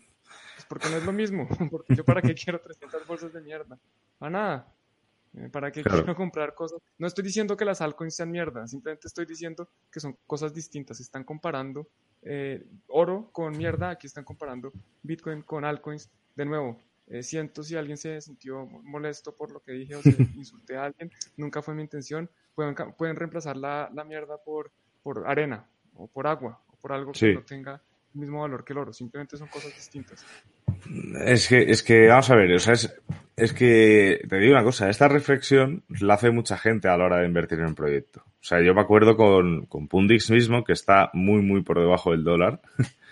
Pues 0.56 0.66
porque 0.68 0.90
no 0.90 0.98
es 0.98 1.06
lo 1.06 1.12
mismo. 1.12 1.48
Porque 1.72 1.96
yo 1.96 2.04
para 2.04 2.22
qué 2.22 2.34
quiero 2.36 2.60
300 2.60 3.06
bolsas 3.06 3.34
de 3.34 3.42
mierda. 3.42 3.78
A 4.20 4.30
nada. 4.30 4.74
Eh, 5.36 5.50
¿Para 5.50 5.72
qué 5.72 5.84
claro. 5.84 6.00
quiero 6.00 6.16
comprar 6.16 6.54
cosas? 6.56 6.80
No 6.98 7.08
estoy 7.08 7.24
diciendo 7.24 7.58
que 7.58 7.66
las 7.66 7.82
altcoins 7.82 8.16
sean 8.16 8.32
mierda, 8.32 8.68
simplemente 8.68 9.08
estoy 9.08 9.26
diciendo 9.26 9.68
que 9.92 10.00
son 10.00 10.18
cosas 10.28 10.54
distintas. 10.54 11.00
Están 11.00 11.24
comparando 11.24 11.88
eh, 12.22 12.66
oro 12.88 13.30
con 13.32 13.56
mierda, 13.58 13.90
aquí 13.90 14.08
están 14.08 14.24
comparando 14.24 14.72
Bitcoin 15.02 15.42
con 15.42 15.66
altcoins. 15.66 16.10
De 16.36 16.46
nuevo, 16.46 16.80
eh, 17.08 17.24
siento 17.24 17.64
si 17.64 17.76
alguien 17.76 17.98
se 17.98 18.22
sintió 18.22 18.66
molesto 18.66 19.36
por 19.36 19.52
lo 19.52 19.62
que 19.62 19.74
dije 19.74 19.96
o 19.96 20.02
si 20.02 20.10
insulté 20.36 20.78
a 20.78 20.86
alguien, 20.86 21.12
nunca 21.38 21.62
fue 21.62 21.76
mi 21.76 21.82
intención. 21.82 22.30
Pueden, 22.56 22.76
pueden 22.98 23.16
reemplazar 23.16 23.58
la, 23.58 23.90
la, 23.94 24.04
mierda 24.04 24.38
por, 24.38 24.72
por 25.02 25.28
arena 25.28 25.66
o 25.96 26.08
por 26.08 26.28
agua 26.28 26.62
o 26.68 26.76
por 26.78 26.94
algo 26.94 27.14
sí. 27.14 27.28
que 27.28 27.34
no 27.34 27.42
tenga 27.42 27.82
el 28.14 28.20
mismo 28.22 28.42
valor 28.42 28.64
que 28.64 28.74
el 28.74 28.80
oro. 28.80 28.94
Simplemente 28.94 29.38
son 29.38 29.48
cosas 29.48 29.74
distintas. 29.76 30.26
Es 31.26 31.48
que, 31.48 31.64
es 31.64 31.82
que, 31.84 32.08
vamos 32.08 32.30
a 32.30 32.36
ver, 32.36 32.54
o 32.54 32.60
sea, 32.60 32.74
es, 32.74 32.94
es 33.36 33.54
que 33.54 34.22
te 34.28 34.38
digo 34.38 34.54
una 34.54 34.64
cosa, 34.64 34.90
esta 34.90 35.08
reflexión 35.08 35.84
la 35.90 36.16
hace 36.16 36.30
mucha 36.30 36.58
gente 36.58 36.88
a 36.88 36.98
la 36.98 37.06
hora 37.06 37.18
de 37.18 37.28
invertir 37.28 37.60
en 37.60 37.68
un 37.68 37.76
proyecto. 37.76 38.22
O 38.26 38.46
sea, 38.46 38.62
yo 38.62 38.74
me 38.74 38.82
acuerdo 38.82 39.16
con, 39.16 39.66
con 39.66 39.88
Pundix 39.88 40.30
mismo, 40.30 40.64
que 40.64 40.74
está 40.74 41.10
muy, 41.14 41.42
muy 41.42 41.64
por 41.64 41.80
debajo 41.80 42.12
del 42.12 42.24
dólar. 42.24 42.62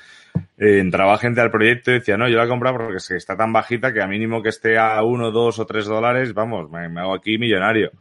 eh, 0.61 0.79
entraba 0.79 1.17
gente 1.17 1.41
al 1.41 1.49
proyecto 1.49 1.89
y 1.89 1.95
decía, 1.95 2.17
no, 2.17 2.29
yo 2.29 2.37
la 2.37 2.45
he 2.45 2.47
comprado 2.47 2.77
porque 2.77 2.97
es 2.97 3.07
que 3.07 3.15
está 3.15 3.35
tan 3.35 3.51
bajita 3.51 3.91
que 3.91 4.01
a 4.01 4.07
mínimo 4.07 4.43
que 4.43 4.49
esté 4.49 4.77
a 4.77 5.01
uno, 5.01 5.31
dos 5.31 5.57
o 5.57 5.65
tres 5.65 5.85
dólares, 5.85 6.35
vamos, 6.35 6.69
me, 6.69 6.85
hago 6.99 7.15
aquí 7.15 7.39
millonario. 7.39 7.91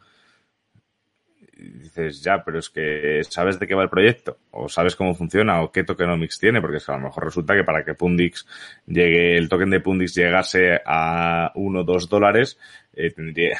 Y 1.56 1.70
dices, 1.78 2.22
ya, 2.22 2.42
pero 2.44 2.58
es 2.58 2.68
que 2.68 3.22
sabes 3.28 3.58
de 3.58 3.66
qué 3.66 3.74
va 3.74 3.82
el 3.82 3.88
proyecto, 3.88 4.38
o 4.50 4.68
sabes 4.68 4.94
cómo 4.94 5.14
funciona, 5.14 5.62
o 5.62 5.72
qué 5.72 5.84
tokenomics 5.84 6.38
tiene, 6.38 6.60
porque 6.60 6.76
es 6.76 6.86
que 6.86 6.92
a 6.92 6.96
lo 6.96 7.04
mejor 7.04 7.24
resulta 7.24 7.54
que 7.54 7.64
para 7.64 7.82
que 7.82 7.94
Pundix 7.94 8.46
llegue, 8.86 9.38
el 9.38 9.48
token 9.48 9.70
de 9.70 9.80
Pundix 9.80 10.14
llegase 10.14 10.80
a 10.84 11.52
uno 11.54 11.82
dos 11.82 12.10
dólares, 12.10 12.58
eh, 12.94 13.10
tendría, 13.10 13.58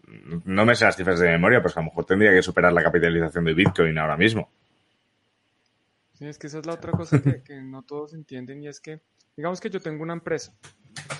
no 0.44 0.66
me 0.66 0.74
sé 0.74 0.84
las 0.84 0.96
cifras 0.96 1.20
de 1.20 1.30
memoria, 1.30 1.62
pues 1.62 1.74
a 1.76 1.80
lo 1.80 1.86
mejor 1.86 2.04
tendría 2.04 2.32
que 2.32 2.42
superar 2.42 2.72
la 2.72 2.82
capitalización 2.82 3.44
de 3.44 3.54
Bitcoin 3.54 3.96
ahora 3.98 4.18
mismo. 4.18 4.50
Sí, 6.22 6.28
es 6.28 6.38
que 6.38 6.46
esa 6.46 6.60
es 6.60 6.66
la 6.66 6.74
otra 6.74 6.92
cosa 6.92 7.20
que, 7.20 7.42
que, 7.44 7.60
no 7.60 7.82
todos 7.82 8.14
entienden 8.14 8.62
y 8.62 8.68
es 8.68 8.80
que, 8.80 9.00
digamos 9.36 9.60
que 9.60 9.70
yo 9.70 9.80
tengo 9.80 10.04
una 10.04 10.12
empresa 10.12 10.54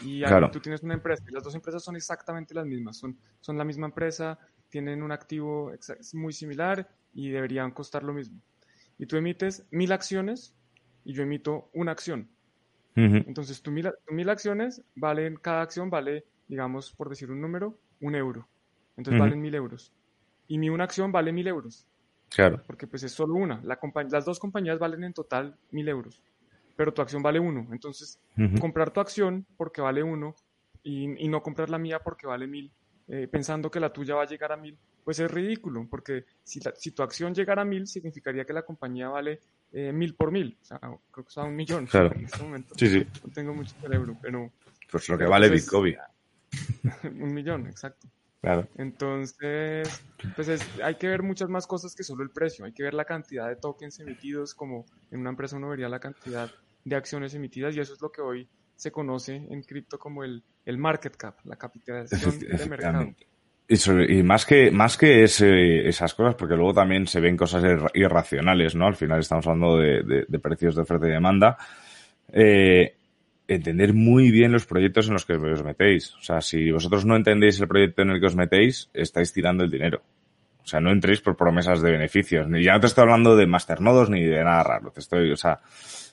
y 0.01 0.23
claro. 0.23 0.51
tú 0.53 0.61
tienes 0.61 0.83
una 0.83 0.95
empresa 0.95 1.25
y 1.29 1.33
las 1.33 1.43
dos 1.43 1.57
empresas 1.57 1.83
son 1.83 1.97
exactamente 1.97 2.55
las 2.55 2.67
mismas, 2.67 2.99
son, 2.99 3.19
son 3.41 3.59
la 3.59 3.65
misma 3.65 3.87
empresa, 3.87 4.39
tienen 4.69 5.03
un 5.03 5.11
activo 5.11 5.73
muy 6.13 6.33
similar 6.33 6.89
y 7.13 7.31
deberían 7.31 7.73
costar 7.73 8.05
lo 8.05 8.13
mismo. 8.13 8.41
Y 8.97 9.07
tú 9.07 9.17
emites 9.17 9.67
mil 9.73 9.91
acciones 9.91 10.55
y 11.05 11.15
yo 11.15 11.25
emito 11.25 11.69
una 11.73 11.91
acción. 11.91 12.29
Uh 12.95 13.01
-huh. 13.01 13.25
Entonces, 13.27 13.61
tu 13.61 13.73
mil, 13.73 13.91
tu 14.07 14.15
mil, 14.15 14.29
acciones 14.29 14.83
valen, 14.95 15.35
cada 15.37 15.63
acción 15.63 15.91
vale, 15.91 16.27
digamos, 16.47 16.93
por 16.93 17.09
decir 17.09 17.31
un 17.33 17.41
número, 17.41 17.77
un 18.01 18.15
euro. 18.15 18.47
Entonces 18.97 19.19
uh 19.19 19.25
-huh. 19.25 19.27
valen 19.27 19.41
mil 19.41 19.55
euros. 19.55 19.93
Y 20.47 20.59
mi 20.59 20.71
una 20.71 20.85
acción 20.85 21.11
vale 21.11 21.33
mil 21.33 21.49
euros. 21.49 21.89
Claro. 22.35 22.63
Porque 22.67 22.87
pues 22.87 23.03
es 23.03 23.13
solo 23.13 23.35
una. 23.35 23.61
La 23.63 23.79
las 24.11 24.25
dos 24.25 24.39
compañías 24.39 24.79
valen 24.79 25.05
en 25.05 25.13
total 25.13 25.57
mil 25.71 25.89
euros, 25.89 26.23
pero 26.77 26.93
tu 26.93 27.03
acción 27.03 27.23
vale 27.23 27.41
uno. 27.41 27.69
Entonces, 27.73 28.19
uh 28.37 28.43
-huh. 28.43 28.61
comprar 28.61 28.91
tu 28.91 29.01
acción 29.01 29.47
porque 29.57 29.81
vale 29.81 30.03
uno 30.03 30.35
y, 30.83 31.25
y, 31.25 31.29
no 31.29 31.43
comprar 31.43 31.71
la 31.71 31.79
mía 31.79 32.01
porque 32.01 32.27
vale 32.27 32.47
mil, 32.47 32.73
eh, 33.09 33.29
pensando 33.29 33.71
que 33.71 33.81
la 33.81 33.93
tuya 33.93 34.15
va 34.15 34.23
a 34.23 34.27
llegar 34.27 34.53
a 34.53 34.57
mil, 34.57 34.77
pues 35.05 35.19
es 35.19 35.31
ridículo, 35.31 35.87
porque 35.89 36.25
si, 36.43 36.61
la, 36.61 36.73
si 36.77 36.93
tu 36.93 37.03
acción 37.03 37.35
llegara 37.35 37.63
a 37.63 37.65
mil, 37.65 37.87
significaría 37.87 38.45
que 38.45 38.53
la 38.53 38.63
compañía 38.63 39.09
vale 39.09 39.41
eh, 39.73 39.93
mil 39.93 40.15
por 40.15 40.31
mil. 40.31 40.57
O 40.61 40.65
sea, 40.65 40.79
creo 40.79 41.25
que 41.25 41.29
está 41.29 41.43
un 41.43 41.57
millón 41.57 41.87
claro. 41.87 42.13
en 42.15 42.25
este 42.25 42.43
momento. 42.43 42.75
Sí, 42.77 42.89
sí. 42.89 43.07
No 43.25 43.33
tengo 43.33 43.55
mucho 43.55 43.75
cerebro, 43.81 44.17
pero... 44.21 44.51
Pues 44.91 45.09
lo 45.09 45.17
que 45.17 45.25
vale 45.25 45.49
Bitcoin. 45.49 45.97
un 47.05 47.35
millón, 47.35 47.67
exacto. 47.67 48.09
Claro. 48.43 48.69
Entonces, 48.77 50.03
pues 50.35 50.49
hay 50.83 50.97
que 50.97 51.07
ver 51.07 51.23
muchas 51.23 51.49
más 51.49 51.65
cosas 51.69 51.95
que 51.95 52.03
solo 52.03 52.25
el 52.25 52.31
precio. 52.31 52.65
Hay 52.65 52.73
que 52.73 52.83
ver 52.83 52.93
la 52.93 53.05
cantidad 53.05 53.49
de 53.49 53.55
tokens 53.55 54.01
emitidos, 54.01 54.53
como 54.53 54.85
en 55.13 55.21
una 55.21 55.31
empresa 55.31 55.57
uno 55.57 55.69
vería 55.69 55.89
la 55.89 56.01
cantidad 56.01 56.51
de 56.85 56.97
acciones 56.97 57.35
emitidas, 57.35 57.77
y 57.77 57.81
eso 57.81 57.95
es 57.95 58.03
lo 58.03 58.11
que 58.11 58.21
hoy 58.21 58.49
se 58.75 58.91
conoce 58.91 59.37
en 59.37 59.63
cripto 59.63 59.97
como 59.97 60.25
el, 60.25 60.43
el 60.67 60.77
market 60.77 61.17
cap, 61.17 61.37
la 61.45 61.55
capitalización 61.55 62.41
de 62.41 62.67
mercado. 62.67 63.15
Y, 63.69 64.23
más 64.25 64.45
que, 64.45 64.73
más 64.73 64.99
que 64.99 65.23
esas 65.23 66.13
cosas, 66.13 66.35
porque 66.35 66.57
luego 66.57 66.75
también 66.75 67.07
se 67.07 67.21
ven 67.21 67.37
cosas 67.37 67.65
irracionales, 67.95 68.75
¿no? 68.75 68.89
Al 68.89 68.97
final 68.97 69.21
estamos 69.21 69.47
hablando 69.47 69.79
de, 69.79 70.25
de, 70.29 70.39
precios 70.41 70.75
de 70.75 70.83
oferta 70.83 71.07
y 71.07 71.13
demanda. 71.13 71.57
Eh, 72.33 72.97
entender 73.55 73.95
muy 73.95 74.31
bien 74.31 74.53
los 74.53 74.67
proyectos 74.67 75.09
en 75.09 75.15
los 75.15 75.25
que 75.25 75.35
os 75.35 75.65
metéis. 75.65 76.15
O 76.15 76.23
sea, 76.23 76.41
si 76.41 76.71
vosotros 76.71 77.05
no 77.05 77.17
entendéis 77.17 77.61
el 77.61 77.69
proyecto 77.69 78.03
en 78.03 78.11
el 78.11 78.21
que 78.21 78.27
os 78.27 78.37
metéis, 78.37 78.91
estáis 78.95 79.33
tirando 79.33 79.65
el 79.65 79.71
dinero. 79.71 80.03
O 80.63 80.67
sea, 80.67 80.81
no 80.81 80.93
entréis 80.93 81.21
por 81.21 81.37
promesas 81.37 81.83
de 81.83 81.91
beneficios. 81.91 82.47
Ya 82.63 82.75
no 82.75 82.81
te 82.81 82.87
estoy 82.87 83.03
hablando 83.03 83.37
de 83.37 83.47
masternodos 83.47 84.11
ni 84.11 84.23
de 84.23 84.45
nada 84.45 84.63
raro. 84.63 84.91
Te 84.93 85.01
estoy, 85.01 85.31
o 85.31 85.37
sea, 85.37 85.61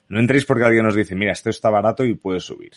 no 0.07 0.19
entréis 0.19 0.45
porque 0.45 0.63
alguien 0.63 0.85
os 0.85 0.95
dice, 0.95 1.15
mira, 1.15 1.31
esto 1.31 1.49
está 1.49 1.69
barato 1.69 2.03
y 2.03 2.15
puede 2.15 2.39
subir. 2.39 2.71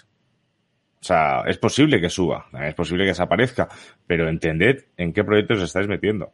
O 1.00 1.04
sea, 1.04 1.42
es 1.46 1.58
posible 1.58 2.00
que 2.00 2.08
suba, 2.08 2.46
es 2.62 2.74
posible 2.74 3.04
que 3.04 3.08
desaparezca, 3.08 3.68
pero 4.06 4.28
entended 4.28 4.84
en 4.96 5.12
qué 5.12 5.24
proyectos 5.24 5.58
os 5.58 5.64
estáis 5.64 5.88
metiendo. 5.88 6.32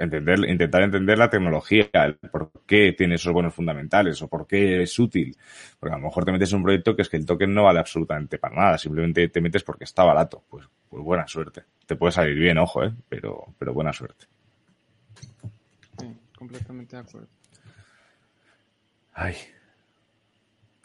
Entender, 0.00 0.38
intentar 0.48 0.82
entender 0.82 1.18
la 1.18 1.28
tecnología, 1.28 1.88
por 2.30 2.50
qué 2.66 2.94
tiene 2.96 3.16
esos 3.16 3.32
buenos 3.32 3.54
fundamentales 3.54 4.20
o 4.22 4.28
por 4.28 4.46
qué 4.46 4.82
es 4.82 4.98
útil. 4.98 5.36
Porque 5.78 5.94
a 5.94 5.98
lo 5.98 6.04
mejor 6.04 6.24
te 6.24 6.32
metes 6.32 6.50
en 6.52 6.58
un 6.58 6.64
proyecto 6.64 6.96
que 6.96 7.02
es 7.02 7.08
que 7.08 7.18
el 7.18 7.26
token 7.26 7.52
no 7.52 7.64
vale 7.64 7.80
absolutamente 7.80 8.38
para 8.38 8.56
nada, 8.56 8.78
simplemente 8.78 9.28
te 9.28 9.40
metes 9.40 9.62
porque 9.62 9.84
está 9.84 10.04
barato. 10.04 10.42
Pues, 10.48 10.66
pues 10.88 11.04
buena 11.04 11.26
suerte. 11.26 11.64
Te 11.86 11.96
puede 11.96 12.12
salir 12.12 12.38
bien, 12.38 12.58
ojo, 12.58 12.82
¿eh? 12.84 12.92
pero, 13.08 13.54
pero 13.58 13.74
buena 13.74 13.92
suerte. 13.92 14.26
Sí, 15.98 16.16
completamente 16.36 16.96
de 16.96 17.02
acuerdo. 17.02 17.28
Ay, 19.12 19.34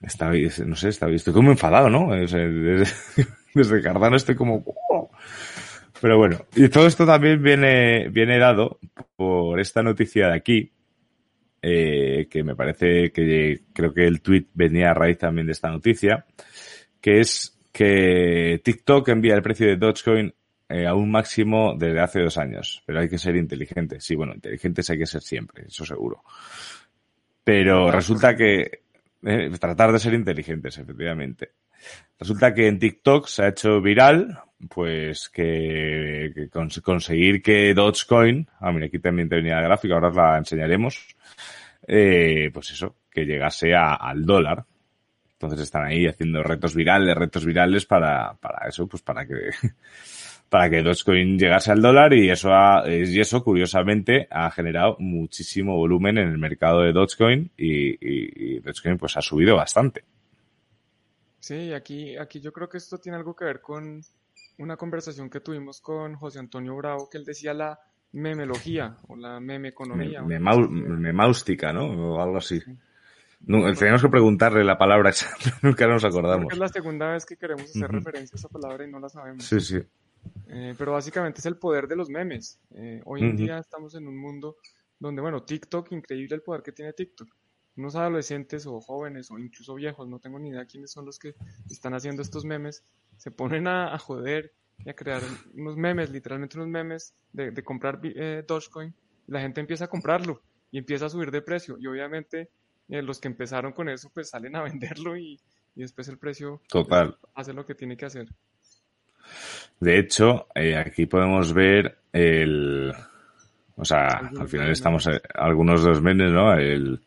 Está, 0.02 0.32
no 0.66 0.76
sé, 0.76 0.90
está, 0.90 1.10
estoy 1.10 1.34
como 1.34 1.52
enfadado, 1.52 1.90
¿no? 1.90 2.14
Desde, 2.14 2.48
desde 3.54 3.82
Cardano 3.82 4.16
estoy 4.16 4.36
como... 4.36 4.64
Pero 6.02 6.18
bueno, 6.18 6.46
y 6.56 6.68
todo 6.70 6.88
esto 6.88 7.06
también 7.06 7.42
viene, 7.42 8.10
viene 8.10 8.38
dado 8.38 8.80
por 9.16 9.60
esta 9.60 9.82
noticia 9.82 10.28
de 10.28 10.36
aquí, 10.36 10.72
eh, 11.62 12.28
que 12.30 12.44
me 12.44 12.56
parece 12.56 13.12
que 13.12 13.62
creo 13.74 13.94
que 13.94 14.06
el 14.06 14.22
tweet 14.22 14.46
venía 14.54 14.92
a 14.92 14.94
raíz 14.94 15.18
también 15.18 15.48
de 15.48 15.54
esta 15.54 15.70
noticia, 15.70 16.26
que 17.02 17.20
es 17.20 17.58
que 17.72 18.62
TikTok 18.64 19.10
envía 19.10 19.36
el 19.36 19.42
precio 19.42 19.68
de 19.68 19.78
Dogecoin 19.78 20.34
eh, 20.68 20.88
a 20.88 20.96
un 20.96 21.12
máximo 21.12 21.76
desde 21.78 22.00
hace 22.00 22.22
dos 22.22 22.38
años, 22.38 22.82
pero 22.86 23.00
hay 23.00 23.10
que 23.10 23.18
ser 23.18 23.36
inteligente. 23.36 24.00
Sí, 24.00 24.16
bueno, 24.16 24.34
inteligentes 24.34 24.90
hay 24.90 24.98
que 24.98 25.06
ser 25.06 25.22
siempre, 25.22 25.66
eso 25.68 25.86
seguro. 25.86 26.24
Pero 27.44 27.92
resulta 27.92 28.36
que 28.36 28.82
eh, 29.24 29.50
tratar 29.60 29.92
de 29.92 30.00
ser 30.00 30.14
inteligentes, 30.14 30.78
efectivamente. 30.78 31.52
Resulta 32.20 32.54
que 32.54 32.68
en 32.68 32.80
TikTok 32.80 33.28
se 33.28 33.44
ha 33.44 33.50
hecho 33.50 33.82
viral, 33.82 34.40
pues 34.70 35.30
que, 35.30 36.50
conseguir 36.84 37.42
que 37.42 37.74
Dogecoin, 37.74 38.48
ah, 38.60 38.72
mira, 38.72 38.88
aquí 38.88 39.00
también 39.00 39.30
tenía 39.30 39.56
la 39.56 39.64
gráfica, 39.64 39.96
ahora 39.96 40.12
la 40.12 40.38
enseñaremos, 40.38 41.16
eh, 41.88 42.50
pues 42.54 42.72
eso, 42.72 42.96
que 43.12 43.26
llegase 43.26 43.76
al 43.76 44.26
dólar. 44.26 44.66
Entonces 45.34 45.62
están 45.62 45.86
ahí 45.86 46.08
haciendo 46.08 46.42
retos 46.44 46.74
virales, 46.74 47.16
retos 47.16 47.46
virales 47.46 47.86
para, 47.86 48.34
para 48.36 48.68
eso, 48.68 48.88
pues 48.88 49.04
para 49.04 49.26
que 49.28 49.52
para 50.50 50.70
que 50.70 50.82
Dogecoin 50.82 51.38
llegase 51.38 51.72
al 51.72 51.82
dólar 51.82 52.14
y 52.14 52.30
eso, 52.30 52.54
ha, 52.54 52.84
y 52.88 53.20
eso 53.20 53.44
curiosamente 53.44 54.28
ha 54.30 54.50
generado 54.52 54.96
muchísimo 55.00 55.76
volumen 55.76 56.18
en 56.18 56.30
el 56.30 56.38
mercado 56.38 56.82
de 56.82 56.94
Dogecoin 56.94 57.52
y, 57.58 58.60
Dogecoin 58.60 58.98
pues 58.98 59.18
ha 59.18 59.22
subido 59.22 59.56
bastante. 59.56 60.04
Sí, 61.40 61.74
aquí, 61.74 62.16
aquí 62.18 62.40
yo 62.40 62.52
creo 62.52 62.70
que 62.70 62.78
esto 62.78 62.98
tiene 62.98 63.18
algo 63.18 63.36
que 63.36 63.46
ver 63.46 63.62
con 63.62 64.02
una 64.58 64.78
conversación 64.78 65.30
que 65.30 65.40
tuvimos 65.40 65.82
con 65.82 66.16
José 66.16 66.40
Antonio 66.40 66.76
Bravo, 66.76 67.10
que 67.10 67.18
él 67.18 67.26
decía 67.26 67.54
la 67.54 67.80
memelogía 68.14 68.98
o 69.08 69.16
la 69.16 69.40
meme 69.40 69.70
economía. 69.70 70.22
Me, 70.22 70.40
memáustica, 70.40 71.74
¿no? 71.74 71.86
O 71.86 72.22
algo 72.22 72.38
así. 72.38 72.62
tenemos 73.78 74.02
que 74.02 74.10
preguntarle 74.10 74.64
la 74.64 74.78
palabra, 74.78 75.12
nunca 75.62 75.88
nos 75.88 76.04
acordamos. 76.06 76.52
es 76.52 76.60
la 76.60 76.70
segunda 76.70 77.12
vez 77.12 77.26
que 77.26 77.38
queremos 77.38 77.70
hacer 77.70 77.92
referencia 77.92 78.36
a 78.36 78.40
esa 78.40 78.50
palabra 78.50 78.86
y 78.86 78.92
no 78.92 79.00
la 79.00 79.10
sabemos. 79.10 79.44
Sí, 79.44 79.60
sí. 79.60 79.80
Eh, 80.48 80.74
pero 80.78 80.94
básicamente 80.94 81.40
es 81.40 81.46
el 81.46 81.58
poder 81.58 81.88
de 81.88 81.96
los 81.96 82.10
memes. 82.10 82.60
Eh, 82.74 83.02
hoy 83.06 83.22
en 83.22 83.36
día 83.36 83.60
estamos 83.60 83.96
en 83.96 84.08
un 84.08 84.18
mundo 84.18 84.58
donde, 84.98 85.22
bueno, 85.22 85.44
TikTok, 85.44 85.92
increíble 85.92 86.36
el 86.36 86.42
poder 86.42 86.64
que 86.64 86.72
tiene 86.72 86.94
TikTok. 86.94 87.28
Unos 87.78 87.96
adolescentes 87.96 88.66
o 88.66 88.80
jóvenes 88.80 89.30
o 89.32 89.38
incluso 89.38 89.76
viejos, 89.76 90.08
no 90.08 90.20
tengo 90.20 90.40
ni 90.40 90.50
idea 90.50 90.66
quiénes 90.66 90.92
son 90.92 91.06
los 91.06 91.20
que 91.20 91.36
están 91.70 91.94
haciendo 91.94 92.22
estos 92.22 92.46
memes, 92.46 92.84
se 93.18 93.32
ponen 93.32 93.68
a, 93.68 93.98
joder 94.00 94.54
y 94.86 94.90
a 94.90 94.94
crear 94.94 95.22
unos 95.54 95.76
memes, 95.76 96.10
literalmente 96.10 96.58
unos 96.58 96.70
memes 96.70 97.14
de, 97.34 97.64
comprar 97.64 98.00
eh, 98.04 98.44
Dogecoin. 98.48 98.94
La 99.28 99.42
gente 99.42 99.60
empieza 99.60 99.86
a 99.86 99.90
comprarlo 99.90 100.42
y 100.72 100.78
empieza 100.78 101.08
a 101.08 101.10
subir 101.10 101.32
de 101.32 101.42
precio. 101.42 101.78
Y 101.80 101.88
obviamente 101.88 102.50
eh, 102.90 103.02
los 103.02 103.20
que 103.20 103.28
empezaron 103.28 103.74
con 103.74 103.90
eso 103.90 104.10
pues 104.14 104.30
salen 104.30 104.56
a 104.56 104.64
venderlo 104.64 105.18
y, 105.18 105.40
y 105.76 105.82
después 105.82 106.08
el 106.08 106.18
precio 106.18 106.62
Total. 106.70 107.18
hace 107.34 107.54
lo 107.54 107.66
que 107.66 107.76
tiene 107.76 107.98
que 107.98 108.06
hacer. 108.06 108.28
De 109.80 110.00
hecho, 110.00 110.48
eh, 110.56 110.78
aquí 110.78 111.06
podemos 111.06 111.54
ver 111.54 111.98
el, 112.14 112.94
o 113.76 113.86
sea, 113.86 114.08
al 114.40 114.48
final 114.48 114.70
estamos 114.72 115.08
eh, 115.08 115.22
algunos 115.34 115.84
de 115.84 115.90
los 115.90 116.02
memes, 116.02 116.32
¿no? 116.32 116.54
El, 116.54 117.05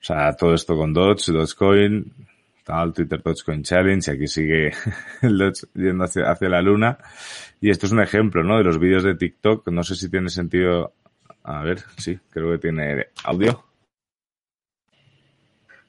o 0.00 0.04
sea, 0.04 0.34
todo 0.34 0.54
esto 0.54 0.76
con 0.76 0.94
Doge, 0.94 1.32
Dogecoin, 1.32 2.12
tal, 2.64 2.92
Twitter 2.94 3.22
Dogecoin 3.22 3.62
Challenge, 3.62 4.10
y 4.10 4.14
aquí 4.14 4.26
sigue 4.26 4.72
el 5.22 5.36
Doge 5.36 5.66
yendo 5.74 6.04
hacia, 6.04 6.30
hacia 6.30 6.48
la 6.48 6.62
luna. 6.62 6.98
Y 7.60 7.70
esto 7.70 7.86
es 7.86 7.92
un 7.92 8.00
ejemplo, 8.00 8.42
¿no? 8.42 8.56
De 8.56 8.64
los 8.64 8.78
vídeos 8.78 9.04
de 9.04 9.14
TikTok. 9.14 9.68
No 9.68 9.82
sé 9.82 9.94
si 9.94 10.08
tiene 10.08 10.30
sentido. 10.30 10.94
A 11.42 11.62
ver, 11.62 11.82
sí, 11.98 12.18
creo 12.30 12.52
que 12.52 12.58
tiene 12.58 13.08
audio. 13.24 13.64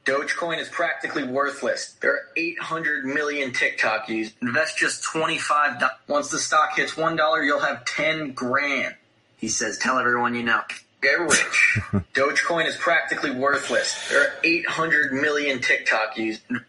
Dogecoin 0.04 0.60
is 0.60 0.68
practically 0.68 1.24
worthless. 1.24 1.94
There 2.02 2.12
are 2.12 2.22
800 2.36 3.06
million 3.06 3.54
TikTok 3.54 4.10
users. 4.10 4.34
Invest 4.42 4.78
just 4.78 5.04
25 5.04 5.84
Once 6.08 6.30
the 6.30 6.40
stock 6.40 6.76
hits 6.76 6.96
$1, 6.96 7.46
you'll 7.46 7.60
have 7.60 7.86
10 7.86 8.34
grand. 8.34 8.96
He 9.38 9.48
says, 9.48 9.78
tell 9.78 10.00
everyone 10.00 10.34
you 10.34 10.44
know. 10.44 10.62
Get 11.02 11.20
rich. 11.20 11.80
Dogecoin 12.14 12.68
is 12.68 12.78
practically 12.78 13.32
worthless. 13.32 14.08
There 14.10 14.22
are 14.22 14.34
800 14.44 15.14
million 15.14 15.60
TikTok 15.60 16.18
users. 16.18 16.62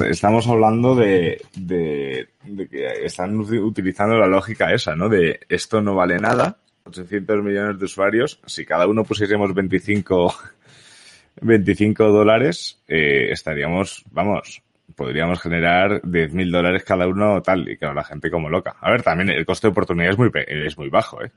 Estamos 0.00 0.46
hablando 0.46 0.94
de, 0.94 1.40
de, 1.56 2.28
de, 2.44 2.68
que 2.68 2.86
están 3.04 3.38
utilizando 3.38 4.16
la 4.16 4.26
lógica 4.26 4.72
esa, 4.72 4.94
¿no? 4.94 5.08
De 5.08 5.40
esto 5.48 5.80
no 5.80 5.94
vale 5.94 6.18
nada, 6.18 6.58
800 6.84 7.42
millones 7.42 7.78
de 7.78 7.84
usuarios, 7.86 8.40
si 8.46 8.64
cada 8.66 8.86
uno 8.86 9.04
pusiésemos 9.04 9.54
25 9.54 10.34
25 11.40 12.04
dólares, 12.12 12.82
eh, 12.88 13.28
estaríamos, 13.30 14.04
vamos, 14.10 14.62
podríamos 14.94 15.40
generar 15.40 16.02
10.000 16.02 16.50
dólares 16.50 16.84
cada 16.84 17.06
uno 17.06 17.40
tal, 17.40 17.68
y 17.68 17.76
claro, 17.76 17.94
la 17.94 18.04
gente 18.04 18.30
como 18.30 18.50
loca. 18.50 18.76
A 18.80 18.90
ver, 18.90 19.02
también 19.02 19.30
el 19.30 19.46
coste 19.46 19.68
de 19.68 19.72
oportunidad 19.72 20.10
es 20.10 20.18
muy, 20.18 20.30
es 20.46 20.76
muy 20.76 20.90
bajo, 20.90 21.24
¿eh? 21.24 21.30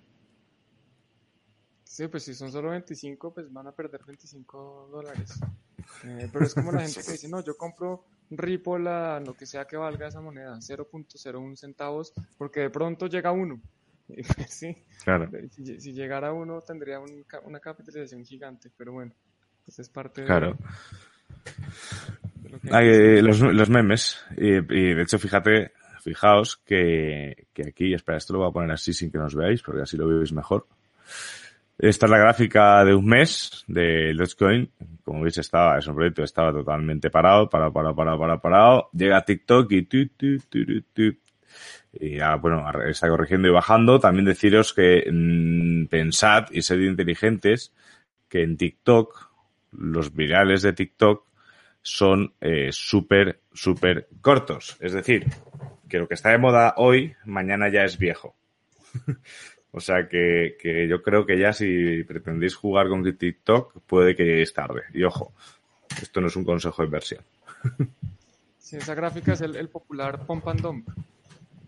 Sí, 1.91 2.07
pues 2.07 2.23
si 2.23 2.33
son 2.33 2.49
solo 2.53 2.69
25, 2.69 3.33
pues 3.33 3.51
van 3.51 3.67
a 3.67 3.73
perder 3.73 3.99
25 4.07 4.87
dólares. 4.93 5.37
Eh, 6.05 6.29
pero 6.31 6.45
es 6.45 6.53
como 6.53 6.71
la 6.71 6.79
gente 6.87 7.01
que 7.05 7.11
dice, 7.11 7.27
no, 7.27 7.43
yo 7.43 7.57
compro 7.57 8.05
Ripple 8.29 8.89
a 8.89 9.19
lo 9.19 9.33
que 9.33 9.45
sea 9.45 9.65
que 9.65 9.75
valga 9.75 10.07
esa 10.07 10.21
moneda, 10.21 10.55
0.01 10.55 11.55
centavos, 11.57 12.13
porque 12.37 12.61
de 12.61 12.69
pronto 12.69 13.07
llega 13.07 13.33
uno. 13.33 13.59
Pues 14.07 14.53
sí, 14.53 14.75
claro. 15.03 15.29
si, 15.51 15.91
llegara 15.91 16.31
uno 16.31 16.61
tendría 16.61 16.99
una 17.43 17.59
capitalización 17.59 18.23
gigante, 18.23 18.71
pero 18.77 18.93
bueno. 18.93 19.13
Pues 19.65 19.79
es 19.79 19.89
parte 19.89 20.23
claro. 20.23 20.57
de, 22.63 23.21
los, 23.21 23.41
los, 23.41 23.69
memes. 23.69 24.17
Y, 24.37 24.61
de 24.61 25.01
hecho, 25.01 25.19
fíjate, 25.19 25.73
fijaos 26.01 26.55
que, 26.55 27.47
que 27.53 27.67
aquí, 27.67 27.93
espera, 27.93 28.17
esto 28.17 28.31
lo 28.33 28.39
voy 28.39 28.49
a 28.49 28.53
poner 28.53 28.71
así 28.71 28.93
sin 28.93 29.11
que 29.11 29.17
nos 29.17 29.35
veáis, 29.35 29.61
porque 29.61 29.81
así 29.81 29.97
lo 29.97 30.07
veis 30.07 30.31
mejor. 30.31 30.67
Esta 31.81 32.05
es 32.05 32.11
la 32.11 32.19
gráfica 32.19 32.85
de 32.85 32.93
un 32.93 33.07
mes 33.07 33.63
de 33.65 34.13
Dogecoin. 34.13 34.69
Como 35.03 35.21
veis, 35.21 35.39
estaba, 35.39 35.79
es 35.79 35.87
un 35.87 35.95
proyecto 35.95 36.23
estaba 36.23 36.53
totalmente 36.53 37.09
parado, 37.09 37.49
parado, 37.49 37.73
parado, 37.73 37.95
parado, 37.95 38.19
parado, 38.19 38.39
parado. 38.39 38.89
Llega 38.93 39.25
TikTok 39.25 39.71
y 39.71 39.81
tu, 39.87 40.07
tu, 40.09 40.37
tu, 40.93 41.17
y 41.93 42.17
ya, 42.17 42.35
bueno, 42.35 42.63
está 42.87 43.09
corrigiendo 43.09 43.47
y 43.47 43.51
bajando. 43.51 43.99
También 43.99 44.25
deciros 44.25 44.75
que 44.75 45.09
mmm, 45.11 45.87
pensad 45.87 46.45
y 46.51 46.61
sed 46.61 46.81
inteligentes 46.81 47.73
que 48.29 48.43
en 48.43 48.57
TikTok 48.57 49.31
los 49.71 50.13
virales 50.13 50.61
de 50.61 50.73
TikTok 50.73 51.25
son 51.81 52.35
eh, 52.41 52.69
súper, 52.71 53.41
súper 53.53 54.07
cortos. 54.21 54.77
Es 54.81 54.93
decir, 54.93 55.25
que 55.89 55.97
lo 55.97 56.07
que 56.07 56.13
está 56.13 56.29
de 56.29 56.37
moda 56.37 56.75
hoy, 56.77 57.15
mañana 57.25 57.69
ya 57.69 57.85
es 57.85 57.97
viejo. 57.97 58.35
o 59.71 59.79
sea 59.79 60.07
que, 60.07 60.57
que, 60.59 60.87
yo 60.87 61.01
creo 61.01 61.25
que 61.25 61.39
ya 61.39 61.53
si 61.53 62.03
pretendéis 62.03 62.55
jugar 62.55 62.89
con 62.89 63.03
TikTok 63.03 63.81
puede 63.87 64.15
que 64.15 64.23
lleguéis 64.23 64.53
tarde. 64.53 64.83
Y 64.93 65.03
ojo, 65.03 65.33
esto 66.01 66.21
no 66.21 66.27
es 66.27 66.35
un 66.35 66.45
consejo 66.45 66.81
de 66.81 66.85
inversión. 66.85 67.23
Sí, 68.57 68.77
esa 68.77 68.95
gráfica 68.95 69.33
es 69.33 69.41
el, 69.41 69.67
popular 69.67 70.25
pump 70.25 70.47
and 70.47 70.61
dump. 70.61 70.87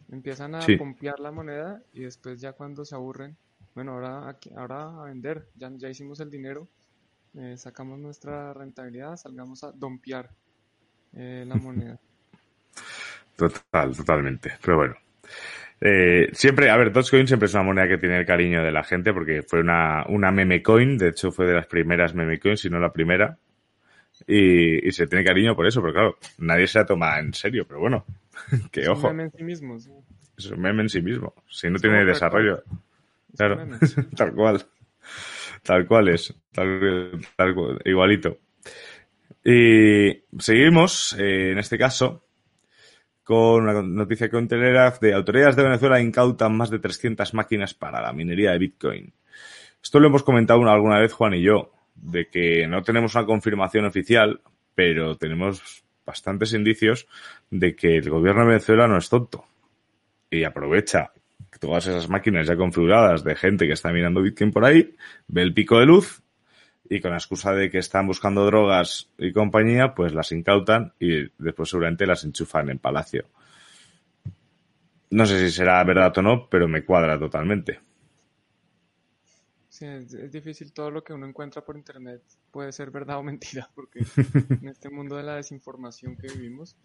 Empiezan 0.09 0.55
a 0.55 0.61
pompear 0.77 1.19
la 1.19 1.31
moneda 1.31 1.81
y 1.91 2.03
después 2.03 2.39
ya 2.39 2.53
cuando 2.53 2.85
se 2.85 2.95
aburren, 2.95 3.35
bueno, 3.75 3.91
ahora, 3.91 4.37
ahora 4.55 5.01
a 5.01 5.03
vender, 5.03 5.49
ya, 5.55 5.69
ya 5.75 5.89
hicimos 5.89 6.21
el 6.21 6.29
dinero, 6.29 6.65
eh, 7.35 7.57
sacamos 7.57 7.99
nuestra 7.99 8.53
rentabilidad, 8.53 9.17
salgamos 9.17 9.65
a 9.65 9.73
dompear 9.73 10.29
eh, 11.13 11.43
la 11.45 11.55
moneda. 11.55 11.99
Total, 13.35 13.97
totalmente. 13.97 14.53
Pero 14.63 14.77
bueno. 14.77 14.95
Eh, 15.85 16.29
siempre, 16.31 16.69
a 16.69 16.77
ver, 16.77 16.93
Dogecoin 16.93 17.27
siempre 17.27 17.47
es 17.47 17.53
una 17.55 17.63
moneda 17.63 17.89
que 17.89 17.97
tiene 17.97 18.17
el 18.17 18.25
cariño 18.25 18.63
de 18.63 18.71
la 18.71 18.85
gente 18.85 19.11
porque 19.11 19.43
fue 19.43 19.59
una, 19.59 20.05
una 20.07 20.31
meme 20.31 20.63
coin, 20.63 20.97
de 20.97 21.09
hecho 21.09 21.29
fue 21.29 21.45
de 21.45 21.55
las 21.55 21.67
primeras 21.67 22.15
meme 22.15 22.39
coins, 22.39 22.61
si 22.61 22.69
no 22.69 22.79
la 22.79 22.93
primera. 22.93 23.37
Y, 24.25 24.89
se 24.93 25.07
tiene 25.07 25.25
cariño 25.25 25.57
por 25.57 25.67
eso, 25.67 25.81
pero 25.81 25.93
claro, 25.93 26.17
nadie 26.37 26.67
se 26.67 26.79
la 26.79 26.85
toma 26.85 27.19
en 27.19 27.33
serio, 27.33 27.65
pero 27.67 27.81
bueno, 27.81 28.05
que 28.71 28.87
ojo. 28.87 29.07
Es 29.07 29.11
un 29.11 29.17
meme 29.17 29.23
en 29.23 29.31
sí 29.31 29.43
mismo. 29.43 29.75
Es 30.37 30.45
un 30.45 30.61
meme 30.61 30.81
en 30.83 30.89
sí 30.89 31.01
mismo. 31.01 31.33
Si 31.49 31.69
no 31.69 31.77
tiene 31.77 32.05
desarrollo. 32.05 32.63
Claro, 33.35 33.67
tal 34.15 34.31
cual. 34.35 34.63
Tal 35.63 35.87
cual 35.87 36.09
es. 36.09 36.35
Tal, 36.51 37.19
tal 37.35 37.55
cual, 37.55 37.81
igualito. 37.83 38.37
Y 39.43 40.21
seguimos, 40.37 41.17
eh, 41.17 41.49
en 41.51 41.57
este 41.57 41.79
caso, 41.79 42.23
con 43.23 43.63
una 43.63 43.81
noticia 43.81 44.29
con 44.29 44.47
Telegraph 44.47 44.99
de 44.99 45.13
autoridades 45.13 45.55
de 45.55 45.63
Venezuela 45.63 46.01
incautan 46.01 46.55
más 46.55 46.69
de 46.69 46.79
300 46.79 47.33
máquinas 47.33 47.73
para 47.73 48.01
la 48.01 48.13
minería 48.13 48.51
de 48.51 48.59
Bitcoin. 48.59 49.13
Esto 49.81 49.99
lo 49.99 50.07
hemos 50.07 50.23
comentado 50.23 50.67
alguna 50.69 50.99
vez 50.99 51.13
Juan 51.13 51.33
y 51.33 51.41
yo, 51.41 51.71
de 51.95 52.27
que 52.27 52.67
no 52.67 52.81
tenemos 52.83 53.15
una 53.15 53.25
confirmación 53.25 53.85
oficial, 53.85 54.41
pero 54.75 55.15
tenemos 55.17 55.83
bastantes 56.05 56.53
indicios 56.53 57.07
de 57.49 57.75
que 57.75 57.97
el 57.97 58.09
gobierno 58.09 58.41
de 58.41 58.47
Venezuela 58.47 58.87
no 58.87 58.97
es 58.97 59.09
tonto 59.09 59.45
y 60.29 60.43
aprovecha 60.43 61.11
todas 61.59 61.87
esas 61.87 62.09
máquinas 62.09 62.47
ya 62.47 62.55
configuradas 62.55 63.23
de 63.23 63.35
gente 63.35 63.67
que 63.67 63.73
está 63.73 63.91
mirando 63.91 64.21
Bitcoin 64.21 64.51
por 64.51 64.65
ahí, 64.65 64.95
ve 65.27 65.43
el 65.43 65.53
pico 65.53 65.79
de 65.79 65.85
luz 65.85 66.22
y 66.89 66.99
con 66.99 67.11
la 67.11 67.17
excusa 67.17 67.53
de 67.53 67.69
que 67.69 67.77
están 67.79 68.07
buscando 68.07 68.45
drogas 68.45 69.09
y 69.17 69.31
compañía, 69.31 69.95
pues 69.95 70.13
las 70.13 70.31
incautan 70.31 70.93
y 70.99 71.29
después 71.37 71.69
seguramente 71.69 72.05
las 72.05 72.23
enchufan 72.23 72.69
en 72.69 72.79
Palacio. 72.79 73.25
No 75.11 75.25
sé 75.25 75.39
si 75.39 75.51
será 75.51 75.83
verdad 75.83 76.17
o 76.17 76.21
no, 76.21 76.49
pero 76.49 76.67
me 76.67 76.83
cuadra 76.83 77.17
totalmente. 77.19 77.79
Sí, 79.69 79.85
es, 79.85 80.31
difícil 80.31 80.71
todo 80.71 80.91
lo 80.91 81.03
que 81.03 81.13
uno 81.13 81.25
encuentra 81.25 81.65
por 81.65 81.75
internet 81.75 82.21
puede 82.51 82.71
ser 82.71 82.91
verdad 82.91 83.17
o 83.19 83.23
mentira, 83.23 83.69
porque 83.73 83.99
en 84.61 84.67
este 84.67 84.89
mundo 84.89 85.15
de 85.15 85.23
la 85.23 85.35
desinformación 85.35 86.15
que 86.15 86.27
vivimos. 86.27 86.75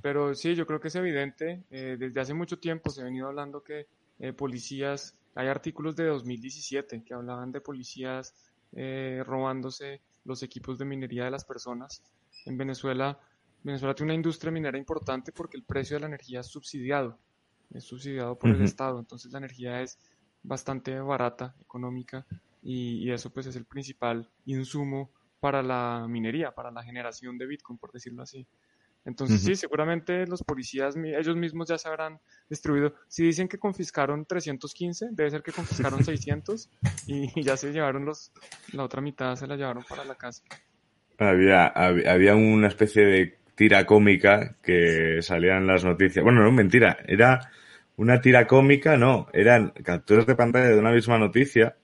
Pero 0.00 0.34
sí, 0.34 0.54
yo 0.54 0.66
creo 0.66 0.80
que 0.80 0.88
es 0.88 0.94
evidente. 0.96 1.62
Eh, 1.70 1.96
desde 1.98 2.20
hace 2.20 2.34
mucho 2.34 2.58
tiempo 2.58 2.90
se 2.90 3.02
ha 3.02 3.04
venido 3.04 3.28
hablando 3.28 3.62
que 3.62 3.86
eh, 4.18 4.32
policías, 4.32 5.16
hay 5.34 5.48
artículos 5.48 5.94
de 5.94 6.06
2017 6.06 7.04
que 7.04 7.14
hablaban 7.14 7.52
de 7.52 7.60
policías 7.60 8.34
eh, 8.72 9.22
robándose 9.26 10.00
los 10.24 10.42
equipos 10.42 10.78
de 10.78 10.84
minería 10.84 11.24
de 11.24 11.30
las 11.30 11.44
personas. 11.44 12.02
En 12.46 12.56
Venezuela, 12.56 13.18
Venezuela 13.62 13.94
tiene 13.94 14.12
una 14.12 14.16
industria 14.16 14.52
minera 14.52 14.78
importante 14.78 15.32
porque 15.32 15.56
el 15.56 15.64
precio 15.64 15.96
de 15.96 16.00
la 16.00 16.06
energía 16.06 16.40
es 16.40 16.46
subsidiado, 16.46 17.18
es 17.70 17.84
subsidiado 17.84 18.38
por 18.38 18.50
el 18.50 18.62
Estado, 18.62 18.98
entonces 18.98 19.32
la 19.32 19.38
energía 19.38 19.82
es 19.82 19.98
bastante 20.42 20.98
barata, 21.00 21.54
económica, 21.60 22.26
y, 22.62 23.10
eso 23.10 23.30
pues 23.30 23.46
es 23.46 23.56
el 23.56 23.64
principal 23.64 24.28
insumo 24.46 25.10
para 25.40 25.62
la 25.62 26.06
minería, 26.08 26.52
para 26.52 26.70
la 26.70 26.84
generación 26.84 27.36
de 27.36 27.46
Bitcoin, 27.46 27.78
por 27.78 27.90
decirlo 27.90 28.22
así. 28.22 28.46
Entonces, 29.04 29.42
sí, 29.42 29.56
seguramente 29.56 30.26
los 30.28 30.44
policías, 30.44 30.94
ellos 30.96 31.36
mismos 31.36 31.68
ya 31.68 31.76
se 31.76 31.88
habrán 31.88 32.20
distribuido. 32.48 32.94
Si 33.08 33.24
dicen 33.24 33.48
que 33.48 33.58
confiscaron 33.58 34.24
315, 34.26 35.08
debe 35.10 35.30
ser 35.30 35.42
que 35.42 35.50
confiscaron 35.50 36.04
600 36.04 36.70
y, 37.08 37.42
ya 37.42 37.56
se 37.56 37.72
llevaron 37.72 38.04
los, 38.04 38.32
la 38.72 38.84
otra 38.84 39.00
mitad 39.00 39.34
se 39.34 39.46
la 39.46 39.56
llevaron 39.56 39.82
para 39.88 40.04
la 40.04 40.14
casa. 40.14 40.44
Había, 41.18 41.66
había, 41.66 42.36
una 42.36 42.68
especie 42.68 43.04
de 43.04 43.38
tira 43.56 43.84
cómica 43.86 44.56
que 44.62 45.20
salía 45.20 45.56
en 45.56 45.66
las 45.66 45.84
noticias. 45.84 46.22
Bueno, 46.22 46.42
no, 46.42 46.52
mentira, 46.52 46.98
era 47.06 47.50
una 47.96 48.20
tira 48.20 48.46
cómica, 48.46 48.96
no, 48.96 49.26
eran 49.32 49.70
capturas 49.70 50.26
de 50.26 50.36
pantalla 50.36 50.68
de 50.68 50.78
una 50.78 50.92
misma 50.92 51.18
noticia 51.18 51.76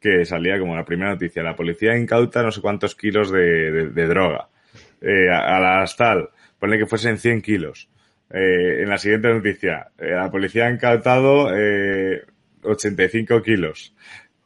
que 0.00 0.24
salía 0.24 0.58
como 0.58 0.74
la 0.74 0.84
primera 0.84 1.10
noticia. 1.10 1.42
La 1.42 1.56
policía 1.56 1.96
incauta 1.96 2.42
no 2.42 2.50
sé 2.50 2.62
cuántos 2.62 2.94
kilos 2.96 3.30
de, 3.30 3.90
droga. 4.08 4.48
Eh, 5.00 5.28
a, 5.30 5.56
a 5.56 5.60
las 5.60 5.96
tal 5.96 6.30
ponle 6.58 6.78
que 6.78 6.86
fuesen 6.86 7.18
100 7.18 7.42
kilos. 7.42 7.88
Eh, 8.30 8.82
en 8.82 8.88
la 8.88 8.98
siguiente 8.98 9.28
noticia, 9.28 9.92
eh, 9.98 10.10
la 10.10 10.30
policía 10.30 10.66
ha 10.66 10.70
incautado 10.70 11.54
eh, 11.54 12.24
85 12.62 13.42
kilos. 13.42 13.94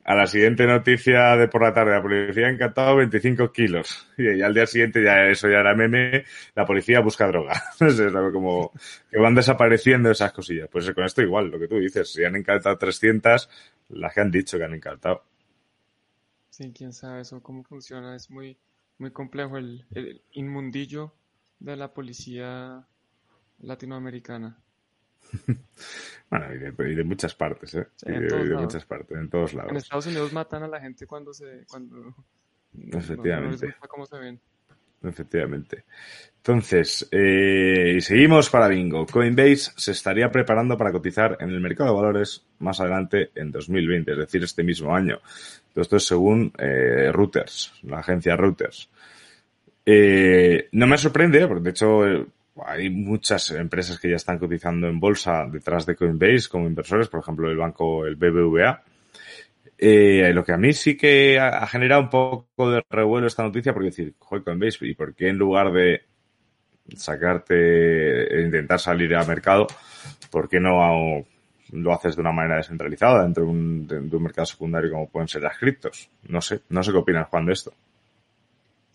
A 0.04 0.14
la 0.14 0.26
siguiente 0.26 0.66
noticia 0.66 1.36
de 1.36 1.46
por 1.48 1.62
la 1.62 1.72
tarde, 1.72 1.92
la 1.92 2.02
policía 2.02 2.48
ha 2.48 2.52
incautado 2.52 2.96
25 2.96 3.52
kilos. 3.52 4.08
Y, 4.18 4.42
al 4.42 4.52
día 4.52 4.66
siguiente, 4.66 5.02
ya 5.02 5.26
eso 5.28 5.48
ya 5.48 5.58
era 5.58 5.74
meme, 5.74 6.24
la 6.54 6.66
policía 6.66 7.00
busca 7.00 7.26
droga. 7.26 7.52
es 7.80 8.00
como 8.32 8.72
que 9.11 9.18
van 9.18 9.34
desapareciendo 9.34 10.11
esas 10.11 10.32
cosillas. 10.32 10.68
Pues 10.70 10.90
con 10.92 11.04
esto 11.04 11.22
igual, 11.22 11.48
lo 11.48 11.58
que 11.58 11.68
tú 11.68 11.78
dices, 11.78 12.12
si 12.12 12.24
han 12.24 12.36
incautado 12.36 12.76
300, 12.76 13.48
las 13.90 14.14
que 14.14 14.20
han 14.20 14.30
dicho 14.30 14.58
que 14.58 14.64
han 14.64 14.74
incautado. 14.74 15.24
Sí, 16.50 16.72
quién 16.76 16.92
sabe 16.92 17.22
eso, 17.22 17.42
cómo 17.42 17.62
funciona. 17.62 18.14
Es 18.14 18.30
muy, 18.30 18.58
muy 18.98 19.12
complejo 19.12 19.56
el 19.56 19.86
inmundillo 20.32 21.14
de 21.61 21.76
la 21.76 21.92
policía 21.92 22.84
latinoamericana. 23.61 24.58
bueno, 26.30 26.54
y 26.54 26.94
de, 26.94 27.04
muchas 27.04 27.34
partes, 27.34 27.74
¿eh? 27.74 27.86
de, 28.02 28.56
muchas 28.56 28.84
partes, 28.84 29.16
en 29.16 29.30
todos 29.30 29.54
lados. 29.54 29.70
En 29.70 29.76
Estados 29.76 30.06
Unidos 30.06 30.32
matan 30.32 30.64
a 30.64 30.68
la 30.68 30.80
gente 30.80 31.06
cuando 31.06 31.32
se... 31.32 31.64
Cuando, 31.68 32.14
Efectivamente. 32.92 33.76
cómo 33.88 34.06
se 34.06 34.18
ven. 34.18 34.40
Efectivamente. 35.02 35.84
Entonces, 36.36 37.08
eh, 37.11 37.94
y 37.96 38.00
seguimos 38.00 38.50
para 38.50 38.68
bingo. 38.68 39.06
Coinbase 39.06 39.72
se 39.76 39.92
estaría 39.92 40.30
preparando 40.30 40.76
para 40.76 40.92
cotizar 40.92 41.36
en 41.40 41.50
el 41.50 41.61
mercado 41.61 41.90
de 41.90 41.96
valores 41.96 42.46
más 42.58 42.80
adelante 42.80 43.30
en 43.34 43.50
2020, 43.50 44.12
es 44.12 44.18
decir, 44.18 44.42
este 44.42 44.62
mismo 44.62 44.94
año. 44.94 45.20
esto 45.74 45.96
es 45.96 46.04
según 46.06 46.52
eh, 46.58 47.11
Reuters, 47.12 47.72
la 47.82 47.98
agencia 47.98 48.36
Reuters. 48.36 48.90
Eh, 49.93 50.68
no 50.70 50.86
me 50.86 50.97
sorprende, 50.97 51.49
porque 51.49 51.64
de 51.64 51.70
hecho 51.70 52.03
hay 52.64 52.91
muchas 52.91 53.51
empresas 53.51 53.99
que 53.99 54.09
ya 54.09 54.14
están 54.14 54.38
cotizando 54.38 54.86
en 54.86 55.01
bolsa 55.01 55.47
detrás 55.51 55.84
de 55.84 55.97
Coinbase 55.97 56.49
como 56.49 56.68
inversores, 56.68 57.09
por 57.09 57.18
ejemplo 57.18 57.51
el 57.51 57.57
banco, 57.57 58.07
el 58.07 58.14
BBVA. 58.14 58.84
Eh, 59.76 60.30
lo 60.32 60.45
que 60.45 60.53
a 60.53 60.57
mí 60.57 60.72
sí 60.74 60.97
que 60.97 61.41
ha, 61.41 61.66
generado 61.66 62.03
un 62.03 62.09
poco 62.09 62.70
de 62.70 62.84
revuelo 62.88 63.26
esta 63.26 63.43
noticia, 63.43 63.72
porque 63.72 63.86
decir, 63.86 64.14
joder, 64.20 64.45
Coinbase, 64.45 64.86
¿y 64.86 64.95
por 64.95 65.12
qué 65.12 65.28
en 65.28 65.38
lugar 65.38 65.72
de 65.72 66.03
sacarte, 66.95 68.32
e 68.32 68.43
intentar 68.43 68.78
salir 68.78 69.12
al 69.16 69.26
mercado, 69.26 69.66
por 70.30 70.49
qué 70.49 70.61
no 70.61 71.24
lo 71.72 71.93
haces 71.93 72.14
de 72.14 72.20
una 72.20 72.30
manera 72.30 72.59
descentralizada 72.59 73.24
dentro 73.24 73.43
de 73.43 73.51
un, 73.51 73.88
de 73.88 74.16
un 74.16 74.22
mercado 74.22 74.47
secundario 74.47 74.93
como 74.93 75.09
pueden 75.09 75.26
ser 75.26 75.43
las 75.43 75.59
criptos? 75.59 76.09
No 76.28 76.41
sé, 76.41 76.61
no 76.68 76.80
sé 76.80 76.93
qué 76.93 76.99
opinas, 76.99 77.26
Juan, 77.28 77.47
de 77.47 77.55
esto. 77.55 77.72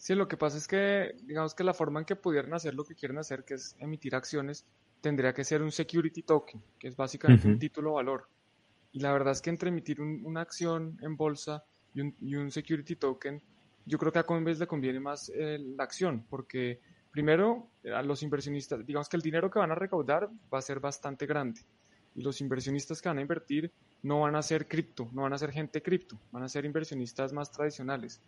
Sí, 0.05 0.13
lo 0.13 0.27
que 0.27 0.37
pasa 0.37 0.59
es 0.59 0.67
que, 0.67 1.15
digamos 1.23 1.55
que 1.55 1.63
la 1.63 1.73
forma 1.73 1.99
en 1.99 2.05
que 2.05 2.15
pudieran 2.15 2.53
hacer 2.53 2.75
lo 2.75 2.83
que 2.83 2.93
quieren 2.93 3.17
hacer, 3.17 3.43
que 3.43 3.55
es 3.55 3.75
emitir 3.79 4.13
acciones, 4.13 4.63
tendría 5.01 5.33
que 5.33 5.43
ser 5.43 5.63
un 5.63 5.71
security 5.71 6.21
token, 6.21 6.61
que 6.77 6.89
es 6.89 6.95
básicamente 6.95 7.47
un 7.47 7.57
título 7.57 7.93
valor. 7.93 8.29
Y 8.91 8.99
la 8.99 9.11
verdad 9.11 9.31
es 9.31 9.41
que 9.41 9.49
entre 9.49 9.69
emitir 9.69 9.99
una 9.99 10.41
acción 10.41 10.99
en 11.01 11.17
bolsa 11.17 11.63
y 11.95 12.35
un, 12.35 12.51
security 12.51 12.97
token, 12.97 13.41
yo 13.87 13.97
creo 13.97 14.11
que 14.11 14.19
a 14.19 14.23
Coinbase 14.27 14.59
le 14.59 14.67
conviene 14.67 14.99
más 14.99 15.31
eh, 15.33 15.57
la 15.75 15.85
acción, 15.85 16.23
porque 16.29 16.81
primero 17.09 17.71
a 17.91 18.03
los 18.03 18.21
inversionistas, 18.21 18.85
digamos 18.85 19.09
que 19.09 19.17
el 19.17 19.23
dinero 19.23 19.49
que 19.49 19.57
van 19.57 19.71
a 19.71 19.75
recaudar 19.75 20.29
va 20.53 20.59
a 20.59 20.61
ser 20.61 20.79
bastante 20.79 21.25
grande. 21.25 21.61
Y 22.13 22.21
los 22.21 22.41
inversionistas 22.41 23.01
que 23.01 23.09
van 23.09 23.17
a 23.17 23.21
invertir 23.21 23.71
no 24.03 24.19
van 24.19 24.35
a 24.35 24.43
ser 24.43 24.67
cripto, 24.67 25.09
no 25.13 25.23
van 25.23 25.33
a 25.33 25.39
ser 25.39 25.51
gente 25.51 25.81
cripto, 25.81 26.19
van 26.31 26.43
a 26.43 26.47
ser 26.47 26.63
inversionistas 26.63 27.33
más 27.33 27.51
tradicionales. 27.51 28.21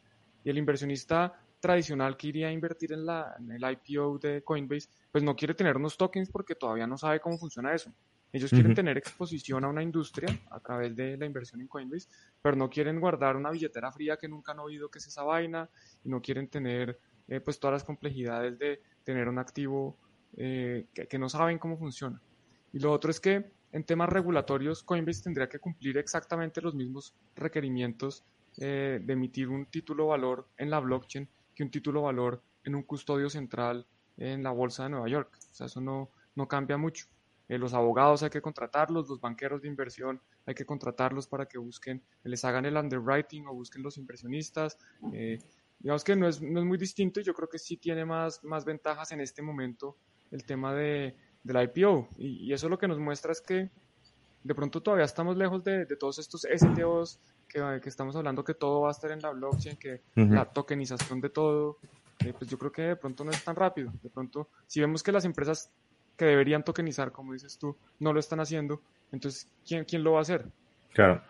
Y 0.44 0.50
el 0.50 0.58
inversionista 0.58 1.40
tradicional 1.60 2.16
que 2.18 2.28
iría 2.28 2.48
a 2.48 2.52
invertir 2.52 2.94
en, 2.94 3.06
la, 3.06 3.36
en 3.40 3.52
el 3.52 3.62
IPO 3.64 4.20
de 4.20 4.44
Coinbase, 4.44 4.90
pues 5.12 5.24
no 5.24 5.36
quiere 5.36 5.54
tener 5.54 5.78
unos 5.78 5.98
tokens 5.98 6.30
porque 6.30 6.56
todavía 6.56 6.88
no 6.88 6.98
sabe 6.98 7.20
cómo 7.20 7.38
funciona 7.38 7.74
eso. 7.74 7.92
Ellos 8.32 8.52
quieren 8.52 8.76
tener 8.76 8.98
exposición 8.98 9.64
a 9.64 9.70
una 9.70 9.82
industria 9.82 10.28
a 10.52 10.60
través 10.60 10.96
de 10.96 11.18
la 11.18 11.26
inversión 11.26 11.62
en 11.62 11.68
Coinbase, 11.68 12.10
pero 12.42 12.56
no 12.56 12.70
quieren 12.70 13.00
guardar 13.00 13.36
una 13.38 13.52
billetera 13.52 13.92
fría 13.92 14.18
que 14.18 14.28
nunca 14.28 14.52
han 14.52 14.60
oído 14.60 14.90
que 14.90 15.00
es 15.00 15.08
esa 15.08 15.24
vaina 15.24 15.70
y 16.04 16.10
no 16.10 16.22
quieren 16.22 16.50
tener 16.50 17.00
eh, 17.30 17.40
pues 17.40 17.60
todas 17.60 17.74
las 17.74 17.84
complejidades 17.84 18.60
de 18.60 18.82
tener 19.04 19.30
un 19.30 19.40
activo 19.40 19.98
eh, 20.36 20.88
que, 20.94 21.08
que, 21.08 21.18
no 21.18 21.30
saben 21.30 21.58
cómo 21.58 21.78
funciona. 21.78 22.22
Y 22.74 22.80
lo 22.80 22.92
otro 22.92 23.10
es 23.10 23.20
que 23.20 23.50
en 23.72 23.84
temas 23.84 24.10
regulatorios, 24.10 24.84
Coinbase 24.84 25.24
tendría 25.24 25.48
que 25.50 25.60
cumplir 25.60 25.98
exactamente 25.98 26.62
los 26.62 26.74
mismos 26.74 27.14
requerimientos 27.36 28.24
eh, 28.60 29.00
de 29.04 29.14
emitir 29.14 29.50
un 29.50 29.66
título 29.68 30.08
valor 30.08 30.48
en 30.58 30.70
la 30.70 30.80
blockchain 30.80 31.28
que 31.58 31.64
un 31.64 31.72
título 31.72 32.04
valor 32.04 32.44
en 32.64 32.76
un 32.76 32.84
custodio 32.84 33.32
central 33.32 33.88
en 34.16 34.44
la 34.44 34.52
bolsa 34.52 34.84
de 34.84 34.90
Nueva 34.90 35.10
York. 35.10 35.36
O 35.52 35.56
sea, 35.56 35.66
eso 35.66 35.82
no, 35.82 36.12
no 36.36 36.48
cambia 36.48 36.78
mucho. 36.78 37.08
Eh, 37.50 37.58
los 37.58 37.74
abogados 37.74 38.22
hay 38.22 38.30
que 38.30 38.42
contratarlos, 38.42 39.10
los 39.10 39.20
banqueros 39.20 39.64
de 39.64 39.68
inversión 39.68 40.22
hay 40.46 40.54
que 40.54 40.68
contratarlos 40.68 41.26
para 41.26 41.48
que 41.48 41.58
busquen, 41.58 42.04
les 42.24 42.46
hagan 42.46 42.66
el 42.66 42.78
underwriting 42.78 43.48
o 43.48 43.56
busquen 43.56 43.82
los 43.82 43.98
inversionistas. 43.98 44.78
Eh, 45.12 45.40
digamos 45.80 46.04
que 46.04 46.16
no 46.16 46.28
es, 46.28 46.40
no 46.44 46.60
es 46.60 46.66
muy 46.66 46.78
distinto 46.78 47.22
y 47.22 47.24
yo 47.24 47.34
creo 47.34 47.50
que 47.50 47.58
sí 47.58 47.78
tiene 47.78 48.06
más, 48.06 48.44
más 48.44 48.64
ventajas 48.64 49.12
en 49.12 49.22
este 49.22 49.42
momento 49.42 49.98
el 50.30 50.46
tema 50.46 50.76
de, 50.76 51.16
del 51.42 51.64
IPO. 51.64 52.10
Y, 52.20 52.54
eso 52.54 52.70
lo 52.70 52.78
que 52.78 52.88
nos 52.88 53.00
muestra 53.00 53.32
es 53.32 53.42
que 53.42 53.72
de 54.44 54.54
pronto 54.54 54.84
todavía 54.84 55.06
estamos 55.06 55.36
lejos 55.38 55.64
de, 55.64 55.86
de 55.86 55.96
todos 55.96 56.20
estos 56.20 56.44
STOs 56.44 57.20
que, 57.48 57.80
que, 57.82 57.90
estamos 57.90 58.16
hablando 58.16 58.44
que 58.44 58.54
todo 58.54 58.82
va 58.82 58.90
a 58.90 58.92
estar 58.92 59.12
en 59.12 59.22
la 59.22 59.32
blockchain, 59.32 59.78
que 59.78 60.02
la 60.16 60.46
tokenización 60.46 61.22
de 61.22 61.30
todo, 61.30 61.78
eh, 62.20 62.34
pues 62.38 62.50
yo 62.50 62.58
creo 62.58 62.72
que 62.72 62.82
de 62.82 62.96
pronto 62.96 63.24
no 63.24 63.32
es 63.32 63.44
tan 63.44 63.56
rápido. 63.56 63.92
De 64.02 64.10
pronto, 64.10 64.50
si 64.66 64.80
vemos 64.80 65.04
que 65.04 65.12
las 65.12 65.26
empresas 65.26 65.72
que 66.16 66.26
deberían 66.26 66.64
tokenizar, 66.64 67.12
como 67.12 67.34
dices 67.34 67.58
tú, 67.58 67.78
no 68.00 68.14
lo 68.14 68.20
están 68.20 68.40
haciendo, 68.40 68.82
entonces, 69.12 69.50
¿quién, 69.66 69.86
quién 69.86 70.04
lo 70.04 70.14
va 70.14 70.20
a 70.20 70.22
hacer? 70.24 70.46
Claro. 70.94 71.22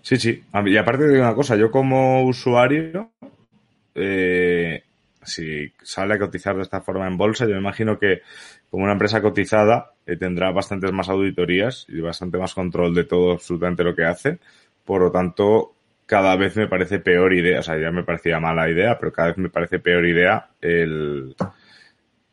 Sí, 0.00 0.16
sí. 0.16 0.44
Y 0.66 0.76
aparte 0.76 1.04
de 1.04 1.20
una 1.20 1.34
cosa, 1.34 1.56
yo 1.56 1.70
como 1.70 2.24
usuario, 2.24 3.12
eh, 3.94 4.82
si 5.22 5.72
sale 5.82 6.14
a 6.14 6.18
cotizar 6.18 6.56
de 6.56 6.62
esta 6.62 6.80
forma 6.80 7.06
en 7.06 7.16
bolsa, 7.16 7.46
yo 7.46 7.52
me 7.52 7.60
imagino 7.60 7.98
que 7.98 8.22
como 8.70 8.84
una 8.84 8.94
empresa 8.94 9.22
cotizada 9.22 9.92
eh, 10.06 10.16
tendrá 10.16 10.50
bastantes 10.50 10.92
más 10.92 11.08
auditorías 11.08 11.86
y 11.88 12.00
bastante 12.00 12.38
más 12.38 12.54
control 12.54 12.94
de 12.94 13.04
todo 13.04 13.32
absolutamente 13.32 13.84
lo 13.84 13.94
que 13.94 14.04
hace. 14.04 14.38
Por 14.84 15.00
lo 15.02 15.10
tanto, 15.10 15.74
cada 16.06 16.36
vez 16.36 16.56
me 16.56 16.68
parece 16.68 16.98
peor 16.98 17.32
idea, 17.32 17.60
o 17.60 17.62
sea, 17.62 17.78
ya 17.78 17.90
me 17.90 18.04
parecía 18.04 18.40
mala 18.40 18.68
idea, 18.68 18.98
pero 18.98 19.12
cada 19.12 19.28
vez 19.28 19.38
me 19.38 19.50
parece 19.50 19.78
peor 19.78 20.06
idea 20.06 20.50
el, 20.60 21.34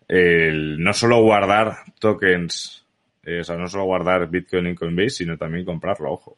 el 0.08 0.84
no 0.84 0.93
solo 0.93 1.22
guardar 1.22 1.78
tokens, 2.00 2.86
eh, 3.24 3.41
o 3.41 3.43
sea, 3.43 3.56
no 3.58 3.68
solo 3.68 3.86
guardar 3.86 4.30
Bitcoin 4.30 4.68
en 4.68 4.76
Coinbase, 4.76 5.10
sino 5.10 5.38
también 5.38 5.66
comprarlo, 5.66 6.12
ojo. 6.12 6.38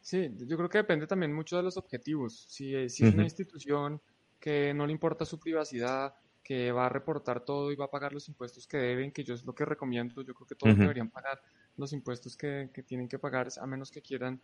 Sí, 0.00 0.30
yo 0.46 0.56
creo 0.58 0.68
que 0.68 0.78
depende 0.78 1.06
también 1.06 1.32
mucho 1.32 1.56
de 1.56 1.62
los 1.62 1.78
objetivos. 1.78 2.44
Si, 2.46 2.90
si 2.90 3.06
es 3.06 3.14
una 3.14 3.22
institución 3.24 4.02
que 4.38 4.74
no 4.74 4.86
le 4.86 4.92
importa 4.92 5.24
su 5.24 5.40
privacidad, 5.40 6.14
que 6.44 6.70
va 6.70 6.86
a 6.86 6.88
reportar 6.90 7.40
todo 7.40 7.72
y 7.72 7.76
va 7.76 7.86
a 7.86 7.90
pagar 7.90 8.12
los 8.12 8.28
impuestos 8.28 8.66
que 8.66 8.76
deben, 8.76 9.10
que 9.10 9.24
yo 9.24 9.34
es 9.34 9.44
lo 9.44 9.54
que 9.54 9.64
recomiendo, 9.64 10.22
yo 10.22 10.34
creo 10.34 10.46
que 10.46 10.54
todos 10.54 10.78
deberían 10.78 11.08
pagar 11.08 11.42
los 11.76 11.92
impuestos 11.94 12.36
que, 12.36 12.70
que, 12.72 12.82
tienen 12.82 13.08
que 13.08 13.18
pagar, 13.18 13.48
a 13.58 13.66
menos 13.66 13.90
que 13.90 14.02
quieran 14.02 14.40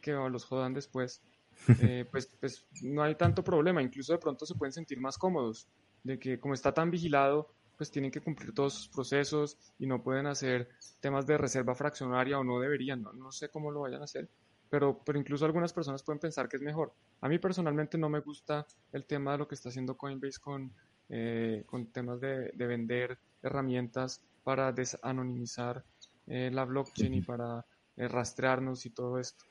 que 0.00 0.12
los 0.12 0.44
jodan 0.44 0.74
después, 0.74 1.22
eh, 1.80 2.04
pues, 2.10 2.26
pues 2.40 2.66
no 2.82 3.04
hay 3.04 3.14
tanto 3.14 3.44
problema, 3.44 3.80
incluso 3.80 4.12
de 4.12 4.18
pronto 4.18 4.44
se 4.44 4.56
pueden 4.56 4.72
sentir 4.72 5.00
más 5.00 5.16
cómodos 5.16 5.68
de 6.02 6.18
que 6.18 6.38
como 6.40 6.54
está 6.54 6.74
tan 6.74 6.90
vigilado, 6.90 7.54
pues 7.76 7.90
tienen 7.90 8.10
que 8.10 8.20
cumplir 8.20 8.52
todos 8.52 8.74
sus 8.74 8.88
procesos 8.88 9.56
y 9.78 9.86
no 9.86 10.02
pueden 10.02 10.26
hacer 10.26 10.68
temas 11.00 11.26
de 11.26 11.38
reserva 11.38 11.74
fraccionaria 11.74 12.38
o 12.38 12.44
no 12.44 12.58
deberían, 12.58 13.02
no, 13.02 13.12
no 13.12 13.30
sé 13.30 13.48
cómo 13.48 13.70
lo 13.70 13.80
vayan 13.80 14.02
a 14.02 14.04
hacer, 14.04 14.28
pero, 14.68 15.00
pero 15.04 15.18
incluso 15.18 15.44
algunas 15.44 15.72
personas 15.72 16.02
pueden 16.02 16.18
pensar 16.18 16.48
que 16.48 16.56
es 16.56 16.62
mejor. 16.62 16.92
A 17.20 17.28
mí 17.28 17.38
personalmente 17.38 17.96
no 17.96 18.08
me 18.08 18.20
gusta 18.20 18.66
el 18.92 19.06
tema 19.06 19.32
de 19.32 19.38
lo 19.38 19.48
que 19.48 19.54
está 19.54 19.68
haciendo 19.68 19.96
Coinbase 19.96 20.40
con, 20.40 20.72
eh, 21.08 21.62
con 21.66 21.86
temas 21.86 22.20
de, 22.20 22.50
de, 22.52 22.66
vender 22.66 23.18
herramientas 23.42 24.22
para 24.42 24.72
desanonimizar 24.72 25.84
eh, 26.26 26.50
la 26.52 26.64
blockchain 26.64 27.14
y 27.14 27.20
para 27.20 27.64
eh, 27.96 28.08
rastrearnos 28.08 28.86
y 28.86 28.90
todo 28.90 29.18
esto. 29.18 29.44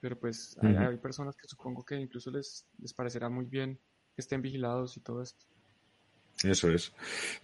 Pero 0.00 0.18
pues 0.18 0.56
hay, 0.62 0.76
hay, 0.76 0.96
personas 0.96 1.36
que 1.36 1.46
supongo 1.46 1.84
que 1.84 1.96
incluso 1.96 2.30
les, 2.30 2.66
les 2.78 2.94
parecerá 2.94 3.28
muy 3.28 3.44
bien 3.44 3.78
que 4.14 4.22
estén 4.22 4.40
vigilados 4.40 4.96
y 4.96 5.00
todo 5.00 5.22
esto. 5.22 5.46
Eso 6.44 6.70
es. 6.70 6.92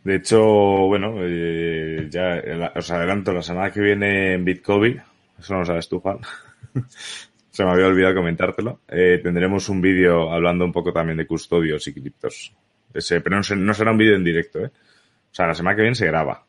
De 0.05 0.17
hecho, 0.17 0.43
bueno, 0.43 1.17
eh, 1.21 2.09
ya 2.11 2.43
os 2.75 2.91
adelanto, 2.91 3.33
la 3.33 3.43
semana 3.43 3.71
que 3.71 3.81
viene 3.81 4.35
en 4.35 4.45
Bitcoin, 4.45 5.03
eso 5.39 5.53
no 5.53 5.61
lo 5.61 5.67
sabes 5.67 5.89
tú, 5.89 6.01
Juan. 6.01 6.19
Se 7.51 7.65
me 7.65 7.71
había 7.71 7.87
olvidado 7.87 8.15
comentártelo. 8.15 8.81
Eh, 8.89 9.21
tendremos 9.23 9.69
un 9.69 9.81
vídeo 9.81 10.33
hablando 10.33 10.65
un 10.65 10.73
poco 10.73 10.93
también 10.93 11.19
de 11.19 11.27
custodios 11.27 11.87
y 11.89 11.93
criptos. 11.95 12.55
Ese, 12.97 13.21
pero 13.21 13.37
no, 13.37 13.75
será 13.75 13.91
un 13.91 13.99
vídeo 13.99 14.17
en 14.17 14.25
directo, 14.25 14.61
¿eh? 14.61 14.71
O 15.31 15.35
sea, 15.37 15.47
la 15.47 15.55
semana 15.55 15.77
que 15.77 15.83
viene 15.83 15.95
se 15.95 16.07
graba. 16.07 16.45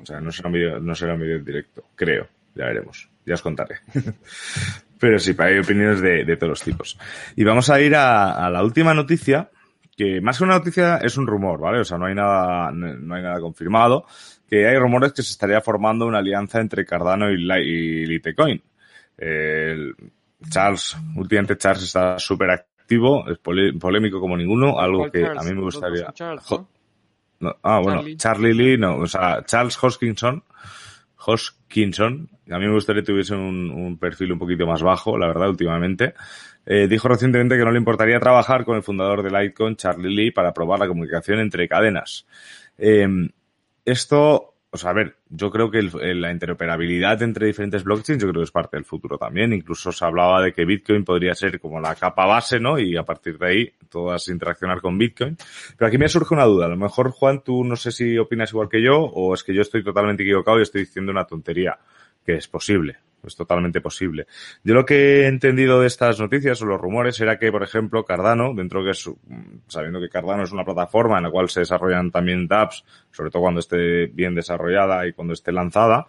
O 0.00 0.06
sea, 0.06 0.20
no 0.20 0.32
será 0.32 0.48
un 0.48 0.54
vídeo, 0.54 0.80
no 0.80 0.94
será 0.94 1.14
un 1.14 1.20
vídeo 1.20 1.36
en 1.36 1.44
directo, 1.44 1.84
creo. 1.94 2.28
Ya 2.54 2.66
veremos. 2.66 3.08
Ya 3.24 3.34
os 3.34 3.42
contaré. 3.42 3.76
pero 4.98 5.18
sí, 5.18 5.34
hay 5.38 5.58
opiniones 5.58 6.00
de, 6.00 6.24
de, 6.24 6.36
todos 6.36 6.50
los 6.50 6.62
tipos. 6.62 6.98
Y 7.36 7.44
vamos 7.44 7.70
a 7.70 7.80
ir 7.80 7.94
a, 7.94 8.50
la 8.50 8.62
última 8.64 8.94
noticia, 8.94 9.50
que 9.96 10.20
más 10.20 10.38
que 10.38 10.44
una 10.44 10.58
noticia 10.58 10.96
es 10.96 11.16
un 11.16 11.26
rumor, 11.26 11.60
¿vale? 11.60 11.80
O 11.80 11.84
sea, 11.84 11.98
no 11.98 12.06
hay 12.06 12.14
nada, 12.14 12.72
no 12.72 13.14
hay 13.14 13.22
nada 13.22 13.40
confirmado, 13.40 14.06
que 14.48 14.66
hay 14.66 14.76
rumores 14.76 15.12
que 15.12 15.22
se 15.22 15.32
estaría 15.32 15.60
formando 15.60 16.06
una 16.06 16.18
alianza 16.18 16.60
entre 16.60 16.84
Cardano 16.84 17.30
y, 17.30 18.06
Litecoin. 18.06 18.62
Charles, 20.48 20.96
últimamente 21.16 21.56
Charles 21.56 21.84
está 21.84 22.18
súper 22.18 22.50
es 22.88 23.38
polémico 23.38 24.20
como 24.20 24.36
ninguno, 24.36 24.78
algo 24.78 25.10
que 25.10 25.26
a 25.26 25.42
mí 25.42 25.52
me 25.52 25.62
gustaría. 25.62 26.12
Charles, 26.12 26.44
¿no? 26.50 26.68
No, 27.40 27.56
ah, 27.62 27.78
bueno, 27.78 27.98
Charlie. 27.98 28.16
Charlie 28.16 28.54
Lee, 28.54 28.78
no, 28.78 28.96
o 28.96 29.06
sea, 29.06 29.44
Charles 29.44 29.78
Hoskinson, 29.80 30.42
Hoskinson, 31.24 32.28
a 32.50 32.58
mí 32.58 32.66
me 32.66 32.72
gustaría 32.72 33.02
que 33.02 33.06
tuviese 33.06 33.34
un, 33.34 33.70
un, 33.70 33.96
perfil 33.96 34.32
un 34.32 34.38
poquito 34.38 34.66
más 34.66 34.82
bajo, 34.82 35.16
la 35.16 35.28
verdad, 35.28 35.48
últimamente. 35.48 36.14
Eh, 36.66 36.88
dijo 36.88 37.08
recientemente 37.08 37.56
que 37.56 37.64
no 37.64 37.70
le 37.70 37.78
importaría 37.78 38.18
trabajar 38.18 38.64
con 38.64 38.76
el 38.76 38.82
fundador 38.82 39.22
de 39.22 39.30
Litecoin, 39.30 39.76
Charlie 39.76 40.14
Lee, 40.14 40.30
para 40.32 40.52
probar 40.52 40.80
la 40.80 40.88
comunicación 40.88 41.38
entre 41.38 41.68
cadenas. 41.68 42.26
Eh, 42.76 43.06
esto, 43.84 44.54
o 44.70 44.76
sea, 44.76 44.90
a 44.90 44.92
ver, 44.92 45.16
yo 45.30 45.50
creo 45.50 45.70
que 45.70 45.78
el, 45.78 46.20
la 46.20 46.30
interoperabilidad 46.30 47.22
entre 47.22 47.46
diferentes 47.46 47.84
blockchains, 47.84 48.22
yo 48.22 48.28
creo 48.28 48.42
que 48.42 48.44
es 48.44 48.50
parte 48.50 48.76
del 48.76 48.84
futuro 48.84 49.16
también. 49.16 49.54
Incluso 49.54 49.92
se 49.92 50.04
hablaba 50.04 50.42
de 50.42 50.52
que 50.52 50.66
Bitcoin 50.66 51.04
podría 51.04 51.34
ser 51.34 51.58
como 51.58 51.80
la 51.80 51.94
capa 51.94 52.26
base, 52.26 52.60
¿no? 52.60 52.78
Y 52.78 52.94
a 52.96 53.02
partir 53.02 53.38
de 53.38 53.46
ahí 53.46 53.72
todas 53.88 54.28
interaccionar 54.28 54.82
con 54.82 54.98
Bitcoin. 54.98 55.38
Pero 55.76 55.88
aquí 55.88 55.96
me 55.96 56.08
surge 56.08 56.34
una 56.34 56.44
duda. 56.44 56.66
A 56.66 56.68
lo 56.68 56.76
mejor, 56.76 57.10
Juan, 57.12 57.42
tú 57.42 57.64
no 57.64 57.76
sé 57.76 57.92
si 57.92 58.18
opinas 58.18 58.50
igual 58.50 58.68
que 58.68 58.82
yo 58.82 58.98
o 58.98 59.32
es 59.32 59.42
que 59.42 59.54
yo 59.54 59.62
estoy 59.62 59.82
totalmente 59.82 60.22
equivocado 60.22 60.58
y 60.58 60.62
estoy 60.62 60.82
diciendo 60.82 61.12
una 61.12 61.24
tontería, 61.24 61.78
que 62.24 62.34
es 62.34 62.46
posible 62.46 62.98
es 63.22 63.36
totalmente 63.36 63.80
posible. 63.80 64.26
Yo 64.64 64.74
lo 64.74 64.84
que 64.84 65.22
he 65.22 65.26
entendido 65.26 65.80
de 65.80 65.86
estas 65.86 66.20
noticias 66.20 66.60
o 66.62 66.66
los 66.66 66.80
rumores 66.80 67.20
era 67.20 67.38
que, 67.38 67.50
por 67.50 67.62
ejemplo, 67.62 68.04
Cardano, 68.04 68.54
dentro 68.54 68.84
que 68.84 68.90
es, 68.90 69.10
sabiendo 69.66 70.00
que 70.00 70.08
Cardano 70.08 70.44
es 70.44 70.52
una 70.52 70.64
plataforma 70.64 71.18
en 71.18 71.24
la 71.24 71.30
cual 71.30 71.48
se 71.48 71.60
desarrollan 71.60 72.10
también 72.10 72.46
dApps, 72.46 72.84
sobre 73.10 73.30
todo 73.30 73.42
cuando 73.42 73.60
esté 73.60 74.06
bien 74.06 74.34
desarrollada 74.34 75.06
y 75.06 75.12
cuando 75.12 75.34
esté 75.34 75.52
lanzada, 75.52 76.06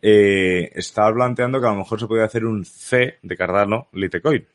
eh, 0.00 0.70
está 0.74 1.12
planteando 1.12 1.60
que 1.60 1.66
a 1.66 1.70
lo 1.70 1.76
mejor 1.76 2.00
se 2.00 2.06
puede 2.06 2.24
hacer 2.24 2.44
un 2.44 2.64
C 2.64 3.18
de 3.22 3.36
Cardano 3.36 3.88
Litecoin. 3.92 4.46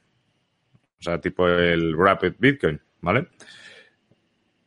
O 0.99 1.03
sea, 1.03 1.21
tipo 1.21 1.47
el 1.47 1.97
Rapid 1.97 2.33
Bitcoin, 2.39 2.81
¿vale? 3.01 3.27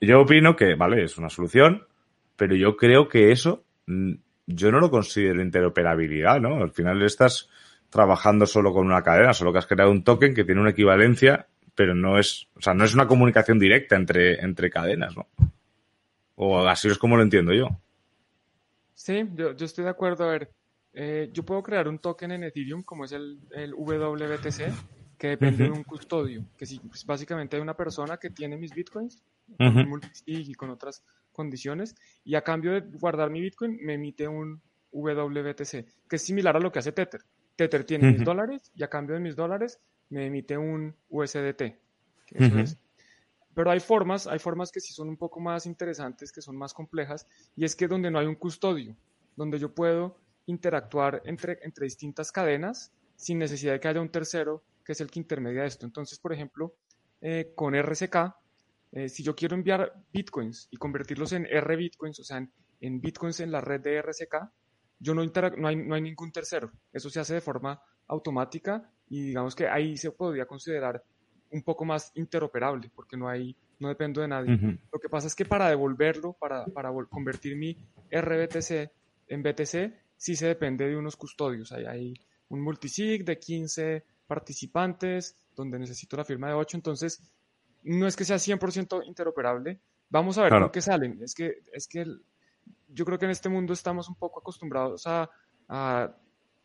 Yo 0.00 0.20
opino 0.20 0.56
que, 0.56 0.74
vale, 0.74 1.04
es 1.04 1.18
una 1.18 1.28
solución, 1.28 1.86
pero 2.36 2.54
yo 2.54 2.76
creo 2.76 3.08
que 3.08 3.32
eso 3.32 3.64
yo 4.54 4.70
no 4.70 4.80
lo 4.80 4.90
considero 4.90 5.42
interoperabilidad, 5.42 6.40
¿no? 6.40 6.62
Al 6.62 6.70
final 6.70 7.02
estás 7.02 7.48
trabajando 7.88 8.46
solo 8.46 8.72
con 8.72 8.86
una 8.86 9.02
cadena, 9.02 9.34
solo 9.34 9.52
que 9.52 9.58
has 9.58 9.66
creado 9.66 9.90
un 9.90 10.04
token 10.04 10.34
que 10.34 10.44
tiene 10.44 10.60
una 10.60 10.70
equivalencia, 10.70 11.46
pero 11.74 11.94
no 11.94 12.18
es, 12.18 12.48
o 12.56 12.60
sea, 12.60 12.74
no 12.74 12.84
es 12.84 12.94
una 12.94 13.06
comunicación 13.06 13.58
directa 13.58 13.96
entre, 13.96 14.40
entre 14.40 14.70
cadenas, 14.70 15.16
¿no? 15.16 15.26
O 16.36 16.66
así 16.66 16.88
es 16.88 16.98
como 16.98 17.16
lo 17.16 17.22
entiendo 17.22 17.52
yo. 17.52 17.68
Sí, 18.94 19.28
yo, 19.34 19.54
yo 19.56 19.66
estoy 19.66 19.84
de 19.84 19.90
acuerdo. 19.90 20.24
A 20.24 20.32
ver, 20.32 20.50
eh, 20.92 21.30
yo 21.32 21.44
puedo 21.44 21.62
crear 21.62 21.88
un 21.88 21.98
token 21.98 22.32
en 22.32 22.44
Ethereum 22.44 22.82
como 22.82 23.04
es 23.04 23.12
el, 23.12 23.40
el 23.52 23.74
WBTC, 23.74 24.72
que 25.20 25.28
depende 25.28 25.64
uh 25.64 25.66
-huh. 25.66 25.72
de 25.72 25.78
un 25.80 25.84
custodio, 25.84 26.46
que 26.56 26.64
sí, 26.64 26.80
pues 26.88 27.04
básicamente 27.04 27.54
hay 27.54 27.60
una 27.60 27.76
persona 27.76 28.16
que 28.16 28.30
tiene 28.30 28.56
mis 28.56 28.72
bitcoins 28.72 29.22
uh 29.58 29.64
-huh. 29.64 30.22
y 30.24 30.54
con 30.54 30.70
otras 30.70 31.04
condiciones 31.30 31.94
y 32.24 32.36
a 32.36 32.42
cambio 32.42 32.72
de 32.72 32.80
guardar 32.80 33.28
mi 33.28 33.42
Bitcoin 33.42 33.78
me 33.82 33.94
emite 33.94 34.26
un 34.26 34.62
WBTC, 34.92 35.84
que 36.08 36.16
es 36.16 36.22
similar 36.22 36.56
a 36.56 36.58
lo 36.58 36.72
que 36.72 36.78
hace 36.78 36.92
Tether. 36.92 37.20
Tether 37.54 37.84
tiene 37.84 38.08
uh 38.08 38.10
-huh. 38.12 38.16
mis 38.16 38.24
dólares 38.24 38.72
y 38.74 38.82
a 38.82 38.88
cambio 38.88 39.14
de 39.14 39.20
mis 39.20 39.36
dólares 39.36 39.78
me 40.08 40.26
emite 40.26 40.56
un 40.56 40.96
USDT. 41.10 41.62
Eso 42.32 42.58
es. 42.58 42.78
Pero 43.52 43.70
hay 43.70 43.80
formas, 43.80 44.26
hay 44.26 44.38
formas 44.38 44.72
que 44.72 44.80
sí 44.80 44.94
son 44.94 45.10
un 45.10 45.18
poco 45.18 45.38
más 45.38 45.66
interesantes, 45.66 46.32
que 46.32 46.40
son 46.40 46.56
más 46.56 46.72
complejas, 46.72 47.26
y 47.56 47.66
es 47.66 47.76
que 47.76 47.88
donde 47.88 48.10
no 48.10 48.18
hay 48.18 48.26
un 48.26 48.36
custodio, 48.36 48.96
donde 49.36 49.58
yo 49.58 49.74
puedo 49.74 50.16
interactuar 50.46 51.20
entre, 51.26 51.58
entre 51.62 51.84
distintas 51.84 52.32
cadenas 52.32 52.90
sin 53.16 53.38
necesidad 53.38 53.74
de 53.74 53.80
que 53.80 53.88
haya 53.88 54.00
un 54.00 54.08
tercero 54.08 54.62
que 54.90 54.94
es 54.94 55.00
el 55.00 55.08
que 55.08 55.20
intermedia 55.20 55.64
esto. 55.64 55.86
Entonces, 55.86 56.18
por 56.18 56.32
ejemplo, 56.32 56.74
eh, 57.20 57.52
con 57.54 57.76
RCK, 57.76 58.34
eh, 58.90 59.08
si 59.08 59.22
yo 59.22 59.36
quiero 59.36 59.54
enviar 59.54 60.02
bitcoins 60.12 60.66
y 60.68 60.78
convertirlos 60.78 61.30
en 61.30 61.46
R 61.46 61.76
bitcoins, 61.76 62.18
o 62.18 62.24
sea, 62.24 62.38
en, 62.38 62.52
en, 62.80 63.00
bitcoins 63.00 63.38
en 63.38 63.52
la 63.52 63.60
red 63.60 63.80
de 63.80 63.98
RCK, 63.98 64.50
yo 64.98 65.14
no, 65.14 65.24
no, 65.24 65.68
hay, 65.68 65.76
no 65.76 65.94
hay 65.94 66.02
ningún 66.02 66.32
tercero. 66.32 66.72
Eso 66.92 67.08
se 67.08 67.20
hace 67.20 67.34
de 67.34 67.40
forma 67.40 67.80
automática 68.08 68.90
y 69.08 69.26
digamos 69.26 69.54
que 69.54 69.68
ahí 69.68 69.96
se 69.96 70.10
podría 70.10 70.46
considerar 70.46 71.04
un 71.52 71.62
poco 71.62 71.84
más 71.84 72.10
interoperable 72.16 72.90
porque 72.92 73.16
no 73.16 73.28
hay, 73.28 73.54
no 73.78 73.86
dependo 73.90 74.22
de 74.22 74.26
nadie. 74.26 74.58
Lo 74.92 74.98
que 74.98 75.08
pasa 75.08 75.28
es 75.28 75.36
que 75.36 75.44
para 75.44 75.68
devolverlo, 75.68 76.32
para, 76.32 76.64
para 76.66 76.90
convertir 77.08 77.54
mi 77.54 77.76
RBTC 78.10 78.90
en 79.28 79.40
BTC, 79.44 79.94
sí 80.16 80.34
se 80.34 80.48
depende 80.48 80.88
de 80.88 80.96
unos 80.96 81.14
custodios. 81.14 81.70
Hay, 81.70 81.84
hay 81.84 82.14
un 82.48 82.60
multisig 82.60 83.24
de 83.24 83.38
15 83.38 84.04
participantes 84.30 85.36
donde 85.56 85.76
necesito 85.76 86.16
la 86.16 86.24
firma 86.24 86.46
de 86.46 86.54
8, 86.54 86.76
entonces 86.76 87.20
no 87.82 88.06
es 88.06 88.14
que 88.14 88.24
sea 88.24 88.36
100% 88.36 89.04
interoperable. 89.04 89.80
Vamos 90.08 90.38
a 90.38 90.44
ver 90.44 90.52
por 90.52 90.70
qué 90.70 90.80
salen. 90.80 91.18
Es 91.20 91.34
que, 91.34 91.64
es 91.72 91.88
que 91.88 92.06
yo 92.86 93.04
creo 93.04 93.18
que 93.18 93.24
en 93.24 93.32
este 93.32 93.48
mundo 93.48 93.72
estamos 93.72 94.08
un 94.08 94.14
poco 94.14 94.38
acostumbrados 94.38 95.04
a, 95.08 95.28
a, 95.68 96.14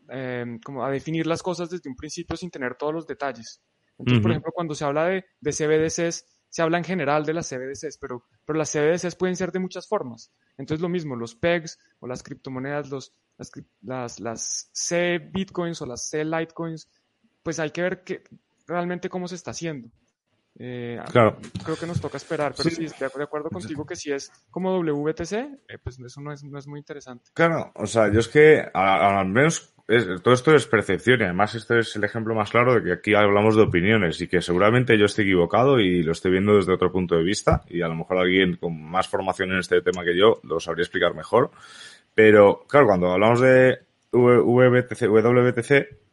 em, 0.10 0.60
como 0.60 0.86
a 0.86 0.92
definir 0.92 1.26
las 1.26 1.42
cosas 1.42 1.72
desde 1.72 1.90
un 1.90 1.96
principio 1.96 2.38
sin 2.38 2.52
tener 2.52 2.76
todos 2.76 2.94
los 2.94 3.08
detalles. 3.08 3.60
Entonces, 3.98 4.22
por 4.22 4.30
ejemplo, 4.30 4.52
cuando 4.54 4.76
se 4.76 4.86
habla 4.86 5.06
de, 5.06 5.26
de 5.42 5.52
CBDCs, 5.52 6.24
se 6.50 6.62
habla 6.62 6.78
en 6.78 6.84
general 6.84 7.26
de 7.26 7.34
las 7.34 7.50
CBDCs, 7.50 7.98
pero, 7.98 8.26
pero 8.46 8.60
las 8.60 8.72
CBDCs 8.72 9.16
pueden 9.16 9.36
ser 9.36 9.52
de 9.52 9.60
muchas 9.60 9.88
formas. 9.88 10.32
Entonces, 10.58 10.82
lo 10.82 10.90
mismo, 10.90 11.16
los 11.16 11.34
PEGs 11.34 11.80
o 12.00 12.08
las 12.08 12.22
criptomonedas, 12.22 12.90
los, 12.92 13.12
las, 13.38 13.52
las, 13.82 14.20
las 14.20 14.70
C 14.72 15.18
Bitcoins 15.18 15.82
o 15.82 15.88
las 15.88 16.08
C 16.08 16.24
Litecoins, 16.24 16.88
pues 17.46 17.60
hay 17.60 17.70
que 17.70 17.84
ver 17.84 18.04
que, 18.04 18.24
realmente 18.68 19.08
cómo 19.08 19.28
se 19.28 19.36
está 19.36 19.52
haciendo. 19.52 19.90
Eh, 20.58 21.00
claro. 21.12 21.38
Creo 21.64 21.78
que 21.78 21.86
nos 21.86 22.02
toca 22.02 22.18
esperar, 22.18 22.56
pero 22.58 22.72
sí, 22.72 22.86
estoy 22.86 23.08
de 23.16 23.24
acuerdo 23.24 23.50
contigo 23.52 23.86
que 23.86 23.96
si 23.96 24.12
es 24.12 24.32
como 24.50 24.80
WTC, 24.80 25.34
eh, 25.34 25.78
pues 25.84 26.00
eso 26.00 26.22
no 26.22 26.34
es, 26.34 26.44
no 26.44 26.58
es 26.58 26.66
muy 26.66 26.80
interesante. 26.80 27.30
Claro, 27.36 27.72
o 27.76 27.86
sea, 27.86 28.12
yo 28.12 28.20
es 28.20 28.28
que 28.30 28.68
al 28.74 29.28
menos 29.28 29.76
todo 30.24 30.34
esto 30.34 30.56
es 30.56 30.66
percepción 30.66 31.22
y 31.22 31.26
además 31.26 31.54
este 31.54 31.78
es 31.78 31.96
el 31.96 32.04
ejemplo 32.04 32.34
más 32.34 32.50
claro 32.50 32.74
de 32.74 32.84
que 32.84 32.94
aquí 32.94 33.14
hablamos 33.14 33.56
de 33.56 33.62
opiniones 33.62 34.20
y 34.22 34.28
que 34.28 34.42
seguramente 34.42 34.98
yo 34.98 35.06
estoy 35.06 35.26
equivocado 35.26 35.80
y 35.80 36.02
lo 36.02 36.14
estoy 36.14 36.32
viendo 36.32 36.56
desde 36.56 36.74
otro 36.74 36.92
punto 36.92 37.16
de 37.16 37.24
vista 37.24 37.62
y 37.68 37.84
a 37.84 37.88
lo 37.88 37.94
mejor 37.94 38.18
alguien 38.18 38.56
con 38.56 38.82
más 38.82 39.08
formación 39.08 39.52
en 39.52 39.60
este 39.60 39.84
tema 39.84 40.04
que 40.04 40.18
yo 40.18 40.40
lo 40.42 40.60
sabría 40.60 40.82
explicar 40.82 41.14
mejor. 41.14 41.52
Pero 42.16 42.66
claro, 42.68 42.88
cuando 42.88 43.12
hablamos 43.12 43.40
de 43.40 43.82
WTC, 44.12 45.02
WTC 45.04 46.05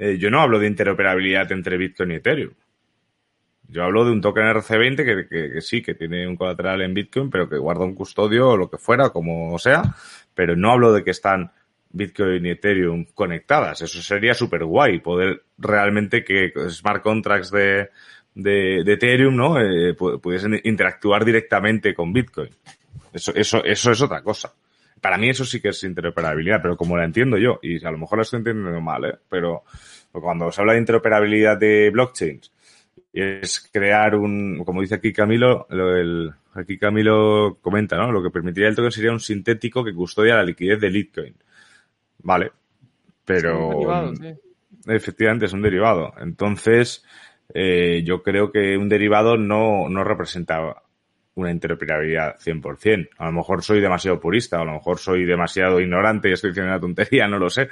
eh, 0.00 0.16
yo 0.16 0.30
no 0.30 0.40
hablo 0.40 0.58
de 0.58 0.66
interoperabilidad 0.66 1.52
entre 1.52 1.76
Bitcoin 1.76 2.12
y 2.12 2.14
Ethereum. 2.14 2.54
Yo 3.68 3.84
hablo 3.84 4.06
de 4.06 4.12
un 4.12 4.22
token 4.22 4.44
RC20 4.44 4.96
que, 4.96 5.52
que, 5.52 5.60
sí, 5.60 5.82
que 5.82 5.94
tiene 5.94 6.26
un 6.26 6.36
colateral 6.36 6.80
en 6.80 6.94
Bitcoin, 6.94 7.28
pero 7.28 7.50
que 7.50 7.58
guarda 7.58 7.84
un 7.84 7.94
custodio 7.94 8.48
o 8.48 8.56
lo 8.56 8.70
que 8.70 8.78
fuera, 8.78 9.10
como 9.10 9.56
sea, 9.58 9.82
pero 10.34 10.56
no 10.56 10.72
hablo 10.72 10.90
de 10.94 11.04
que 11.04 11.10
están 11.10 11.52
Bitcoin 11.90 12.46
y 12.46 12.50
Ethereum 12.50 13.04
conectadas. 13.14 13.82
Eso 13.82 14.00
sería 14.00 14.32
súper 14.32 14.64
guay, 14.64 15.00
poder 15.00 15.42
realmente 15.58 16.24
que 16.24 16.50
smart 16.70 17.02
contracts 17.02 17.50
de, 17.50 17.90
de, 18.34 18.82
de 18.82 18.92
Ethereum, 18.94 19.36
¿no? 19.36 19.60
Eh, 19.60 19.92
pudiesen 19.94 20.58
interactuar 20.64 21.26
directamente 21.26 21.92
con 21.92 22.10
Bitcoin. 22.10 22.48
Eso, 23.12 23.32
eso, 23.34 23.62
eso 23.62 23.92
es 23.92 24.00
otra 24.00 24.22
cosa. 24.22 24.50
Para 25.00 25.18
mí 25.18 25.28
eso 25.28 25.44
sí 25.44 25.60
que 25.60 25.68
es 25.68 25.82
interoperabilidad, 25.84 26.60
pero 26.60 26.76
como 26.76 26.96
la 26.96 27.04
entiendo 27.04 27.38
yo, 27.38 27.58
y 27.62 27.84
a 27.84 27.90
lo 27.90 27.98
mejor 27.98 28.18
la 28.18 28.22
estoy 28.22 28.38
entendiendo 28.38 28.80
mal, 28.80 29.04
¿eh? 29.04 29.18
pero 29.28 29.64
cuando 30.12 30.50
se 30.52 30.60
habla 30.60 30.74
de 30.74 30.80
interoperabilidad 30.80 31.56
de 31.58 31.90
blockchains, 31.90 32.52
es 33.12 33.68
crear 33.72 34.14
un, 34.14 34.62
como 34.64 34.82
dice 34.82 34.96
aquí 34.96 35.12
Camilo, 35.12 35.66
lo, 35.70 35.96
el, 35.96 36.32
aquí 36.54 36.78
Camilo 36.78 37.58
comenta, 37.60 37.96
¿no? 37.96 38.12
Lo 38.12 38.22
que 38.22 38.30
permitiría 38.30 38.68
el 38.68 38.76
token 38.76 38.92
sería 38.92 39.12
un 39.12 39.20
sintético 39.20 39.84
que 39.84 39.94
custodia 39.94 40.36
la 40.36 40.44
liquidez 40.44 40.80
de 40.80 40.90
Bitcoin. 40.90 41.34
Vale. 42.18 42.52
Pero. 43.24 44.12
Efectivamente, 44.86 45.46
es 45.46 45.52
un 45.52 45.62
derivado. 45.62 46.14
Entonces, 46.20 47.04
eh, 47.52 48.02
yo 48.04 48.22
creo 48.22 48.50
que 48.50 48.76
un 48.76 48.88
derivado 48.88 49.36
no, 49.36 49.88
no 49.88 50.04
representa 50.04 50.82
una 51.40 51.50
interoperabilidad 51.50 52.38
100%. 52.38 53.10
A 53.18 53.26
lo 53.26 53.32
mejor 53.32 53.62
soy 53.62 53.80
demasiado 53.80 54.20
purista, 54.20 54.60
a 54.60 54.64
lo 54.64 54.72
mejor 54.72 54.98
soy 54.98 55.24
demasiado 55.24 55.80
ignorante 55.80 56.28
y 56.28 56.32
estoy 56.32 56.50
diciendo 56.50 56.72
una 56.72 56.80
tontería, 56.80 57.26
no 57.28 57.38
lo 57.38 57.50
sé. 57.50 57.68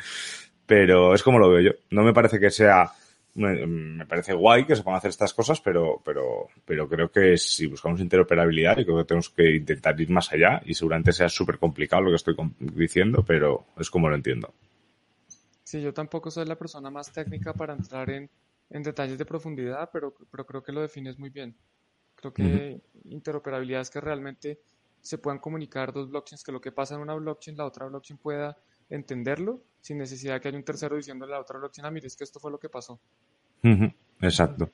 Pero 0.67 1.15
es 1.15 1.23
como 1.23 1.39
lo 1.39 1.51
veo 1.51 1.61
yo. 1.61 1.71
No 1.91 2.03
me 2.03 2.13
parece 2.13 2.39
que 2.39 2.51
sea 2.51 2.91
me, 3.39 4.07
parece 4.07 4.35
guay 4.35 4.65
que 4.67 4.75
se 4.75 4.83
puedan 4.83 4.99
hacer 4.99 5.11
estas 5.11 5.33
cosas, 5.33 5.61
pero, 5.61 6.01
pero, 6.05 6.49
pero 6.65 6.89
creo 6.89 7.11
que 7.11 7.37
si 7.37 7.67
buscamos 7.67 8.01
interoperabilidad, 8.01 8.79
y 8.79 8.85
creo 8.85 8.99
que 8.99 9.05
tenemos 9.05 9.31
que 9.31 9.57
intentar 9.57 10.01
ir 10.01 10.11
más 10.11 10.33
allá 10.33 10.61
y 10.65 10.75
seguramente 10.75 11.13
sea 11.13 11.29
súper 11.29 11.59
complicado 11.59 12.03
lo 12.03 12.11
que 12.11 12.17
estoy 12.17 12.35
diciendo, 12.59 13.25
pero 13.27 13.67
es 13.79 13.91
como 13.91 14.09
lo 14.09 14.17
entiendo. 14.17 14.53
Sí, 15.63 15.81
yo 15.81 15.93
tampoco 15.93 16.31
soy 16.31 16.47
la 16.47 16.57
persona 16.57 16.91
más 16.91 17.13
técnica 17.13 17.53
para 17.53 17.75
entrar 17.75 18.11
en, 18.11 18.29
en 18.71 18.83
detalles 18.83 19.19
de 19.19 19.25
profundidad, 19.25 19.91
pero, 19.93 20.15
pero 20.31 20.47
creo 20.47 20.63
que 20.63 20.73
lo 20.73 20.81
defines 20.81 21.19
muy 21.19 21.31
bien. 21.31 21.55
Creo 22.19 22.35
que 22.35 22.81
interoperabilidad 23.05 23.83
es 23.83 23.91
que 23.91 24.01
realmente 24.01 24.59
se 25.01 25.19
puedan 25.19 25.39
comunicar 25.39 25.93
dos 25.93 26.11
blockchains, 26.11 26.43
que 26.43 26.51
lo 26.51 26.61
que 26.61 26.73
pasa 26.73 26.97
en 26.97 27.01
una 27.01 27.15
blockchain, 27.15 27.57
la 27.57 27.65
otra 27.65 27.87
blockchain 27.87 28.19
pueda 28.19 28.57
entenderlo 28.91 29.63
sin 29.81 29.99
necesidad 29.99 30.35
de 30.35 30.41
que 30.41 30.49
haya 30.49 30.59
un 30.59 30.65
tercero 30.65 30.97
diciéndole 30.97 31.33
a 31.33 31.37
la 31.37 31.43
otra 31.43 31.59
blockchain, 31.59 31.87
ah, 31.87 31.91
mire, 31.91 32.09
es 32.09 32.17
que 32.17 32.25
esto 32.25 32.41
fue 32.41 32.51
lo 32.51 32.59
que 32.59 32.69
pasó. 32.69 32.99
Exacto. 34.21 34.71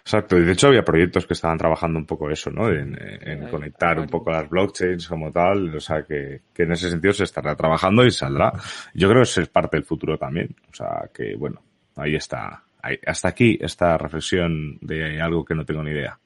Exacto, 0.00 0.38
y 0.38 0.44
de 0.44 0.52
hecho 0.52 0.68
había 0.68 0.84
proyectos 0.84 1.26
que 1.26 1.32
estaban 1.32 1.58
trabajando 1.58 1.98
un 1.98 2.06
poco 2.06 2.30
eso, 2.30 2.50
¿no? 2.50 2.70
En, 2.70 3.48
conectar 3.50 3.98
un 3.98 4.06
poco 4.06 4.30
las 4.30 4.48
blockchains 4.48 5.08
como 5.08 5.32
tal, 5.32 5.74
o 5.74 5.80
sea, 5.80 6.04
que, 6.04 6.42
en 6.56 6.72
ese 6.72 6.90
sentido 6.90 7.12
se 7.12 7.24
estará 7.24 7.56
trabajando 7.56 8.04
y 8.04 8.10
saldrá. 8.10 8.52
Yo 8.94 9.08
creo 9.08 9.22
que 9.22 9.28
eso 9.28 9.40
es 9.40 9.48
parte 9.48 9.78
del 9.78 9.84
futuro 9.84 10.16
también, 10.16 10.54
o 10.70 10.74
sea, 10.74 11.10
que 11.12 11.34
bueno, 11.36 11.60
ahí 11.96 12.14
está. 12.14 12.65
Hasta 13.06 13.28
aquí 13.28 13.58
esta 13.60 13.98
reflexión 13.98 14.78
de 14.80 15.20
algo 15.20 15.44
que 15.44 15.54
no 15.54 15.64
tengo 15.64 15.82
ni 15.82 15.90
idea. 15.90 16.18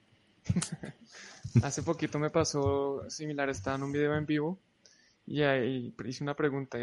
Hace 1.63 1.83
poquito 1.83 2.19
me 2.19 2.31
pasó 2.31 3.03
similar, 3.09 3.49
estaba 3.51 3.77
en 3.77 3.83
un 3.83 3.93
video 3.93 4.15
en 4.15 4.27
vivo 4.27 4.61
y 5.27 5.43
ahí 5.43 5.95
hice 6.07 6.25
una 6.25 6.35
pregunta. 6.35 6.79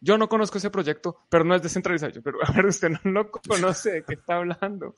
yo 0.00 0.18
no 0.18 0.28
conozco 0.28 0.58
ese 0.58 0.70
proyecto, 0.70 1.18
pero 1.28 1.44
no 1.44 1.54
es 1.54 1.62
descentralizado. 1.62 2.20
pero 2.22 2.38
a 2.44 2.52
ver, 2.52 2.66
usted 2.66 2.90
no 2.90 3.10
lo 3.10 3.30
conoce, 3.30 3.92
¿de 3.92 4.02
qué 4.04 4.14
está 4.14 4.36
hablando? 4.36 4.94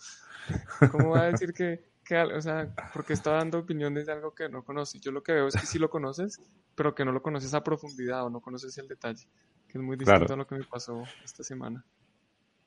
¿Cómo 0.91 1.11
va 1.11 1.23
a 1.23 1.31
decir 1.31 1.53
que, 1.53 1.85
que, 2.05 2.17
o 2.17 2.41
sea, 2.41 2.75
porque 2.93 3.13
está 3.13 3.33
dando 3.33 3.59
opiniones 3.59 4.07
de 4.07 4.13
algo 4.13 4.35
que 4.35 4.49
no 4.49 4.65
conoce? 4.65 5.01
Yo 5.01 5.13
lo 5.13 5.23
que 5.23 5.33
veo 5.33 5.49
es 5.49 5.55
que 5.55 5.67
sí 5.67 5.79
lo 5.79 5.91
conoces, 5.91 6.41
pero 6.75 6.95
que 6.95 7.05
no 7.05 7.13
lo 7.13 7.23
conoces 7.23 7.53
a 7.55 7.63
profundidad 7.63 8.25
o 8.25 8.31
no 8.31 8.41
conoces 8.41 8.77
el 8.79 8.89
detalle, 8.89 9.27
que 9.69 9.79
es 9.79 9.85
muy 9.85 9.97
distinto 9.97 10.33
a 10.33 10.37
lo 10.37 10.47
que 10.47 10.57
me 10.57 10.65
pasó 10.65 11.03
esta 11.23 11.43
semana. 11.43 11.85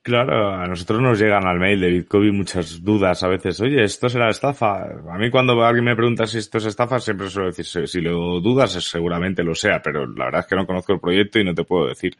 Claro, 0.08 0.54
a 0.54 0.66
nosotros 0.66 1.02
nos 1.02 1.18
llegan 1.20 1.46
al 1.46 1.58
mail 1.58 1.78
de 1.82 1.90
Bitcoin 1.90 2.34
muchas 2.34 2.82
dudas 2.82 3.22
a 3.22 3.28
veces. 3.28 3.60
Oye, 3.60 3.84
¿esto 3.84 4.08
será 4.08 4.30
estafa? 4.30 4.84
A 4.84 5.18
mí 5.18 5.30
cuando 5.30 5.62
alguien 5.62 5.84
me 5.84 5.94
pregunta 5.94 6.26
si 6.26 6.38
esto 6.38 6.56
es 6.56 6.64
estafa, 6.64 6.98
siempre 6.98 7.28
suelo 7.28 7.52
decir, 7.52 7.86
si 7.86 8.00
lo 8.00 8.40
dudas, 8.40 8.72
seguramente 8.72 9.42
lo 9.42 9.54
sea, 9.54 9.82
pero 9.82 10.06
la 10.06 10.24
verdad 10.24 10.40
es 10.40 10.46
que 10.46 10.56
no 10.56 10.66
conozco 10.66 10.94
el 10.94 11.00
proyecto 11.00 11.38
y 11.38 11.44
no 11.44 11.54
te 11.54 11.64
puedo 11.64 11.88
decir. 11.88 12.16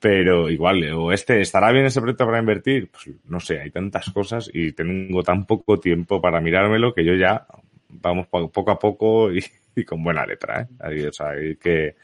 Pero 0.00 0.50
igual, 0.50 0.82
o 0.92 1.12
este, 1.12 1.40
¿estará 1.40 1.70
bien 1.70 1.86
ese 1.86 2.00
proyecto 2.00 2.26
para 2.26 2.40
invertir? 2.40 2.90
Pues 2.90 3.08
no 3.28 3.38
sé, 3.38 3.60
hay 3.60 3.70
tantas 3.70 4.10
cosas 4.10 4.50
y 4.52 4.72
tengo 4.72 5.22
tan 5.22 5.46
poco 5.46 5.78
tiempo 5.78 6.20
para 6.20 6.40
mirármelo 6.40 6.92
que 6.92 7.04
yo 7.04 7.14
ya 7.14 7.46
vamos 7.88 8.26
poco 8.26 8.72
a 8.72 8.78
poco 8.80 9.30
y, 9.32 9.84
con 9.84 10.02
buena 10.02 10.26
letra, 10.26 10.62
¿eh? 10.62 11.06
o 11.06 11.12
sea, 11.12 11.28
hay 11.28 11.54
que, 11.54 11.94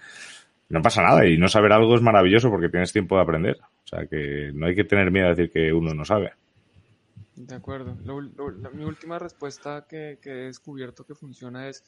no 0.69 0.81
pasa 0.81 1.03
nada 1.03 1.27
y 1.27 1.37
no 1.37 1.49
saber 1.49 1.73
algo 1.73 1.97
es 1.97 2.01
maravilloso 2.01 2.49
porque 2.49 2.69
tienes 2.69 2.93
tiempo 2.93 3.17
de 3.17 3.23
aprender. 3.23 3.59
O 3.93 3.97
sea 3.97 4.07
que 4.07 4.53
no 4.55 4.67
hay 4.67 4.75
que 4.77 4.85
tener 4.85 5.11
miedo 5.11 5.27
a 5.27 5.31
decir 5.31 5.51
que 5.51 5.73
uno 5.73 5.93
no 5.93 6.05
sabe. 6.05 6.33
De 7.35 7.55
acuerdo. 7.55 7.97
mi 8.73 8.85
última 8.85 9.19
respuesta 9.19 9.85
que, 9.89 10.19
he 10.23 10.31
descubierto 10.31 11.05
que 11.05 11.15
funciona 11.15 11.69
es 11.69 11.83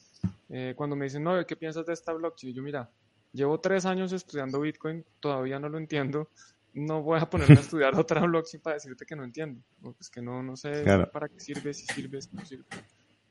eh, 0.48 0.74
cuando 0.76 0.96
me 0.96 1.04
dicen, 1.04 1.22
no, 1.22 1.44
¿qué 1.46 1.54
piensas 1.54 1.86
de 1.86 1.92
esta 1.92 2.12
blockchain? 2.12 2.54
Yo, 2.54 2.62
mira, 2.62 2.90
llevo 3.32 3.60
tres 3.60 3.86
años 3.86 4.12
estudiando 4.12 4.60
Bitcoin, 4.60 5.04
todavía 5.20 5.60
no 5.60 5.68
lo 5.68 5.78
entiendo. 5.78 6.28
No 6.74 7.02
voy 7.02 7.20
a 7.20 7.28
ponerme 7.28 7.56
a 7.56 7.60
estudiar 7.60 7.94
otra 7.94 8.22
blockchain 8.22 8.62
para 8.62 8.74
decirte 8.74 9.06
que 9.06 9.14
no 9.14 9.22
entiendo. 9.22 9.60
Es 10.00 10.10
que 10.10 10.22
no, 10.22 10.42
no 10.42 10.56
sé 10.56 10.84
para 11.12 11.28
qué 11.28 11.38
sirve, 11.38 11.72
si 11.72 11.86
sirve, 11.86 12.20
si 12.20 12.34
no 12.34 12.44
sirve. 12.44 12.64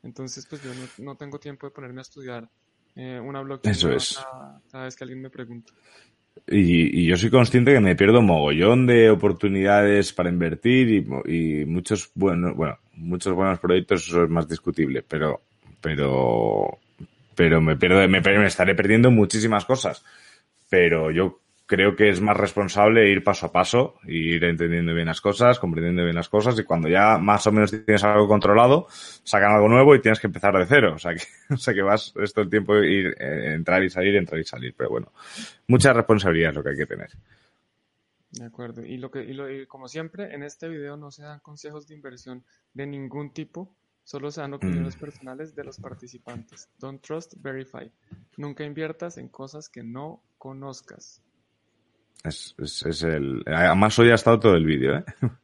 Entonces, 0.03 0.45
pues 0.45 0.63
yo 0.63 0.73
no, 0.73 0.87
no 1.05 1.17
tengo 1.17 1.39
tiempo 1.39 1.67
de 1.67 1.71
ponerme 1.71 1.99
a 1.99 2.03
estudiar 2.03 2.49
eh, 2.95 3.19
una 3.19 3.41
blockchain 3.41 3.71
Eso 3.71 3.91
es. 3.91 4.19
Cada, 4.71 4.85
vez 4.85 4.95
que 4.95 5.03
alguien 5.03 5.21
me 5.21 5.29
pregunta. 5.29 5.71
Y, 6.47 7.05
yo 7.05 7.17
soy 7.17 7.29
consciente 7.29 7.73
que 7.73 7.79
me 7.79 7.95
pierdo 7.95 8.21
mogollón 8.21 8.85
de 8.85 9.09
oportunidades 9.09 10.13
para 10.13 10.29
invertir 10.29 11.05
y, 11.25 11.65
muchos 11.65 12.11
buenos, 12.15 12.55
bueno, 12.55 12.77
muchos 12.93 13.33
buenos 13.33 13.59
proyectos, 13.59 14.07
eso 14.07 14.23
es 14.23 14.29
más 14.29 14.47
discutible, 14.47 15.03
pero, 15.07 15.41
pero, 15.79 16.79
pero 17.35 17.61
me 17.61 17.77
pierdo, 17.77 18.07
me, 18.07 18.21
me 18.21 18.45
estaré 18.45 18.75
perdiendo 18.75 19.11
muchísimas 19.11 19.65
cosas. 19.65 20.03
Pero 20.69 21.11
yo 21.11 21.41
creo 21.71 21.95
que 21.95 22.09
es 22.09 22.19
más 22.19 22.35
responsable 22.35 23.09
ir 23.09 23.23
paso 23.23 23.45
a 23.45 23.51
paso, 23.53 23.95
ir 24.03 24.43
entendiendo 24.43 24.93
bien 24.93 25.07
las 25.07 25.21
cosas, 25.21 25.57
comprendiendo 25.57 26.03
bien 26.03 26.17
las 26.17 26.27
cosas 26.27 26.59
y 26.59 26.65
cuando 26.65 26.89
ya 26.89 27.17
más 27.17 27.47
o 27.47 27.51
menos 27.53 27.71
tienes 27.71 28.03
algo 28.03 28.27
controlado, 28.27 28.87
sacan 28.89 29.53
algo 29.53 29.69
nuevo 29.69 29.95
y 29.95 30.01
tienes 30.01 30.19
que 30.19 30.27
empezar 30.27 30.53
de 30.57 30.65
cero. 30.65 30.91
O 30.95 30.99
sea 30.99 31.15
que, 31.15 31.21
o 31.53 31.55
sea 31.55 31.73
que 31.73 31.81
vas 31.81 32.13
esto 32.21 32.41
el 32.41 32.49
tiempo 32.49 32.75
ir, 32.75 33.15
eh, 33.17 33.53
entrar 33.53 33.81
y 33.83 33.89
salir, 33.89 34.17
entrar 34.17 34.37
y 34.41 34.43
salir. 34.43 34.75
Pero 34.77 34.89
bueno, 34.89 35.13
mucha 35.67 35.93
responsabilidad 35.93 36.49
es 36.49 36.55
lo 36.57 36.63
que 36.63 36.69
hay 36.71 36.75
que 36.75 36.85
tener. 36.85 37.09
De 38.31 38.43
acuerdo. 38.43 38.85
Y 38.85 38.97
lo 38.97 39.09
que, 39.09 39.23
y, 39.23 39.31
lo, 39.31 39.49
y 39.49 39.65
como 39.65 39.87
siempre, 39.87 40.35
en 40.35 40.43
este 40.43 40.67
video 40.67 40.97
no 40.97 41.09
se 41.09 41.23
dan 41.23 41.39
consejos 41.39 41.87
de 41.87 41.95
inversión 41.95 42.43
de 42.73 42.85
ningún 42.85 43.31
tipo, 43.31 43.73
solo 44.03 44.29
se 44.29 44.41
dan 44.41 44.55
opiniones 44.55 44.97
mm. 44.97 44.99
personales 44.99 45.55
de 45.55 45.63
los 45.63 45.79
participantes. 45.79 46.67
Don't 46.79 47.01
trust, 47.01 47.35
verify. 47.37 47.89
Nunca 48.35 48.65
inviertas 48.65 49.17
en 49.17 49.29
cosas 49.29 49.69
que 49.69 49.83
no 49.83 50.21
conozcas. 50.37 51.21
Es, 52.23 52.55
es, 52.57 52.85
es 52.85 53.03
el. 53.03 53.43
Además, 53.45 53.97
hoy 53.99 54.11
ha 54.11 54.15
estado 54.15 54.39
todo 54.39 54.55
el 54.55 54.65
vídeo, 54.65 54.97
¿eh? 54.97 55.05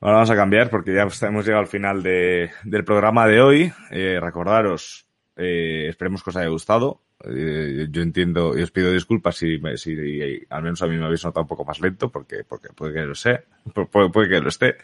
Ahora 0.00 0.16
vamos 0.16 0.30
a 0.30 0.36
cambiar 0.36 0.68
porque 0.68 0.92
ya 0.92 1.06
hemos 1.26 1.46
llegado 1.46 1.62
al 1.62 1.66
final 1.66 2.02
de, 2.02 2.50
del 2.64 2.84
programa 2.84 3.26
de 3.26 3.40
hoy. 3.40 3.72
Eh, 3.90 4.18
recordaros, 4.20 5.06
eh, 5.34 5.86
esperemos 5.88 6.22
que 6.22 6.28
os 6.28 6.36
haya 6.36 6.48
gustado. 6.48 7.00
Eh, 7.26 7.86
yo 7.90 8.02
entiendo 8.02 8.58
y 8.58 8.62
os 8.62 8.70
pido 8.70 8.92
disculpas 8.92 9.36
si, 9.36 9.58
si, 9.76 10.46
al 10.50 10.62
menos 10.62 10.82
a 10.82 10.86
mí 10.86 10.96
me 10.98 11.06
habéis 11.06 11.24
notado 11.24 11.42
un 11.42 11.48
poco 11.48 11.64
más 11.64 11.80
lento 11.80 12.10
porque, 12.10 12.44
porque 12.44 12.68
puede 12.74 12.92
que 12.92 13.00
lo 13.00 13.14
sé, 13.14 13.44
puede, 13.90 14.10
puede 14.10 14.28
que 14.28 14.40
lo 14.40 14.48
esté. 14.48 14.76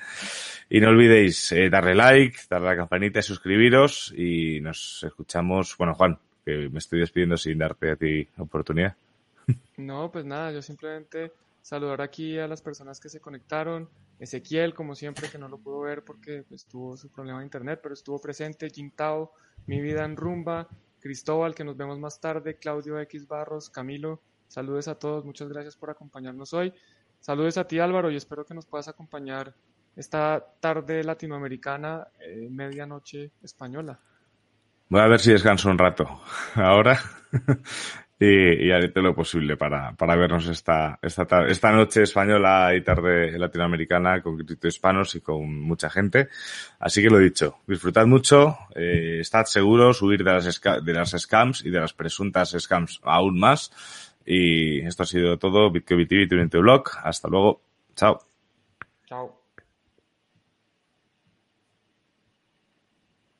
Y 0.70 0.80
no 0.80 0.88
olvidéis 0.88 1.52
eh, 1.52 1.68
darle 1.68 1.94
like, 1.94 2.38
darle 2.48 2.68
a 2.68 2.70
la 2.70 2.76
campanita 2.76 3.18
y 3.18 3.22
suscribiros 3.22 4.14
y 4.16 4.60
nos 4.60 5.02
escuchamos. 5.02 5.76
Bueno, 5.76 5.94
Juan, 5.94 6.16
que 6.44 6.68
me 6.70 6.78
estoy 6.78 7.00
despidiendo 7.00 7.36
sin 7.36 7.58
darte 7.58 7.90
a 7.90 7.96
ti 7.96 8.26
oportunidad. 8.38 8.94
No, 9.76 10.10
pues 10.10 10.24
nada, 10.24 10.52
yo 10.52 10.62
simplemente 10.62 11.32
saludar 11.62 12.02
aquí 12.02 12.38
a 12.38 12.48
las 12.48 12.62
personas 12.62 13.00
que 13.00 13.08
se 13.08 13.20
conectaron. 13.20 13.88
Ezequiel, 14.18 14.74
como 14.74 14.94
siempre, 14.94 15.30
que 15.30 15.38
no 15.38 15.48
lo 15.48 15.58
pudo 15.58 15.80
ver 15.80 16.04
porque 16.04 16.44
pues, 16.48 16.66
tuvo 16.66 16.96
su 16.96 17.08
problema 17.10 17.38
de 17.38 17.46
internet, 17.46 17.80
pero 17.82 17.94
estuvo 17.94 18.20
presente. 18.20 18.68
Jintao, 18.68 19.32
Mi 19.66 19.80
Vida 19.80 20.04
en 20.04 20.16
Rumba, 20.16 20.68
Cristóbal, 21.00 21.54
que 21.54 21.64
nos 21.64 21.76
vemos 21.76 21.98
más 21.98 22.20
tarde, 22.20 22.56
Claudio 22.56 23.00
X 23.00 23.26
Barros, 23.26 23.70
Camilo. 23.70 24.20
Saludos 24.48 24.88
a 24.88 24.96
todos, 24.96 25.24
muchas 25.24 25.48
gracias 25.48 25.76
por 25.76 25.90
acompañarnos 25.90 26.52
hoy. 26.52 26.74
Saludos 27.20 27.56
a 27.56 27.66
ti 27.66 27.78
Álvaro 27.78 28.10
y 28.10 28.16
espero 28.16 28.44
que 28.44 28.54
nos 28.54 28.66
puedas 28.66 28.88
acompañar 28.88 29.54
esta 29.94 30.44
tarde 30.60 31.04
latinoamericana, 31.04 32.08
eh, 32.18 32.48
medianoche 32.50 33.30
española. 33.42 33.98
Voy 34.88 35.00
a 35.00 35.06
ver 35.06 35.20
si 35.20 35.32
descanso 35.32 35.70
un 35.70 35.78
rato 35.78 36.04
ahora 36.56 36.98
y, 38.20 38.66
y, 38.66 38.70
haré 38.70 38.90
todo 38.90 39.04
lo 39.04 39.14
posible 39.14 39.56
para, 39.56 39.92
para 39.94 40.14
vernos 40.14 40.46
esta, 40.46 40.98
esta, 41.00 41.46
esta 41.48 41.72
noche 41.72 42.02
española 42.02 42.74
y 42.76 42.82
tarde 42.82 43.38
latinoamericana 43.38 44.20
con 44.20 44.36
grito 44.36 44.68
hispanos 44.68 45.14
y 45.14 45.22
con 45.22 45.58
mucha 45.60 45.88
gente. 45.88 46.28
Así 46.78 47.02
que 47.02 47.08
lo 47.08 47.18
dicho, 47.18 47.60
disfrutad 47.66 48.04
mucho, 48.04 48.58
eh, 48.74 49.20
estad 49.20 49.46
seguros, 49.46 50.02
huir 50.02 50.22
de 50.22 50.34
las, 50.34 50.60
de 50.60 50.92
las 50.92 51.10
scams 51.18 51.64
y 51.64 51.70
de 51.70 51.80
las 51.80 51.94
presuntas 51.94 52.54
scams 52.58 53.00
aún 53.04 53.40
más. 53.40 53.72
Y 54.26 54.80
esto 54.80 55.04
ha 55.04 55.06
sido 55.06 55.38
todo, 55.38 55.70
BitcoBTV, 55.70 56.50
tu 56.50 56.60
blog. 56.60 56.90
Hasta 57.02 57.26
luego. 57.26 57.62
Chao. 57.96 58.20
Chao. 59.06 59.39